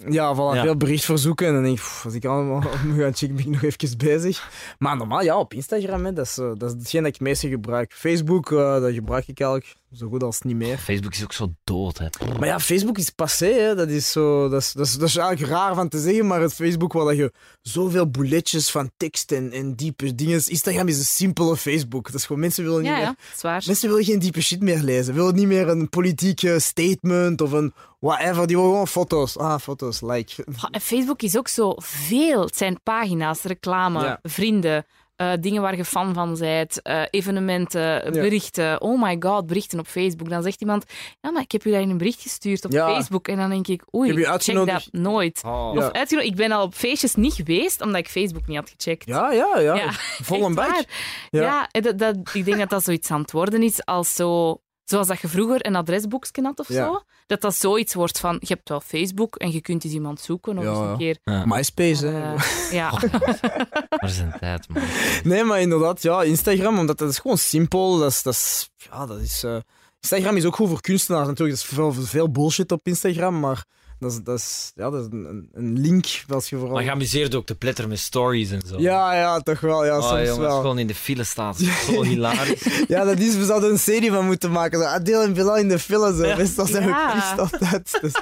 Ja, 0.09 0.35
voilà, 0.35 0.57
Ja. 0.57 0.63
veel 0.63 0.77
berichtverzoeken. 0.77 1.47
En 1.47 1.53
dan 1.53 1.63
denk 1.63 1.77
ik, 1.77 1.83
pff, 1.83 2.05
als 2.05 2.15
ik 2.15 2.25
allemaal 2.25 2.63
moet 2.87 2.99
gaan 2.99 3.15
checken, 3.15 3.37
ben 3.37 3.45
ik 3.45 3.51
nog 3.51 3.63
even 3.63 3.99
bezig. 3.99 4.49
Maar 4.79 4.97
normaal, 4.97 5.23
ja, 5.23 5.39
op 5.39 5.55
Instagram, 5.55 6.05
hè, 6.05 6.13
dat, 6.13 6.27
is, 6.27 6.39
eh, 6.39 6.51
dat 6.57 6.71
is 6.73 6.79
hetgeen 6.79 7.01
dat 7.01 7.09
ik 7.11 7.19
het 7.19 7.29
meeste 7.29 7.49
gebruik. 7.49 7.93
Facebook, 7.95 8.53
eh, 8.53 8.81
dat 8.81 8.93
gebruik 8.93 9.29
ik 9.29 9.41
eigenlijk 9.41 9.77
zo 9.93 10.09
goed 10.09 10.23
als 10.23 10.41
niet 10.41 10.57
meer. 10.57 10.79
Facebook 10.79 11.13
is 11.15 11.23
ook 11.23 11.33
zo 11.33 11.53
dood, 11.65 11.99
hè. 11.99 12.07
Maar 12.39 12.49
ja, 12.49 12.61
Facebook 12.61 12.99
is 12.99 13.11
passé, 13.11 13.47
hè. 13.53 13.75
Dat 13.75 13.89
is 13.89 14.13
zo... 14.13 14.49
Dat 14.49 14.61
is, 14.61 14.73
dat, 14.73 14.87
is, 14.87 14.93
dat 14.93 15.09
is 15.09 15.17
eigenlijk 15.17 15.53
raar 15.53 15.75
van 15.75 15.89
te 15.89 15.99
zeggen, 15.99 16.27
maar 16.27 16.41
het 16.41 16.55
Facebook 16.55 16.93
waar 16.93 17.05
dat 17.05 17.17
je 17.17 17.33
zoveel 17.63 18.11
bulletjes 18.11 18.71
van 18.71 18.91
tekst 18.97 19.33
en, 19.33 19.53
en 19.53 19.75
diepe 19.75 20.15
dingen... 20.15 20.43
Instagram 20.47 20.89
is 20.89 20.99
een 20.99 21.05
simpele 21.05 21.57
Facebook. 21.57 22.07
Dat 22.07 22.15
is 22.15 22.27
gewoon, 22.27 22.41
mensen 22.41 22.65
willen 22.65 22.83
niet 22.83 22.91
Ja, 22.91 22.97
meer... 22.97 23.15
ja. 23.43 23.61
Mensen 23.67 23.89
willen 23.89 24.05
geen 24.05 24.19
diepe 24.19 24.41
shit 24.41 24.61
meer 24.63 24.83
lezen. 24.83 25.15
Willen 25.15 25.35
niet 25.35 25.47
meer 25.47 25.69
een 25.69 25.89
politieke 25.89 26.59
statement 26.59 27.41
of 27.41 27.53
een 27.53 27.73
whatever. 28.05 28.47
Die 28.47 28.57
willen 28.57 28.71
gewoon 28.71 28.89
foto's. 28.89 29.39
Ah, 29.39 29.59
foto's, 29.59 30.01
like. 30.01 30.45
En 30.71 30.81
Facebook 30.81 31.23
is 31.23 31.37
ook 31.39 31.49
zo 31.49 31.75
veel. 31.77 32.41
Het 32.41 32.57
zijn 32.57 32.81
pagina's, 32.83 33.43
reclame, 33.43 34.05
Ja. 34.05 34.19
vrienden, 34.23 34.87
eh, 35.17 35.33
dingen 35.41 35.63
waar 35.63 35.77
je 35.77 35.85
fan 35.85 36.15
van 36.15 36.37
bent, 36.39 36.83
eh, 36.83 37.03
evenementen, 37.11 38.13
berichten. 38.13 38.81
Oh 38.81 39.03
my 39.03 39.17
god, 39.21 39.47
berichten 39.47 39.79
op 39.79 39.87
Facebook. 39.87 40.29
Dan 40.29 40.43
zegt 40.43 40.61
iemand, 40.61 40.85
ja, 41.21 41.31
maar 41.31 41.43
ik 41.43 41.53
heb 41.53 41.65
u 41.65 41.71
daar 41.71 41.81
in 41.81 41.91
een 41.91 41.99
bericht 41.99 42.23
gestuurd 42.23 42.65
op 42.65 42.73
Ja. 42.73 42.87
Facebook. 42.95 43.29
En 43.29 43.37
dan 43.37 43.51
denk 43.51 43.67
ik, 43.69 43.83
oei, 43.95 44.11
Ik 44.11 44.17
heb 44.19 44.41
je 44.43 44.53
check 44.53 44.67
dat 44.67 44.89
nooit. 44.91 45.43
Oh. 45.47 45.71
Of 45.77 45.91
uitgenodigd. 45.91 46.31
Ik 46.31 46.37
ben 46.37 46.53
al 46.53 46.63
op 46.63 46.75
feestjes 46.75 47.15
niet 47.15 47.33
geweest, 47.35 47.81
omdat 47.81 48.01
ik 48.01 48.09
Facebook 48.09 48.47
niet 48.47 48.57
had 48.57 48.75
gecheckt. 48.77 49.07
Ja, 49.07 49.33
ja, 49.33 49.59
ja. 49.59 49.75
Ja, 49.75 49.91
Vol 50.23 50.45
een 50.47 50.55
bak. 50.55 50.69
waar. 50.71 50.85
Ja. 51.31 51.69
Dat, 51.71 51.99
dat, 51.99 52.17
ik 52.33 52.45
denk 52.45 52.59
dat 52.59 52.71
dat 52.71 52.85
zoiets 52.85 53.11
aan 53.11 53.21
het 53.21 53.33
worden 53.33 53.63
is 53.63 53.85
als 53.85 54.15
zo... 54.15 54.59
Zoals 54.85 55.07
dat 55.07 55.21
je 55.21 55.29
vroeger 55.29 55.67
een 55.67 55.77
adresboekje 55.77 56.43
had 56.43 56.59
of 56.61 56.69
Ja. 56.69 56.75
zo. 56.87 57.03
Dat 57.27 57.41
dat 57.41 57.55
zoiets 57.55 57.95
wordt 57.95 58.19
van, 58.21 58.37
je 58.41 58.47
hebt 58.55 58.69
wel 58.69 58.81
Facebook 58.81 59.37
en 59.37 59.53
je 59.53 59.61
kunt 59.61 59.85
eens 59.85 59.93
iemand 59.93 60.21
zoeken 60.21 60.59
of 60.59 60.65
Ja, 60.65 60.71
eens 60.71 60.79
een 60.79 60.97
keer... 60.97 61.19
Ja. 61.25 61.45
MySpace, 61.47 62.07
hè. 62.07 62.35
eh, 62.35 62.73
ja. 62.73 62.91
Maar 64.01 64.11
zijn 64.11 64.35
tijd, 64.41 64.69
man. 64.69 64.83
Nee, 65.25 65.45
maar 65.45 65.61
inderdaad, 65.61 66.03
ja, 66.03 66.23
Instagram, 66.23 66.79
omdat 66.79 66.99
dat 66.99 67.11
is 67.11 67.19
gewoon 67.19 67.39
simpel. 67.39 67.99
Dat 67.99 68.11
is, 68.11 68.23
dat 68.23 68.33
is, 68.35 68.71
ja, 68.77 69.07
dat 69.07 69.21
is, 69.21 69.45
eh, 69.45 69.57
Instagram 70.01 70.37
is 70.37 70.45
ook 70.45 70.57
goed 70.57 70.69
voor 70.69 70.81
kunstenaars 70.81 71.27
natuurlijk. 71.27 71.59
Er 71.59 71.65
is 71.69 71.75
veel, 71.75 71.93
veel 71.93 72.31
bullshit 72.31 72.73
op 72.73 72.87
Instagram, 72.87 73.41
maar 73.41 73.65
dat 74.05 74.13
is, 74.13 74.21
dat 74.25 74.39
is, 74.39 74.73
ja, 74.75 74.91
dat 74.91 75.01
is 75.01 75.07
een, 75.11 75.49
een 75.53 75.79
link 75.81 76.07
als 76.29 76.49
je 76.49 76.57
vooral... 76.57 76.75
Maar 76.75 76.85
je 76.85 76.91
amuseert 76.91 77.35
ook 77.35 77.47
te 77.47 77.55
pletter 77.55 77.89
met 77.89 77.99
stories 77.99 78.51
en 78.51 78.63
zo. 78.67 78.79
Ja, 78.81 79.15
ja, 79.15 79.41
toch 79.41 79.61
wel. 79.61 79.85
Ja, 79.85 79.97
Oh, 79.99 80.09
soms 80.09 80.21
jongens, 80.21 80.37
wel. 80.39 80.61
gewoon 80.61 80.79
in 80.79 80.87
de 80.87 80.95
file 80.95 81.25
staan. 81.25 81.55
Zo 81.55 82.03
hilarisch. 82.03 82.63
Ja, 82.89 83.05
dat 83.05 83.19
is, 83.19 83.37
we 83.37 83.45
zouden 83.45 83.71
een 83.71 83.79
serie 83.79 84.11
van 84.11 84.27
moeten 84.27 84.51
maken. 84.51 84.79
Zo, 84.79 84.85
Adeel 84.85 85.23
en 85.23 85.33
Bilal 85.33 85.57
in 85.57 85.69
de 85.69 85.79
file. 85.79 86.15
Zo. 86.17 86.27
Ja. 86.27 86.37
Meestal 86.37 86.67
zijn 86.67 86.89
Ja. 86.89 87.07
we 87.07 87.21
pist 87.21 87.39
altijd. 87.39 87.99
Dus, 88.03 88.13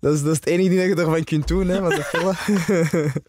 dat, 0.00 0.12
is, 0.14 0.22
dat 0.22 0.30
is 0.30 0.36
het 0.36 0.46
enige 0.46 0.68
ding 0.68 0.80
dat 0.88 0.98
je 0.98 1.04
ervan 1.04 1.24
kunt 1.24 1.48
doen, 1.48 1.68
hè, 1.68 1.80
met 1.80 1.96
de 1.96 2.02
file. 2.04 2.34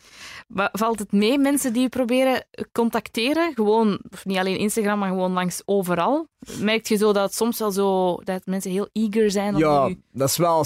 Maar 0.47 0.69
valt 0.71 0.99
het 0.99 1.11
mee, 1.11 1.37
mensen 1.39 1.73
die 1.73 1.81
je 1.81 1.89
proberen 1.89 2.45
contacteren? 2.71 3.51
Gewoon, 3.55 3.99
of 4.11 4.25
niet 4.25 4.37
alleen 4.37 4.57
Instagram, 4.57 4.99
maar 4.99 5.09
gewoon 5.09 5.31
langs 5.31 5.61
overal? 5.65 6.27
Merk 6.59 6.87
je 6.87 6.95
zo 6.95 7.13
dat 7.13 7.23
het 7.23 7.35
soms 7.35 7.59
wel 7.59 7.71
zo, 7.71 8.15
dat 8.23 8.41
mensen 8.45 8.71
heel 8.71 8.89
eager 8.93 9.31
zijn 9.31 9.57
Ja, 9.57 9.87
u- 9.87 10.01
dat 10.11 10.29
is 10.29 10.37
wel 10.37 10.57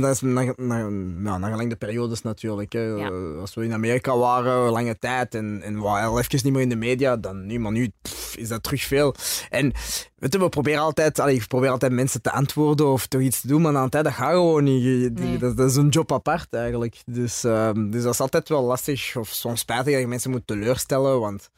dat 0.00 0.10
is 0.14 0.20
na, 0.20 0.54
na, 0.56 1.38
na 1.38 1.48
gelang 1.50 1.68
de 1.70 1.76
periodes 1.76 2.22
natuurlijk. 2.22 2.72
Hè. 2.72 2.80
Ja. 2.80 3.08
Als 3.40 3.54
we 3.54 3.64
in 3.64 3.72
Amerika 3.72 4.16
waren, 4.16 4.70
lange 4.70 4.98
tijd, 4.98 5.34
en, 5.34 5.62
en 5.62 5.74
we 5.74 5.80
waren 5.80 6.08
al 6.08 6.18
even 6.18 6.38
niet 6.42 6.52
meer 6.52 6.62
in 6.62 6.68
de 6.68 6.76
media, 6.76 7.16
dan 7.16 7.46
nu, 7.46 7.58
maar 7.58 7.72
nu 7.72 7.92
pff, 8.02 8.36
is 8.36 8.48
dat 8.48 8.62
terug 8.62 8.82
veel. 8.82 9.14
En 9.50 9.72
weet 10.18 10.32
je, 10.32 10.38
we 10.38 10.48
proberen 10.48 10.80
altijd, 10.80 11.18
allee, 11.18 11.34
ik 11.36 11.46
probeer 11.46 11.70
altijd 11.70 11.92
mensen 11.92 12.22
te 12.22 12.30
antwoorden 12.32 12.86
of 12.86 13.06
toch 13.06 13.20
iets 13.20 13.40
te 13.40 13.46
doen, 13.46 13.62
maar 13.62 13.88
tijd, 13.88 14.04
dat 14.04 14.12
gaat 14.12 14.30
gewoon 14.32 14.64
niet. 14.64 14.82
Je- 14.82 15.12
die- 15.12 15.24
Nee. 15.26 15.38
dat, 15.38 15.56
dat 15.56 15.70
is 15.70 15.76
een 15.76 15.88
job 15.88 16.12
apart 16.12 16.46
eigenlijk. 16.54 16.96
Dus, 17.06 17.44
ehm, 17.44 17.90
dus 17.90 18.02
dat 18.02 18.12
is 18.12 18.20
altijd 18.20 18.48
wel 18.48 18.62
lastig, 18.62 19.16
of 19.16 19.28
soms 19.28 19.60
spijtig 19.60 19.92
dat 19.92 20.00
je 20.02 20.06
mensen 20.08 20.30
moet 20.30 20.46
teleurstellen, 20.46 21.20
want 21.20 21.50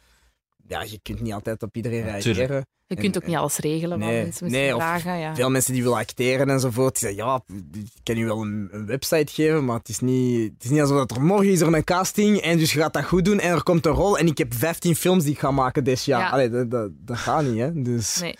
ja, 0.72 0.82
je 0.82 0.98
kunt 1.02 1.20
niet 1.20 1.32
altijd 1.32 1.62
op 1.62 1.76
iedereen 1.76 2.02
tuurlijk. 2.02 2.24
reageren. 2.24 2.66
Je 2.86 2.96
kunt 2.96 3.16
ook 3.16 3.26
niet 3.26 3.36
alles 3.36 3.56
regelen 3.56 3.98
wat 3.98 4.08
Nee, 4.08 4.22
mensen 4.22 4.50
nee, 4.50 4.70
vragen. 4.74 5.18
Ja. 5.18 5.34
Veel 5.34 5.50
mensen 5.50 5.72
die 5.72 5.82
willen 5.82 5.98
acteren 5.98 6.50
enzovoort, 6.50 7.00
die 7.00 7.08
zeggen, 7.08 7.26
ja, 7.26 7.42
ik 7.72 7.90
kan 8.02 8.16
je 8.16 8.24
wel 8.24 8.42
een, 8.42 8.68
een 8.70 8.86
website 8.86 9.32
geven, 9.32 9.64
maar 9.64 9.78
het 9.78 9.88
is, 9.88 9.98
niet, 9.98 10.52
het 10.54 10.64
is 10.64 10.70
niet 10.70 10.80
alsof 10.80 10.96
dat 10.96 11.10
er 11.10 11.22
morgen 11.22 11.50
is 11.50 11.60
er 11.60 11.74
een 11.74 11.84
casting 11.84 12.38
en 12.40 12.58
dus 12.58 12.72
je 12.72 12.78
gaat 12.78 12.92
dat 12.92 13.04
goed 13.04 13.24
doen 13.24 13.40
en 13.40 13.50
er 13.50 13.62
komt 13.62 13.86
een 13.86 13.92
rol 13.92 14.18
en 14.18 14.26
ik 14.26 14.38
heb 14.38 14.54
15 14.54 14.96
films 14.96 15.24
die 15.24 15.32
ik 15.32 15.38
ga 15.38 15.50
maken 15.50 15.84
dit 15.84 16.04
jaar. 16.04 16.20
Ja. 16.20 16.28
Allee, 16.28 16.50
dat, 16.50 16.70
dat, 16.70 16.90
dat 16.94 17.16
gaat 17.16 17.44
niet, 17.44 17.58
hè. 17.58 17.82
Dus, 17.82 18.20
Nee. 18.20 18.36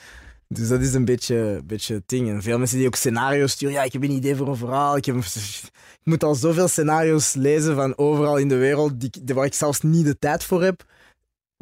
dus 0.49 0.69
dat 0.69 0.81
is 0.81 0.95
een 0.95 1.05
beetje, 1.05 1.61
beetje 1.65 1.95
het 1.95 2.09
ding. 2.09 2.29
En 2.29 2.43
veel 2.43 2.59
mensen 2.59 2.79
die 2.79 2.87
ook 2.87 2.97
scenario's 2.97 3.53
sturen, 3.53 3.75
ja, 3.75 3.83
ik 3.83 3.93
heb 3.93 4.03
een 4.03 4.11
idee 4.11 4.37
voor 4.37 4.49
een 4.49 4.57
verhaal, 4.57 4.97
ik, 4.97 5.05
heb, 5.05 5.17
ik 5.17 5.71
moet 6.05 6.25
al 6.25 6.35
zoveel 6.35 6.69
scenario's 6.69 7.35
lezen 7.35 7.75
van 7.75 7.99
overal 7.99 8.37
in 8.37 8.49
de 8.49 8.57
wereld 8.57 9.01
die, 9.01 9.35
waar 9.35 9.45
ik 9.47 9.55
zelfs 9.55 9.81
niet 9.81 10.05
de 10.05 10.19
tijd 10.19 10.45
voor 10.45 10.63
heb. 10.63 10.85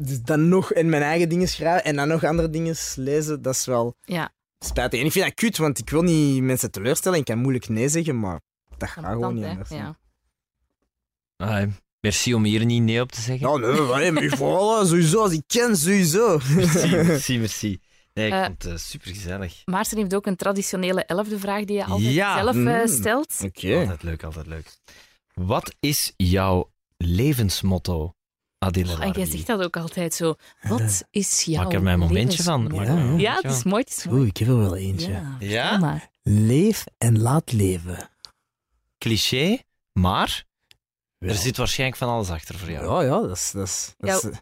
Dus 0.03 0.21
dan 0.21 0.49
nog 0.49 0.73
in 0.73 0.89
mijn 0.89 1.01
eigen 1.03 1.29
dingen 1.29 1.47
schrijven 1.47 1.83
en 1.83 1.95
dan 1.95 2.07
nog 2.07 2.23
andere 2.23 2.49
dingen 2.49 2.75
lezen, 2.95 3.41
dat 3.41 3.53
is 3.55 3.65
wel 3.65 3.95
Ja, 4.03 4.31
spijtig. 4.59 4.99
En 4.99 5.05
ik 5.05 5.11
vind 5.11 5.25
dat 5.25 5.33
kut, 5.33 5.57
want 5.57 5.77
ik 5.79 5.89
wil 5.89 6.01
niet 6.01 6.41
mensen 6.43 6.71
teleurstellen. 6.71 7.19
Ik 7.19 7.25
kan 7.25 7.37
moeilijk 7.37 7.69
nee 7.69 7.89
zeggen, 7.89 8.19
maar 8.19 8.41
dat 8.77 8.89
gaat 8.89 9.05
gewoon 9.05 9.33
niet 9.35 9.45
anders. 9.45 9.69
Ja. 9.69 9.97
Ah, 11.37 11.67
merci 11.99 12.33
om 12.33 12.43
hier 12.43 12.65
niet 12.65 12.81
nee 12.83 13.01
op 13.01 13.11
te 13.11 13.21
zeggen. 13.21 13.49
Ja, 13.49 13.57
nee, 13.57 13.81
maar, 13.81 14.13
maar 14.13 14.37
vooral 14.37 14.85
sowieso, 14.85 15.21
als 15.21 15.31
ik 15.33 15.43
ken, 15.47 15.77
sowieso. 15.77 16.39
Merci, 16.55 16.89
merci, 17.05 17.37
merci. 17.39 17.79
Nee, 18.13 18.27
ik 18.27 18.33
Eh, 18.33 18.45
vond 18.45 18.63
het 18.63 18.81
super 18.81 19.07
gezellig. 19.07 19.61
Maarten 19.65 19.97
heeft 19.97 20.15
ook 20.15 20.25
een 20.25 20.35
traditionele 20.35 21.03
elfde 21.05 21.39
vraag 21.39 21.63
die 21.63 21.75
je 21.75 21.85
altijd 21.85 22.13
Ja. 22.13 22.35
zelf 22.37 22.55
eh, 22.55 22.61
Mm. 22.81 22.87
stelt. 22.87 23.33
Oké. 23.43 23.75
Altijd 23.79 24.03
leuk, 24.03 24.23
altijd 24.23 24.47
leuk. 24.47 24.77
Wat 25.33 25.75
is 25.79 26.13
jouw 26.17 26.71
levensmotto, 26.97 28.13
Adile 28.63 28.85
Oh, 28.93 28.93
en 28.93 28.97
jij 28.99 29.07
Larbi? 29.17 29.31
zegt 29.31 29.47
dat 29.47 29.61
ook 29.63 29.77
altijd 29.77 30.13
zo. 30.13 30.35
Wat 30.61 31.03
is 31.11 31.41
jouw 31.43 31.63
Maak 31.63 31.73
er 31.73 31.81
mij 31.83 31.93
een 31.93 31.99
momentje 31.99 32.43
van. 32.43 32.71
Ja, 33.17 33.35
het 33.41 33.51
is 33.51 33.63
mooi. 33.63 33.81
Het 33.83 33.97
is 33.97 34.05
Oeh, 34.05 34.15
mooi. 34.15 34.27
ik 34.27 34.37
heb 34.37 34.47
er 34.47 34.57
wel 34.57 34.75
eentje. 34.75 35.11
Ja, 35.11 35.35
Ja? 35.39 35.61
vertel 35.69 35.79
maar. 35.87 36.09
Leef 36.23 36.85
en 36.97 37.19
laat 37.19 37.51
leven. 37.51 38.09
Cliché, 38.97 39.57
maar 39.93 40.45
er 41.19 41.35
zit 41.35 41.57
waarschijnlijk 41.57 41.99
van 41.99 42.09
alles 42.09 42.29
achter 42.29 42.57
voor 42.57 42.71
jou. 42.71 43.05
Ja, 43.05 43.15
ja, 43.15 43.21
dat 43.27 43.35
is... 43.37 43.51
Dat 43.51 43.67
is, 43.67 43.93
dat 43.97 44.23
is- 44.23 44.29
Ja. 44.31 44.39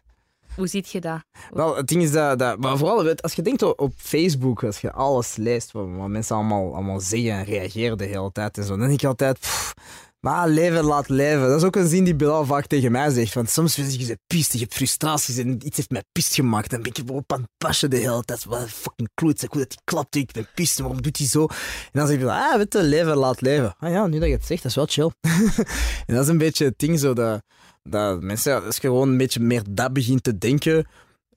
Hoe 0.54 0.66
ziet 0.66 0.90
je 0.90 1.00
dat? 1.00 1.20
wel, 1.50 1.76
het 1.76 1.86
ding 1.86 2.02
is 2.02 2.12
dat... 2.12 2.38
dat 2.38 2.58
maar 2.58 2.76
vooral, 2.78 3.04
weet, 3.04 3.22
als 3.22 3.32
je 3.32 3.42
denkt 3.42 3.62
op- 3.62 3.92
Facebook, 3.96 4.64
als 4.64 4.80
je 4.80 4.92
alles 4.92 5.36
leest, 5.36 5.72
wat, 5.72 5.86
wat 5.96 6.08
mensen 6.08 6.36
allemaal, 6.36 6.74
allemaal 6.74 7.00
zeggen 7.00 7.32
en 7.32 7.44
reageren 7.44 7.98
de 7.98 8.04
hele 8.04 8.32
tijd 8.32 8.58
en 8.58 8.64
zo, 8.64 8.76
dan 8.76 8.88
denk 8.88 9.00
je 9.00 9.06
altijd... 9.06 9.38
pff, 9.38 9.74
maar 10.20 10.48
leven 10.48 10.78
en 10.78 10.84
laat 10.84 11.08
leven. 11.08 11.48
Dat 11.48 11.60
is 11.60 11.66
ook 11.66 11.76
een 11.76 11.88
zin 11.88 12.04
die 12.04 12.14
Bilal 12.14 12.44
vaak 12.44 12.66
tegen 12.66 12.92
mij 12.92 13.10
zegt. 13.10 13.34
Want 13.34 13.50
soms 13.50 13.74
zeg 13.74 13.92
je, 13.92 14.06
je 14.06 14.18
pist, 14.26 14.52
je 14.52 14.58
hebt 14.58 14.74
frustraties 14.74 15.36
en 15.36 15.66
iets 15.66 15.76
heeft 15.76 15.90
mij 15.90 16.02
pist 16.12 16.34
gemaakt. 16.34 16.70
Dan 16.70 16.82
ben 16.82 16.90
ik 16.90 17.08
erop 17.08 17.32
aan 17.32 17.46
het 17.58 17.90
de 17.90 17.96
hele 17.96 18.22
tijd. 18.22 18.44
Wat 18.44 18.60
een 18.60 18.68
fucking 18.68 19.08
kloot, 19.14 19.40
hoe 19.40 19.58
dat 19.58 19.70
die 19.70 19.80
klapt. 19.84 20.14
Ik 20.14 20.32
ben 20.32 20.48
pist, 20.54 20.78
waarom 20.78 21.02
doet 21.02 21.18
hij 21.18 21.26
zo? 21.26 21.42
En 21.42 21.90
dan 21.92 22.06
zeg 22.06 22.18
je, 22.18 22.30
ah, 22.30 22.56
weet 22.56 22.74
leven 22.74 23.12
en 23.12 23.18
laat 23.18 23.40
leven. 23.40 23.74
Ah 23.78 23.90
ja, 23.90 24.06
nu 24.06 24.18
dat 24.18 24.28
je 24.28 24.34
het 24.34 24.46
zegt, 24.46 24.62
dat 24.62 24.70
is 24.70 24.76
wel 24.76 24.86
chill. 24.86 25.10
en 26.06 26.14
dat 26.14 26.22
is 26.22 26.28
een 26.28 26.38
beetje 26.38 26.64
het 26.64 26.78
ding 26.78 26.98
zo, 26.98 27.12
dat, 27.12 27.42
dat 27.82 28.22
mensen, 28.22 28.64
als 28.64 28.74
je 28.74 28.80
gewoon 28.80 29.08
een 29.08 29.16
beetje 29.16 29.40
meer 29.40 29.62
dat 29.70 29.92
begint 29.92 30.22
te 30.22 30.38
denken... 30.38 30.86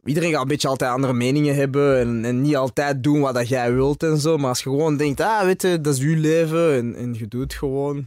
Iedereen 0.06 0.32
gaat 0.32 0.42
een 0.42 0.48
beetje 0.48 0.68
altijd 0.68 0.92
andere 0.92 1.14
meningen 1.14 1.56
hebben 1.56 2.00
en, 2.00 2.26
en 2.26 2.42
niet 2.42 2.56
altijd 2.56 3.04
doen 3.04 3.20
wat 3.20 3.34
dat 3.34 3.48
jij 3.48 3.74
wilt 3.74 4.04
en 4.04 4.18
zo. 4.18 4.38
Maar 4.38 4.50
als 4.50 4.64
je 4.64 4.70
gewoon 4.70 4.98
denkt, 4.98 5.20
ah, 5.20 5.44
weet 5.44 5.62
je, 5.62 5.82
dat 5.82 5.94
is 5.94 6.00
uw 6.00 6.20
leven 6.20 6.74
en, 6.74 6.96
en 6.96 7.14
je 7.14 7.28
doet 7.28 7.42
het 7.42 7.54
gewoon, 7.54 8.06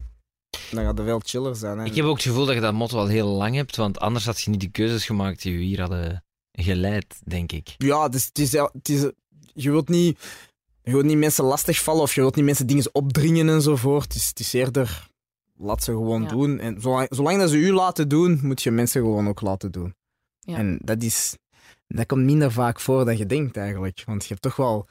dan 0.71 0.85
gaat 0.85 0.99
het 0.99 1.07
veel 1.07 1.21
chiller 1.25 1.57
zijn. 1.57 1.79
Hè? 1.79 1.85
Ik 1.85 1.95
heb 1.95 2.05
ook 2.05 2.17
het 2.17 2.27
gevoel 2.27 2.47
dat 2.47 2.55
je 2.55 2.61
dat 2.61 2.75
motto 2.75 2.99
al 2.99 3.07
heel 3.07 3.29
lang 3.29 3.55
hebt, 3.55 3.77
want 3.77 3.99
anders 4.01 4.25
had 4.27 4.41
je 4.41 4.51
niet 4.51 4.61
de 4.61 4.71
keuzes 4.71 5.05
gemaakt 5.07 5.43
die 5.43 5.57
we 5.57 5.63
hier 5.65 5.81
hadden 5.81 6.25
geleid, 6.53 7.21
denk 7.25 7.53
ik. 7.53 7.75
Ja, 7.79 8.03
het 8.03 8.15
is, 8.15 8.25
het 8.27 8.39
is, 8.39 8.53
het 8.53 8.89
is, 8.89 9.11
je 9.55 9.71
wilt 9.71 9.89
niet, 9.89 10.19
je 10.83 10.91
wilt 10.91 11.05
niet 11.05 11.17
mensen 11.19 11.45
lastigvallen 11.45 12.03
of 12.03 12.15
je 12.15 12.21
wilt 12.21 12.37
niet 12.37 12.45
mensen 12.45 12.67
dingen 12.67 12.89
opdringen 12.93 13.49
enzovoort. 13.49 14.03
Het 14.05 14.15
is, 14.15 14.29
het 14.29 14.41
is 14.41 14.53
eerder, 14.53 15.09
laat 15.57 15.83
ze 15.83 15.91
gewoon 15.91 16.23
Ja. 16.23 16.29
doen. 16.29 16.59
En 16.59 16.81
zolang, 16.81 17.07
zolang 17.11 17.39
dat 17.39 17.51
ze 17.51 17.57
u 17.57 17.73
laten 17.73 18.09
doen, 18.09 18.39
moet 18.43 18.63
je 18.63 18.71
mensen 18.71 19.01
gewoon 19.01 19.29
ook 19.29 19.41
laten 19.41 19.73
doen. 19.73 19.95
Ja. 20.41 20.57
En 20.57 20.79
dat 20.83 21.03
is, 21.03 21.37
dat 21.89 22.07
komt 22.07 22.25
minder 22.25 22.53
vaak 22.53 22.81
voor 22.81 23.05
dan 23.05 23.17
je 23.17 23.27
denkt 23.27 23.57
eigenlijk. 23.57 24.03
Want 24.07 24.23
je 24.23 24.29
hebt 24.29 24.43
toch 24.43 24.57
wel 24.57 24.87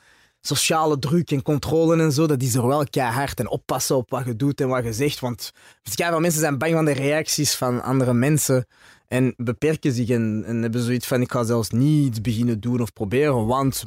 sociale 0.47 0.99
druk 0.99 1.31
en 1.31 1.41
controle 1.41 2.01
en 2.01 2.11
zo. 2.11 2.27
Dat 2.27 2.41
is 2.41 2.55
er 2.55 2.67
wel 2.67 2.85
keihard. 2.89 3.39
En 3.39 3.49
oppassen 3.49 3.95
op 3.95 4.09
wat 4.09 4.25
je 4.25 4.35
doet 4.35 4.61
en 4.61 4.67
wat 4.67 4.83
je 4.83 4.93
zegt. 4.93 5.19
Want 5.19 5.51
veel 5.83 6.19
mensen 6.19 6.39
zijn 6.39 6.57
bang 6.57 6.73
van 6.73 6.85
de 6.85 6.91
reacties 6.91 7.55
van 7.55 7.83
andere 7.83 8.13
mensen. 8.13 8.65
En 9.07 9.33
beperken 9.37 9.91
zich 9.91 10.09
en, 10.09 10.43
en 10.45 10.61
hebben 10.61 10.81
zoiets 10.81 11.07
van: 11.07 11.21
ik 11.21 11.31
ga 11.31 11.43
zelfs 11.43 11.69
niet 11.69 12.05
iets 12.07 12.21
beginnen 12.21 12.59
doen 12.59 12.81
of 12.81 12.93
proberen, 12.93 13.45
want 13.45 13.83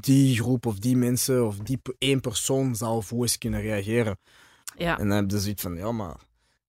die 0.00 0.36
groep 0.36 0.66
of 0.66 0.78
die 0.78 0.96
mensen 0.96 1.46
of 1.46 1.56
die 1.56 1.80
één 1.98 2.20
persoon 2.20 2.76
hoe 3.08 3.22
eens 3.22 3.38
kunnen 3.38 3.60
reageren. 3.60 4.18
Ja. 4.76 4.98
En 4.98 5.08
dan 5.08 5.16
hebben 5.16 5.30
ze 5.30 5.40
zoiets 5.40 5.62
van: 5.62 5.76
ja, 5.76 5.92
maar 5.92 6.16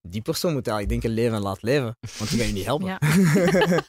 die 0.02 0.22
persoon 0.22 0.54
moet 0.54 0.68
eigenlijk 0.68 1.02
denken: 1.02 1.22
leven 1.22 1.36
en 1.36 1.44
laat 1.44 1.62
leven, 1.62 1.98
want 2.18 2.30
die 2.30 2.40
gaat 2.40 2.48
je 2.48 2.54
niet 2.54 2.66
helpen. 2.72 2.88
Ja. 2.88 3.00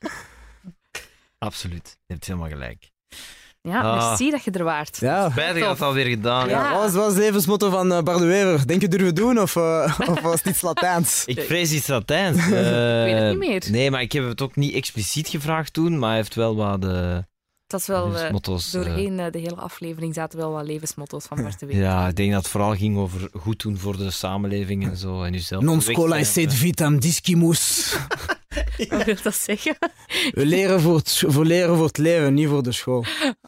Absoluut. 1.39 1.99
Je 2.07 2.13
hebt 2.13 2.27
helemaal 2.27 2.49
gelijk. 2.49 2.91
Ja, 3.69 3.81
Ah. 3.81 4.09
merci 4.09 4.31
dat 4.31 4.45
je 4.45 4.51
er 4.51 4.65
waart. 4.65 4.97
Ja. 5.01 5.31
Spijtig 5.31 5.63
dat 5.63 5.71
het 5.71 5.83
alweer 5.83 6.07
gedaan. 6.07 6.49
Ja. 6.49 6.65
Ja, 6.65 6.73
wat 6.73 6.83
was, 6.83 6.93
wat 6.93 7.03
was 7.05 7.13
het 7.15 7.23
levensmotto 7.23 7.71
van 7.71 7.93
eh, 7.93 8.03
Bart 8.03 8.19
de 8.19 8.25
Wever? 8.27 8.67
Denk 8.67 8.81
je 8.81 8.89
durven 8.89 9.15
doen 9.15 9.41
of, 9.41 9.57
eh, 9.57 9.99
of 10.09 10.21
was 10.21 10.35
het 10.43 10.45
iets 10.47 10.63
Latijns? 10.63 11.25
Ik 11.27 11.41
vrees 11.41 11.73
iets 11.73 11.87
Latijns. 11.87 12.47
weet 12.47 12.65
het 12.65 13.23
Eh, 13.23 13.29
niet 13.29 13.39
meer. 13.39 13.63
Nee, 13.71 13.91
maar 13.91 14.01
ik 14.03 14.13
heb 14.13 14.25
het 14.29 14.43
ook 14.43 14.57
niet 14.57 14.75
expliciet 14.75 15.29
gevraagd 15.29 15.73
toen, 15.73 15.99
maar 15.99 16.09
hij 16.09 16.17
heeft 16.19 16.35
wel 16.35 16.57
wat 16.57 16.81
de 16.83 17.25
Dat 17.67 17.81
is 17.81 17.87
wel... 17.87 18.17
eh, 18.17 18.31
motto's. 18.31 18.71
doorheen 18.71 19.19
eh, 19.21 19.31
de 19.33 19.39
hele 19.39 19.57
aflevering 19.57 20.15
zaten 20.15 20.39
wel 20.39 20.53
wat 20.53 20.67
levensmotto's 20.67 21.25
van 21.25 21.43
Bart 21.43 21.61
de 21.61 21.67
Wever. 21.67 21.83
ja, 21.83 22.09
ik 22.09 22.17
denk 22.17 22.33
dat 22.33 22.43
het 22.43 22.51
vooral 22.51 22.75
ging 22.77 22.97
over 22.99 23.29
goed 23.33 23.63
doen 23.63 23.79
voor 23.79 23.97
de 23.97 24.11
samenleving 24.11 24.89
en 24.91 24.97
zo. 24.97 25.23
En 25.23 25.33
jezelf 25.33 25.63
Non 25.63 25.81
scola 25.81 26.25
sed 26.25 26.55
vitam 26.55 27.01
discimus. 27.01 27.97
Wat 28.89 29.05
wil 29.05 29.17
dat 29.23 29.35
zeggen? 29.35 29.77
We 30.31 30.47
leren 30.47 30.81
voor 30.81 30.97
het, 30.97 31.25
voor 31.27 31.45
leren 31.45 31.77
voor 31.77 31.87
het 31.87 31.99
leven, 31.99 32.35
niet 32.35 32.49
voor 32.49 32.63
de 32.63 32.73
school. 32.73 33.05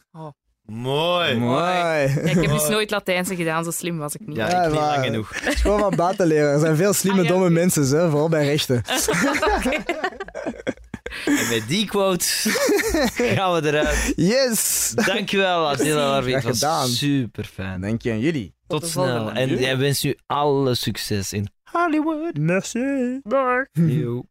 Mooi. 0.70 1.36
Mooi. 1.36 1.62
Ja, 1.64 1.94
ik 2.02 2.34
heb 2.40 2.50
dus 2.50 2.68
nooit 2.68 2.90
Latijnse 2.90 3.36
gedaan, 3.36 3.64
zo 3.64 3.70
slim 3.70 3.98
was 3.98 4.14
ik 4.14 4.26
niet. 4.26 4.36
Ja, 4.36 4.48
Ja, 4.50 4.62
ik 4.62 4.70
niet 4.70 4.78
lang 4.80 5.04
genoeg. 5.04 5.32
School 5.48 5.78
van 5.78 5.96
buiten 5.96 6.26
leren. 6.26 6.52
Er 6.52 6.58
zijn 6.60 6.76
veel 6.76 6.92
slimme, 6.92 7.18
Ah, 7.20 7.24
ja, 7.26 7.32
domme 7.32 7.50
mensen, 7.50 7.82
hè, 7.98 8.10
vooral 8.10 8.28
bij 8.28 8.44
rechten. 8.44 8.82
En 11.26 11.48
met 11.48 11.62
die 11.68 11.86
quote 11.86 12.24
gaan 13.34 13.54
we 13.54 13.66
eruit. 13.68 14.12
Yes! 14.16 14.92
Dankjewel, 15.06 15.68
Adela 15.68 16.08
Larvi. 16.08 16.32
Het 16.32 16.44
gedaan. 16.44 16.80
was 16.80 16.98
super 16.98 17.44
fijn. 17.44 17.80
Dank 17.80 18.02
je 18.02 18.10
aan 18.10 18.20
jullie. 18.20 18.54
Tot 18.66 18.86
snel. 18.86 19.30
En 19.32 19.58
jij 19.58 19.76
wens 19.78 20.04
u 20.04 20.16
alle 20.26 20.74
succes 20.74 21.32
in 21.32 21.48
Hollywood. 21.62 22.36
Merci. 22.38 23.20
Dag. 23.22 23.64
Yo. 24.00 24.22